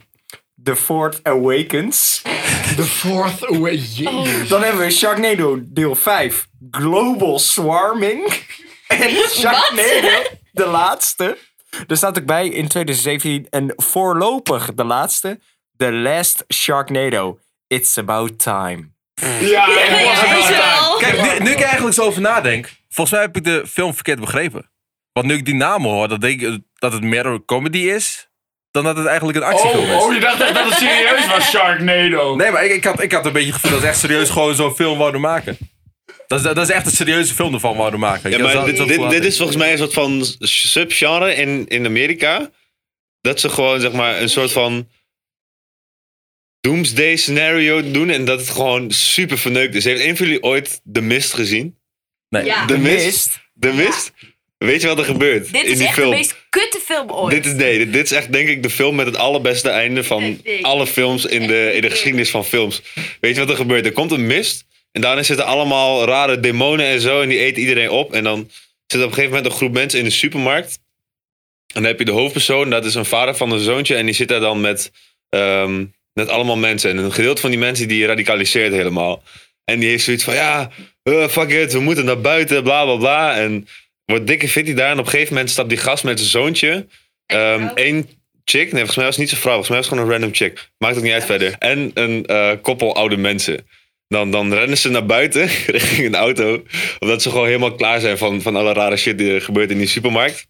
The 0.63 0.75
Fourth 0.75 1.19
Awakens. 1.23 2.21
The 2.75 2.83
fourth 2.83 3.45
away. 3.45 3.75
Jezus. 3.75 4.47
Dan 4.47 4.63
hebben 4.63 4.81
we 4.81 4.91
Sharknado 4.91 5.59
deel 5.63 5.95
5, 5.95 6.47
Global 6.71 7.39
Swarming. 7.39 8.27
En 8.87 9.09
Sharknado, 9.29 10.29
de 10.51 10.65
laatste. 10.65 11.37
Er 11.87 11.97
staat 11.97 12.19
ook 12.19 12.25
bij 12.25 12.47
in 12.47 12.67
2017 12.67 13.47
en 13.49 13.73
voorlopig 13.75 14.73
de 14.73 14.83
laatste, 14.83 15.39
The 15.77 15.91
Last 15.91 16.43
Sharknado. 16.53 17.39
It's 17.67 17.97
about 17.97 18.39
time. 18.39 18.89
Ja, 19.13 19.29
Ja, 19.39 19.67
ja, 19.67 19.85
ja, 19.85 19.99
ja, 19.99 20.33
weet 20.33 20.47
je 20.47 20.53
ja. 20.53 20.79
wel. 20.79 20.97
Kijk, 20.97 21.21
nu, 21.21 21.43
nu 21.43 21.51
ik 21.51 21.61
eigenlijk 21.61 21.95
zo 21.95 22.03
over 22.03 22.21
nadenk... 22.21 22.71
Volgens 22.89 23.15
mij 23.15 23.25
heb 23.25 23.37
ik 23.37 23.43
de 23.43 23.67
film 23.67 23.93
verkeerd 23.93 24.19
begrepen. 24.19 24.69
Want 25.11 25.25
nu 25.25 25.33
ik 25.33 25.45
die 25.45 25.55
namen 25.55 25.89
hoor, 25.89 26.07
dan 26.07 26.19
denk 26.19 26.41
ik 26.41 26.61
dat 26.73 26.93
het 26.93 27.03
meer 27.03 27.25
een 27.25 27.45
comedy 27.45 27.77
is... 27.77 28.29
dan 28.73 28.83
dat 28.83 28.97
het 28.97 29.05
eigenlijk 29.05 29.37
een 29.37 29.43
actiefilm 29.43 29.85
is. 29.85 29.95
Oh, 29.95 30.01
oh, 30.01 30.13
je 30.13 30.19
dacht 30.19 30.41
echt 30.41 30.53
dat 30.53 30.65
het 30.65 30.77
serieus 30.77 31.27
was, 31.27 31.49
Sharknado. 31.49 32.35
Nee, 32.35 32.51
maar 32.51 32.65
ik, 32.65 32.71
ik, 32.71 32.83
had, 32.83 33.01
ik 33.01 33.11
had 33.11 33.25
een 33.25 33.31
beetje 33.31 33.51
het 33.51 33.55
gevoel 33.55 33.71
dat 33.71 33.81
ze 33.81 33.87
echt 33.87 33.99
serieus 33.99 34.29
gewoon 34.29 34.55
zo'n 34.55 34.75
film 34.75 34.97
wouden 34.97 35.21
maken. 35.21 35.57
Dat 36.27 36.39
is, 36.39 36.45
dat 36.45 36.57
is 36.57 36.69
echt 36.69 36.85
een 36.85 36.91
serieuze 36.91 37.33
film 37.33 37.53
ervan 37.53 37.77
wouden 37.77 37.99
maken. 37.99 38.31
Ja, 38.31 38.37
maar 38.37 38.65
dit, 38.65 39.09
dit, 39.09 39.25
is 39.25 39.37
volgens 39.37 39.57
mij 39.57 39.71
een 39.71 39.77
soort 39.77 39.93
van 39.93 40.25
subgenre 40.39 41.35
in, 41.35 41.67
in 41.67 41.85
Amerika. 41.85 42.51
Dat 43.21 43.39
ze 43.39 43.49
gewoon 43.49 43.79
zeg 43.81 43.91
maar 43.91 44.21
een 44.21 44.29
soort 44.29 44.51
van 44.51 44.89
doomsday 46.59 47.15
scenario 47.15 47.91
doen 47.91 48.09
en 48.09 48.25
dat 48.25 48.39
het 48.39 48.49
gewoon 48.49 48.91
super 48.91 49.37
verneukt 49.37 49.75
is. 49.75 49.83
Heeft 49.83 50.03
een 50.03 50.17
van 50.17 50.25
jullie 50.25 50.43
ooit 50.43 50.81
The 50.91 51.01
Mist 51.01 51.33
gezien? 51.33 51.79
Nee. 52.29 52.45
Ja. 52.45 52.65
The 52.65 52.77
Mist? 52.77 53.05
Mist. 53.05 53.39
The 53.59 53.73
Mist? 53.73 54.13
Weet 54.65 54.81
je 54.81 54.87
wat 54.87 54.99
er 54.99 55.05
gebeurt 55.05 55.51
Dit 55.51 55.63
in 55.63 55.71
is 55.71 55.77
die 55.77 55.87
echt 55.87 55.95
film? 55.95 56.09
de 56.09 56.15
meest 56.15 56.35
kutte 56.49 56.79
film 56.85 57.11
ooit. 57.11 57.35
Dit 57.35 57.45
is, 57.45 57.53
nee, 57.53 57.77
dit, 57.77 57.93
dit 57.93 58.05
is 58.05 58.11
echt 58.11 58.31
denk 58.31 58.47
ik 58.47 58.63
de 58.63 58.69
film 58.69 58.95
met 58.95 59.05
het 59.05 59.17
allerbeste 59.17 59.69
einde 59.69 60.03
van 60.03 60.41
alle 60.61 60.87
films 60.87 61.25
in 61.25 61.47
de, 61.47 61.71
in 61.73 61.81
de 61.81 61.89
geschiedenis 61.89 62.29
van 62.29 62.45
films. 62.45 62.81
Weet 63.19 63.33
je 63.33 63.39
wat 63.39 63.49
er 63.49 63.55
gebeurt? 63.55 63.85
Er 63.85 63.91
komt 63.91 64.11
een 64.11 64.27
mist 64.27 64.65
en 64.91 65.01
daarin 65.01 65.25
zitten 65.25 65.45
allemaal 65.45 66.05
rare 66.05 66.39
demonen 66.39 66.85
en 66.85 67.01
zo 67.01 67.21
en 67.21 67.29
die 67.29 67.39
eten 67.39 67.61
iedereen 67.61 67.89
op. 67.89 68.13
En 68.13 68.23
dan 68.23 68.49
zit 68.87 69.01
op 69.01 69.07
een 69.07 69.13
gegeven 69.13 69.35
moment 69.35 69.45
een 69.45 69.57
groep 69.57 69.73
mensen 69.73 69.99
in 69.99 70.05
de 70.05 70.11
supermarkt. 70.11 70.79
En 71.73 71.81
dan 71.81 71.83
heb 71.83 71.99
je 71.99 72.05
de 72.05 72.11
hoofdpersoon, 72.11 72.69
dat 72.69 72.85
is 72.85 72.95
een 72.95 73.05
vader 73.05 73.35
van 73.35 73.51
een 73.51 73.59
zoontje 73.59 73.95
en 73.95 74.05
die 74.05 74.15
zit 74.15 74.27
daar 74.27 74.39
dan 74.39 74.61
met, 74.61 74.91
ehm, 75.29 75.85
met 76.13 76.29
allemaal 76.29 76.57
mensen. 76.57 76.89
En 76.89 76.97
een 76.97 77.13
gedeelte 77.13 77.41
van 77.41 77.49
die 77.49 77.59
mensen 77.59 77.87
die 77.87 78.05
radicaliseert 78.05 78.73
helemaal. 78.73 79.23
En 79.65 79.79
die 79.79 79.89
heeft 79.89 80.03
zoiets 80.03 80.23
van, 80.23 80.33
ja, 80.33 80.69
eh, 81.03 81.27
fuck 81.27 81.49
it, 81.49 81.73
we 81.73 81.79
moeten 81.79 82.05
naar 82.05 82.21
buiten, 82.21 82.63
bla 82.63 82.83
bla 82.83 82.95
bla. 82.95 83.35
En 83.35 83.67
wordt 84.05 84.27
dikke 84.27 84.47
fit 84.47 84.65
hij 84.65 84.75
daar. 84.75 84.91
En 84.91 84.99
op 84.99 85.05
een 85.05 85.11
gegeven 85.11 85.33
moment 85.33 85.51
stapt 85.51 85.69
die 85.69 85.77
gast 85.77 86.03
met 86.03 86.19
zijn 86.19 86.31
zoontje. 86.31 86.87
Ehm 87.25 87.71
Eén 87.75 88.09
chick, 88.45 88.71
nee, 88.71 88.85
volgens 88.85 88.95
mij 88.95 89.05
was 89.05 89.15
het 89.15 89.23
niet 89.23 89.29
zijn 89.29 89.41
vrouw. 89.41 89.53
Volgens 89.53 89.69
mij 89.69 89.77
was 89.77 89.87
het 89.87 89.95
gewoon 89.95 90.05
een 90.05 90.19
random 90.19 90.35
chick. 90.35 90.69
Maakt 90.77 90.97
ook 90.97 91.03
niet 91.03 91.13
uit 91.13 91.25
verder. 91.25 91.55
En 91.59 91.91
een 91.93 92.25
eh, 92.25 92.51
koppel 92.61 92.95
oude 92.95 93.17
mensen. 93.17 93.67
Dan, 94.07 94.31
dan 94.31 94.53
rennen 94.53 94.77
ze 94.77 94.89
naar 94.89 95.05
buiten 95.05 95.47
richting 95.77 96.07
een 96.07 96.15
auto. 96.15 96.63
Omdat 96.99 97.21
ze 97.21 97.29
gewoon 97.29 97.45
helemaal 97.45 97.75
klaar 97.75 97.99
zijn 97.99 98.17
van, 98.17 98.41
van 98.41 98.55
alle 98.55 98.73
rare 98.73 98.97
shit 98.97 99.17
die 99.17 99.33
er 99.33 99.41
gebeurt 99.41 99.71
in 99.71 99.77
die 99.77 99.87
supermarkt. 99.87 100.45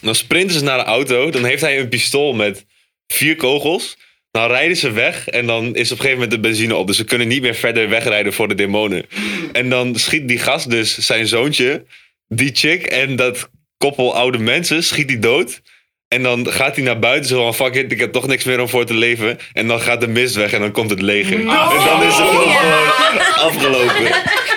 Dan 0.00 0.14
sprinten 0.14 0.56
ze 0.56 0.64
naar 0.64 0.78
de 0.78 0.84
auto. 0.84 1.30
Dan 1.30 1.44
heeft 1.44 1.62
hij 1.62 1.80
een 1.80 1.88
pistool 1.88 2.32
met 2.32 2.66
vier 3.06 3.36
kogels. 3.36 3.96
Dan 4.30 4.48
rijden 4.48 4.76
ze 4.76 4.90
weg 4.90 5.28
en 5.28 5.46
dan 5.46 5.64
is 5.64 5.92
op 5.92 5.98
een 5.98 6.04
gegeven 6.04 6.12
moment 6.12 6.30
de 6.30 6.40
benzine 6.40 6.76
op. 6.76 6.86
Dus 6.86 6.96
ze 6.96 7.04
kunnen 7.04 7.28
niet 7.28 7.42
meer 7.42 7.54
verder 7.54 7.88
wegrijden 7.88 8.32
voor 8.32 8.48
de 8.48 8.54
demonen. 8.54 9.06
En 9.52 9.68
dan 9.68 9.94
schiet 9.94 10.28
die 10.28 10.38
gast 10.38 10.70
dus 10.70 10.98
zijn 10.98 11.26
zoontje, 11.26 11.84
die 12.28 12.50
chick 12.54 12.86
en 12.86 13.16
dat 13.16 13.48
koppel 13.78 14.14
oude 14.14 14.38
mensen, 14.38 14.82
schiet 14.84 15.10
hij 15.10 15.18
dood. 15.18 15.60
En 16.08 16.22
dan 16.22 16.52
gaat 16.52 16.76
hij 16.76 16.84
naar 16.84 16.98
buiten 16.98 17.28
zo 17.28 17.42
van 17.42 17.54
fuck 17.54 17.74
it, 17.74 17.92
ik 17.92 18.00
heb 18.00 18.12
toch 18.12 18.26
niks 18.26 18.44
meer 18.44 18.60
om 18.60 18.68
voor 18.68 18.84
te 18.84 18.94
leven. 18.94 19.38
En 19.52 19.66
dan 19.68 19.80
gaat 19.80 20.00
de 20.00 20.08
mist 20.08 20.34
weg 20.34 20.52
en 20.52 20.60
dan 20.60 20.70
komt 20.72 20.90
het 20.90 21.00
leger. 21.02 21.38
En 21.38 21.44
dan 21.46 22.02
is 22.02 22.14
film 22.14 22.28
gewoon 22.58 23.20
afgelopen. 23.36 24.06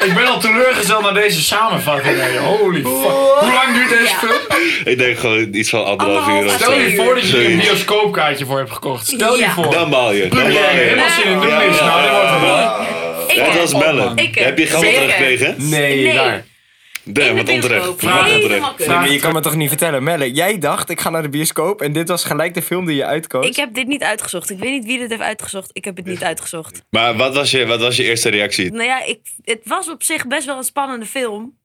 Ik 0.06 0.14
ben 0.16 0.26
al 0.26 0.40
teleurgesteld 0.40 1.02
naar 1.04 1.14
deze 1.14 1.42
samenvatting. 1.42 2.38
Holy 2.38 2.76
fuck. 2.82 2.86
Hoe 2.86 3.52
lang 3.54 3.74
duurt 3.74 3.90
deze 3.90 4.16
film? 4.16 4.62
Ik 4.86 4.98
denk 4.98 5.20
gewoon 5.20 5.54
iets 5.54 5.70
van 5.70 5.86
anderhalf 5.86 6.28
uur 6.28 6.46
of 6.46 6.52
Stel 6.52 6.74
je 6.80 6.96
voor 6.96 7.16
dat 7.16 7.30
je 7.30 7.38
er 7.38 7.46
een 7.46 7.58
bioscoopkaartje 7.58 8.46
voor 8.46 8.58
hebt 8.58 8.72
gekocht. 8.72 9.08
Stel 9.08 9.38
je 9.38 9.50
voor. 9.50 9.72
Dan 9.72 9.90
baal 9.90 10.12
je. 10.14 10.28
Dan 10.28 10.38
baal 10.40 10.50
je. 10.50 10.58
helemaal 10.58 11.10
zin 11.10 11.32
in 11.32 11.40
de 11.40 11.48
ja, 11.48 11.58
Nou, 11.86 12.02
dat 12.02 12.30
wordt 12.30 12.42
wel. 12.42 13.46
Heb- 13.46 13.62
als 13.62 13.74
Melle. 13.74 14.12
Ik 14.16 14.36
heb- 14.36 14.58
je 14.58 14.66
geld 14.66 14.84
teruggekregen? 14.84 15.56
Nee, 15.58 16.04
Nee. 16.04 16.14
daar. 16.14 16.46
De 17.04 17.34
wat 17.34 17.50
onterecht. 17.50 17.86
Wat 17.86 17.96
onterecht. 17.96 18.78
Nee, 18.78 18.88
maar 18.88 19.12
je 19.12 19.20
kan 19.20 19.34
me 19.34 19.40
toch 19.40 19.56
niet 19.56 19.70
vertellen, 19.70 20.04
Melle? 20.04 20.32
Jij 20.32 20.58
dacht, 20.58 20.90
ik 20.90 21.02
ga 21.02 21.10
naar 21.10 21.22
de 21.22 21.30
bioscoop 21.30 21.82
en 21.82 21.94
dit 21.94 22.08
was 22.08 22.24
gelijk 22.24 22.54
de 22.54 22.62
film 22.62 22.86
die 22.86 22.96
je 22.96 23.06
uitkoos. 23.06 23.48
Ik 23.48 23.56
heb 23.56 23.74
dit 23.74 23.88
niet 23.88 24.04
uitgezocht. 24.04 24.50
Ik 24.50 24.60
weet 24.60 24.72
niet 24.72 24.86
wie 24.86 25.00
dit 25.00 25.10
heeft 25.10 25.22
uitgezocht. 25.22 25.70
Ik 25.74 25.86
heb 25.86 25.96
het 25.96 26.06
niet 26.06 26.24
uitgezocht. 26.24 26.84
Maar 26.90 27.16
wat 27.16 27.36
was, 27.36 27.52
je, 27.52 27.66
wat 27.66 27.80
was 27.80 27.96
je 27.96 28.04
eerste 28.04 28.30
reactie? 28.30 28.72
Nou 28.72 28.84
ja, 28.84 29.06
ik, 29.06 29.20
het 29.44 29.62
was 29.64 29.90
op 29.90 30.04
zich 30.04 30.28
best 30.28 30.46
wel 30.46 30.58
een 30.58 30.64
spannende 30.64 31.06
film. 31.06 31.58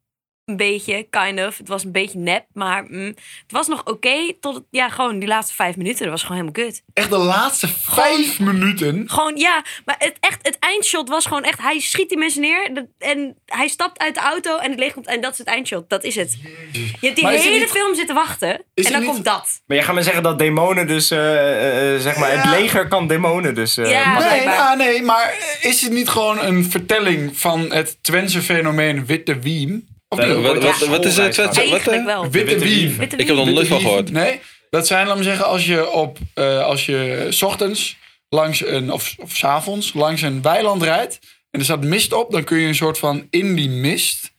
Een 0.45 0.57
beetje, 0.57 1.07
kind 1.11 1.41
of. 1.47 1.59
Het 1.59 1.69
was 1.69 1.85
een 1.85 1.93
beetje 1.93 2.19
nep, 2.19 2.45
maar 2.53 2.85
mm, 2.89 3.07
het 3.07 3.53
was 3.53 3.67
nog 3.69 3.85
oké 3.85 4.33
tot 4.41 4.55
het, 4.55 4.65
ja, 4.71 4.89
gewoon 4.89 5.19
die 5.19 5.29
laatste 5.29 5.55
vijf 5.55 5.77
minuten. 5.77 6.01
Dat 6.03 6.11
was 6.11 6.23
gewoon 6.23 6.37
helemaal 6.37 6.65
kut. 6.67 6.83
Echt 6.93 7.11
de 7.11 7.17
laatste 7.19 7.69
vijf 7.69 8.41
minuten. 8.41 9.05
Gewoon, 9.11 9.37
ja, 9.37 9.65
maar 9.85 9.95
het, 9.99 10.17
echt, 10.21 10.39
het 10.43 10.57
eindshot 10.59 11.09
was 11.09 11.27
gewoon 11.27 11.43
echt... 11.45 11.61
Hij 11.61 11.79
schiet 11.81 12.09
die 12.09 12.19
mensen 12.19 12.41
neer 12.41 12.75
dat- 12.75 12.87
en 12.99 13.37
hij 13.47 13.69
stapt 13.69 13.99
uit 13.99 14.15
de 14.15 14.21
auto 14.21 14.57
en 14.59 14.71
het 14.71 14.79
leeg 14.79 14.93
komt... 14.93 15.07
En 15.07 15.21
dat 15.21 15.33
is 15.33 15.39
het 15.39 15.47
eindshot, 15.47 15.89
dat 15.91 16.05
is 16.05 16.15
het. 16.15 16.37
Je 16.73 16.89
hebt 17.01 17.17
die 17.17 17.27
hele 17.29 17.59
niet- 17.59 17.71
film 17.71 17.95
zitten 17.95 18.15
wachten 18.15 18.51
en 18.75 18.93
dan 18.93 19.01
niet- 19.01 19.11
komt 19.11 19.25
dat. 19.25 19.61
Maar 19.67 19.77
jij 19.77 19.87
gaat 19.87 19.95
me 19.95 20.03
zeggen 20.03 20.23
dat 20.23 20.39
demonen 20.39 20.87
dus, 20.87 21.11
eh, 21.11 21.19
eh, 21.19 21.95
eh, 21.95 22.01
zeg 22.01 22.17
maar, 22.17 22.31
het 22.43 22.51
leger 22.61 22.89
kan 22.89 23.07
demonen 23.07 23.55
dus. 23.55 23.75
Ja. 23.75 24.19
Nee, 24.19 24.49
ah, 24.49 24.77
nee, 24.77 25.03
maar 25.03 25.35
is 25.61 25.81
het 25.83 25.93
niet 25.93 26.09
gewoon 26.09 26.39
een 26.45 26.65
vertelling 26.71 27.39
van 27.39 27.61
het 27.73 27.99
Twentse 28.03 28.43
fenomeen 28.43 29.07
witte 29.07 29.39
wiem? 29.39 29.93
Nee, 30.17 30.35
wat, 30.35 30.63
wat, 30.63 30.87
wat 30.87 31.05
is 31.05 31.17
het? 31.17 31.37
Wat, 31.37 31.47
wat, 31.47 31.57
Eigenlijk 31.57 31.87
eh? 31.87 32.05
wel. 32.05 32.31
Witte. 32.31 32.59
Witte 32.59 33.17
Ik 33.17 33.27
heb 33.27 33.29
er 33.29 33.35
nog 33.35 33.45
Wie? 33.45 33.55
nooit 33.55 33.67
van 33.67 33.81
gehoord. 33.81 34.11
Nee, 34.11 34.41
dat 34.71 34.87
zijn, 34.87 35.07
laat 35.07 35.17
me 35.17 35.23
zeggen, 35.23 35.47
als 35.47 35.67
je 35.67 35.91
op, 35.91 36.19
eh, 36.35 36.65
als 36.65 36.87
je 36.87 37.27
's 37.31 37.43
ochtends 37.43 37.97
langs 38.29 38.67
een, 38.67 38.93
of, 38.93 39.15
of 39.19 39.37
's 39.37 39.45
avonds 39.45 39.95
langs 39.95 40.23
een 40.23 40.43
weiland 40.43 40.83
rijdt 40.83 41.19
en 41.51 41.59
er 41.59 41.65
staat 41.65 41.85
mist 41.85 42.13
op, 42.13 42.31
dan 42.31 42.45
kun 42.45 42.59
je 42.59 42.67
een 42.67 42.75
soort 42.75 42.99
van 42.99 43.27
in 43.31 43.55
die 43.55 43.69
mist 43.69 44.33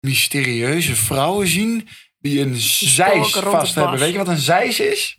mysterieuze 0.00 0.96
vrouwen 0.96 1.46
zien 1.46 1.88
die 2.18 2.40
een 2.40 2.56
zeis 2.56 3.30
vast 3.30 3.74
hebben. 3.74 3.98
Weet 3.98 4.12
je 4.12 4.18
wat 4.18 4.28
een 4.28 4.36
zeis 4.36 4.80
is? 4.80 5.16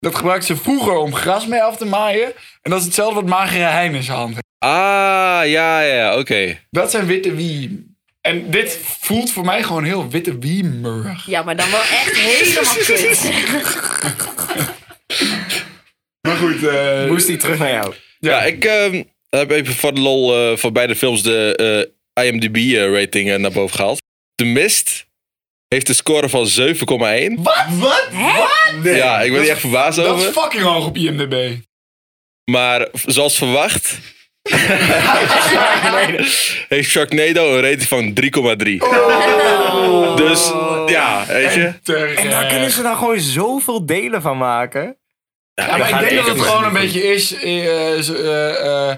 Dat 0.00 0.14
gebruikten 0.14 0.56
ze 0.56 0.62
vroeger 0.62 0.96
om 0.96 1.14
gras 1.14 1.46
mee 1.46 1.62
af 1.62 1.76
te 1.76 1.84
maaien. 1.84 2.32
En 2.62 2.70
dat 2.70 2.78
is 2.78 2.84
hetzelfde 2.84 3.14
wat 3.14 3.26
Magere 3.26 3.64
Hein 3.64 3.94
in 3.94 4.02
zijn 4.02 4.16
hand 4.16 4.32
heeft. 4.32 4.44
Ah, 4.58 5.48
ja, 5.48 5.80
ja, 5.80 6.18
oké. 6.18 6.58
Dat 6.70 6.90
zijn 6.90 7.06
witte 7.06 7.34
wiem. 7.34 7.85
En 8.26 8.50
dit 8.50 8.78
voelt 9.00 9.30
voor 9.32 9.44
mij 9.44 9.62
gewoon 9.62 9.84
heel 9.84 10.08
witte 10.10 10.38
wiemerig. 10.38 11.26
Ja, 11.26 11.42
maar 11.42 11.56
dan 11.56 11.70
wel 11.70 11.80
echt 11.80 12.16
helemaal 12.16 12.74
kut. 12.74 13.30
Maar 16.28 16.36
goed, 16.36 16.66
eh, 16.66 17.06
Moest 17.06 17.26
die 17.26 17.36
terug 17.36 17.58
naar 17.58 17.70
jou? 17.72 17.94
Ja, 18.18 18.42
ik 18.42 18.64
ehm, 18.64 19.02
heb 19.28 19.50
even 19.50 19.74
voor 19.74 19.94
de 19.94 20.00
lol 20.00 20.34
eh, 20.50 20.56
voor 20.56 20.72
beide 20.72 20.96
films 20.96 21.22
de 21.22 21.92
eh, 22.14 22.26
IMDb-rating 22.26 23.36
naar 23.38 23.50
boven 23.52 23.76
gehaald. 23.76 23.98
The 24.34 24.44
Mist 24.44 25.06
heeft 25.68 25.88
een 25.88 25.94
score 25.94 26.28
van 26.28 26.46
7,1. 26.46 27.42
Wat? 27.42 27.64
Wat? 27.78 28.08
Nee. 28.82 28.94
Ja, 28.94 29.20
ik 29.20 29.30
ben 29.30 29.38
er 29.40 29.44
is- 29.44 29.50
echt 29.50 29.60
verbaasd 29.60 29.96
Dat 29.96 30.18
is 30.18 30.26
over. 30.26 30.42
fucking 30.42 30.62
hoog 30.62 30.86
op 30.86 30.96
IMDb. 30.96 31.54
Maar 32.50 32.88
zoals 33.06 33.36
verwacht... 33.36 33.98
heeft 36.68 36.90
Sharknado 36.90 37.54
een 37.56 37.60
rating 37.62 37.82
van 37.82 38.14
3,3. 38.20 38.26
Dus 40.16 40.52
ja, 40.86 41.24
weet 41.26 41.54
je. 41.54 41.72
En 42.16 42.30
daar 42.30 42.46
kunnen 42.46 42.70
ze 42.70 42.82
dan 42.82 42.96
gewoon 42.96 43.20
zoveel 43.20 43.86
delen 43.86 44.22
van 44.22 44.38
maken. 44.38 44.96
Ja, 45.54 45.76
maar 45.76 46.02
ik 46.02 46.08
denk 46.08 46.26
dat 46.26 46.36
het 46.36 46.46
gewoon 46.46 46.64
een 46.64 46.72
beetje 46.72 47.02
is. 47.02 47.34
eh, 47.34 48.08
eh, 48.08 48.90
eh, 48.90 48.96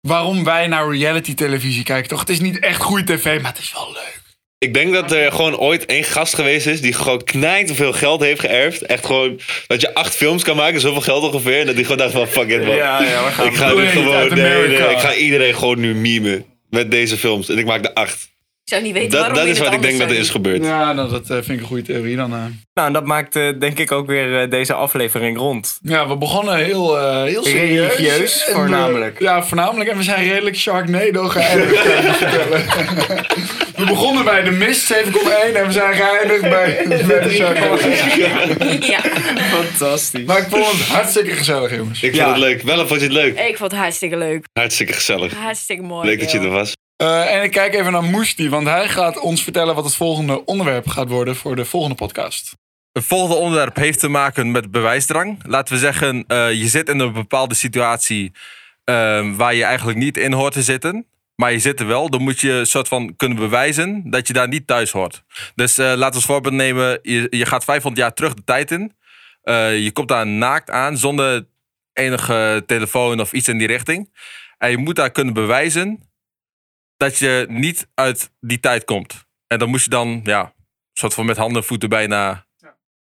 waarom 0.00 0.44
wij 0.44 0.66
naar 0.66 0.90
reality 0.90 1.34
televisie 1.34 1.84
kijken, 1.84 2.08
toch? 2.08 2.20
Het 2.20 2.28
is 2.28 2.40
niet 2.40 2.58
echt 2.58 2.82
goede 2.82 3.04
tv, 3.16 3.40
maar 3.40 3.50
het 3.50 3.60
is 3.60 3.72
wel 3.72 3.92
leuk. 3.92 4.19
Ik 4.64 4.74
denk 4.74 4.92
dat 4.92 5.12
er 5.12 5.32
gewoon 5.32 5.58
ooit 5.58 5.86
één 5.86 6.04
gast 6.04 6.34
geweest 6.34 6.66
is 6.66 6.80
die 6.80 6.92
gewoon 6.92 7.24
knijt 7.24 7.72
veel 7.74 7.92
geld 7.92 8.20
heeft 8.20 8.40
geërfd. 8.40 8.82
Echt 8.82 9.06
gewoon 9.06 9.40
dat 9.66 9.80
je 9.80 9.94
acht 9.94 10.16
films 10.16 10.42
kan 10.42 10.56
maken, 10.56 10.80
zoveel 10.80 11.00
geld 11.00 11.22
ongeveer. 11.22 11.60
En 11.60 11.66
dat 11.66 11.74
hij 11.74 11.82
gewoon 11.82 11.98
dacht 11.98 12.12
van 12.12 12.26
fuck 12.26 12.48
it 12.48 12.64
man. 12.64 12.76
Ja, 12.76 13.02
ja, 13.02 13.24
we 13.24 13.30
gaan 13.30 13.46
ik 13.46 13.54
ga 13.54 13.72
nu 13.72 13.86
gewoon, 13.86 14.28
nee, 14.28 14.68
nee, 14.68 14.90
ik 14.90 14.98
ga 14.98 15.14
iedereen 15.14 15.54
gewoon 15.54 15.80
nu 15.80 15.94
memen 15.94 16.44
met 16.70 16.90
deze 16.90 17.16
films. 17.16 17.48
En 17.48 17.58
ik 17.58 17.64
maak 17.64 17.84
er 17.84 17.92
acht. 17.92 18.28
Ik 18.70 18.76
zou 18.76 18.88
niet 18.88 18.98
weten 19.00 19.10
Dat, 19.10 19.20
waarom 19.20 19.36
dat 19.38 19.46
je 19.46 19.52
is 19.52 19.58
wat 19.58 19.72
ik 19.74 19.82
denk 19.82 19.98
dat 19.98 20.10
er 20.10 20.16
is 20.16 20.30
gebeurd. 20.30 20.64
Ja, 20.64 20.92
nou, 20.92 21.10
dat 21.10 21.22
eh, 21.30 21.36
vind 21.36 21.48
ik 21.48 21.60
een 21.60 21.66
goede 21.66 21.82
theorie 21.82 22.16
dan. 22.16 22.32
eh. 22.32 22.38
Nou, 22.74 22.86
en 22.86 22.92
dat 22.92 23.04
maakt 23.06 23.36
eh, 23.36 23.48
denk 23.58 23.78
ik 23.78 23.92
ook 23.92 24.06
weer 24.06 24.48
deze 24.50 24.72
aflevering 24.74 25.36
rond. 25.38 25.78
Ja, 25.82 26.08
we 26.08 26.16
begonnen 26.16 26.56
heel, 26.56 26.98
eh 26.98 27.22
heel 27.22 27.44
serieus. 27.44 27.96
Religieus, 27.96 28.44
En, 28.46 28.54
voornamelijk. 28.54 29.18
ja, 29.20 29.42
voornamelijk. 29.42 29.90
En 29.90 29.96
we 29.96 30.02
zijn 30.02 30.28
redelijk 30.28 30.56
Sharknado 30.56 31.28
geëindigd, 31.28 31.84
we 33.76 33.84
begonnen 33.86 34.24
bij 34.24 34.42
de 34.42 34.50
Mist 34.50 34.92
7,1 34.94 34.98
en 35.54 35.66
we 35.66 35.72
zijn 35.72 35.94
geëindigd 35.94 36.40
bij, 36.40 36.84
bij 37.06 37.20
de 37.20 37.30
Sharknado. 37.30 37.76
Ja, 38.86 39.00
Fantastisch. 39.40 40.24
Maar 40.24 40.38
ik 40.38 40.46
vond 40.48 40.66
het 40.66 40.86
hartstikke 40.88 41.30
gezellig, 41.30 41.76
jongens. 41.76 42.02
Ik 42.02 42.10
vond 42.14 42.22
Ja. 42.22 42.28
het 42.28 42.38
leuk. 42.38 42.62
Wel 42.62 42.86
vond 42.86 43.00
je 43.00 43.06
het 43.06 43.14
leuk? 43.14 43.38
ik 43.38 43.56
vond 43.56 43.70
het 43.70 43.80
hartstikke 43.80 44.16
leuk. 44.16 44.44
Hartstikke 44.52 44.92
gezellig. 44.92 45.34
Hartstikke 45.34 45.82
mooi. 45.82 46.06
Leuk 46.06 46.20
dat 46.20 46.30
je 46.32 46.38
er 46.38 46.48
was. 46.50 46.72
Eh, 47.00 47.34
en 47.34 47.42
ik 47.42 47.50
kijk 47.50 47.74
even 47.74 47.92
naar 47.92 48.02
Moesti, 48.02 48.48
want 48.48 48.66
hij 48.66 48.88
gaat 48.88 49.18
ons 49.18 49.42
vertellen 49.42 49.74
wat 49.74 49.84
het 49.84 49.94
volgende 49.94 50.44
onderwerp 50.44 50.88
gaat 50.88 51.08
worden 51.08 51.36
voor 51.36 51.56
de 51.56 51.64
volgende 51.64 51.96
podcast. 51.96 52.56
Het 52.92 53.04
volgende 53.04 53.34
onderwerp 53.34 53.76
heeft 53.76 54.00
te 54.00 54.08
maken 54.08 54.50
met 54.50 54.70
bewijsdrang. 54.70 55.38
Laten 55.46 55.74
we 55.74 55.80
zeggen, 55.80 56.24
eh, 56.26 56.52
je 56.52 56.68
zit 56.68 56.88
in 56.88 56.98
een 56.98 57.12
bepaalde 57.12 57.54
situatie 57.54 58.32
eh, 58.84 59.36
waar 59.36 59.54
je 59.54 59.64
eigenlijk 59.64 59.98
niet 59.98 60.16
in 60.16 60.32
hoort 60.32 60.52
te 60.52 60.62
zitten. 60.62 61.06
Maar 61.34 61.52
je 61.52 61.58
zit 61.58 61.80
er 61.80 61.86
wel. 61.86 62.10
Dan 62.10 62.22
moet 62.22 62.40
je 62.40 62.50
een 62.50 62.66
soort 62.66 62.88
van 62.88 63.16
kunnen 63.16 63.38
bewijzen 63.38 64.10
dat 64.10 64.26
je 64.26 64.32
daar 64.32 64.48
niet 64.48 64.66
thuis 64.66 64.90
hoort. 64.90 65.22
Dus 65.54 65.78
eh 65.78 65.86
laten 65.86 66.08
we 66.08 66.14
als 66.14 66.24
voorbeeld 66.24 66.54
nemen. 66.54 66.98
Je, 67.02 67.26
je 67.30 67.46
gaat 67.46 67.64
500 67.64 68.02
jaar 68.02 68.14
terug 68.14 68.34
de 68.34 68.44
tijd 68.44 68.70
in. 68.70 68.92
Je 69.82 69.90
komt 69.92 70.08
daar 70.08 70.26
naakt 70.26 70.70
aan 70.70 70.96
zonder 70.98 71.46
enige 71.92 72.62
telefoon 72.66 73.20
of 73.20 73.32
iets 73.32 73.48
in 73.48 73.58
die 73.58 73.66
richting. 73.66 74.10
En 74.58 74.70
je 74.70 74.76
moet 74.76 74.96
daar 74.96 75.10
kunnen 75.10 75.34
bewijzen 75.34 76.09
dat 77.00 77.18
je 77.18 77.46
niet 77.48 77.88
uit 77.94 78.30
die 78.40 78.60
tijd 78.60 78.84
komt. 78.84 79.24
En 79.46 79.58
dan 79.58 79.68
moet 79.68 79.82
je 79.82 79.90
dan, 79.90 80.20
ja, 80.24 80.52
soort 80.92 81.14
van 81.14 81.26
met 81.26 81.36
handen 81.36 81.62
en 81.62 81.68
voeten 81.68 81.88
bijna 81.88 82.46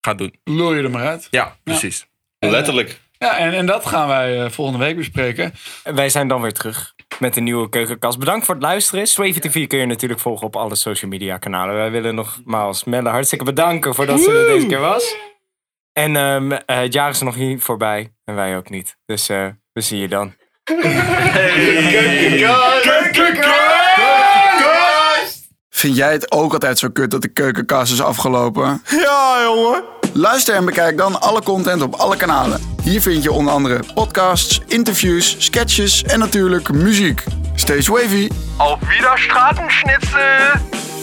gaan 0.01 0.17
doen. 0.17 0.35
Lul 0.43 0.73
je 0.73 0.83
er 0.83 0.91
maar 0.91 1.07
uit. 1.07 1.27
Ja, 1.31 1.57
precies. 1.63 2.07
Letterlijk. 2.39 3.01
Ja, 3.17 3.37
en, 3.37 3.53
en 3.53 3.65
dat 3.65 3.85
gaan 3.85 4.07
wij 4.07 4.43
eh, 4.43 4.49
volgende 4.51 4.79
week 4.79 4.95
bespreken. 4.95 5.53
Wij 5.83 6.09
zijn 6.09 6.27
dan 6.27 6.41
weer 6.41 6.53
terug 6.53 6.93
met 7.19 7.35
een 7.37 7.43
nieuwe 7.43 7.69
keukenkast. 7.69 8.19
Bedankt 8.19 8.45
voor 8.45 8.55
het 8.55 8.63
luisteren. 8.63 9.07
Swavy 9.07 9.39
TV 9.39 9.67
kun 9.67 9.79
je 9.79 9.85
natuurlijk 9.85 10.21
volgen 10.21 10.47
op 10.47 10.55
alle 10.55 10.75
social 10.75 11.11
media 11.11 11.37
kanalen. 11.37 11.75
Wij 11.75 11.91
willen 11.91 12.15
nogmaals 12.15 12.83
Melle 12.83 13.09
hartstikke 13.09 13.45
bedanken 13.45 13.95
voordat 13.95 14.19
ze 14.19 14.31
er 14.31 14.53
deze 14.53 14.67
keer 14.67 14.79
was. 14.79 15.15
En 15.93 16.15
ehm, 16.15 16.51
eh, 16.51 16.79
het 16.79 16.93
jaar 16.93 17.09
is 17.09 17.19
er 17.19 17.25
nog 17.25 17.35
niet 17.35 17.63
voorbij. 17.63 18.13
En 18.23 18.35
wij 18.35 18.57
ook 18.57 18.69
niet. 18.69 18.97
Dus 19.05 19.29
eh, 19.29 19.47
we 19.73 19.81
zien 19.81 19.99
je 19.99 20.07
dan. 20.07 20.33
Vind 25.75 25.95
jij 25.95 26.11
het 26.11 26.31
ook 26.31 26.53
altijd 26.53 26.79
zo 26.79 26.89
kut 26.89 27.11
dat 27.11 27.21
de 27.21 27.27
keukenkast 27.27 27.91
is 27.91 28.01
afgelopen? 28.01 28.83
Ja, 28.89 29.41
jongen. 29.43 29.83
Luister 30.13 30.55
en 30.55 30.65
bekijk 30.65 30.97
dan 30.97 31.21
alle 31.21 31.41
content 31.41 31.81
op 31.81 31.93
alle 31.93 32.17
kanalen. 32.17 32.75
Hier 32.83 33.01
vind 33.01 33.23
je 33.23 33.31
onder 33.31 33.53
andere 33.53 33.79
podcasts, 33.93 34.61
interviews, 34.67 35.35
sketches 35.37 36.03
en 36.03 36.19
natuurlijk 36.19 36.71
muziek. 36.71 37.23
Stay 37.55 37.83
wavy. 37.83 38.29
Auf 38.57 38.79
Wiederstraßenschnitzel! 38.89 40.94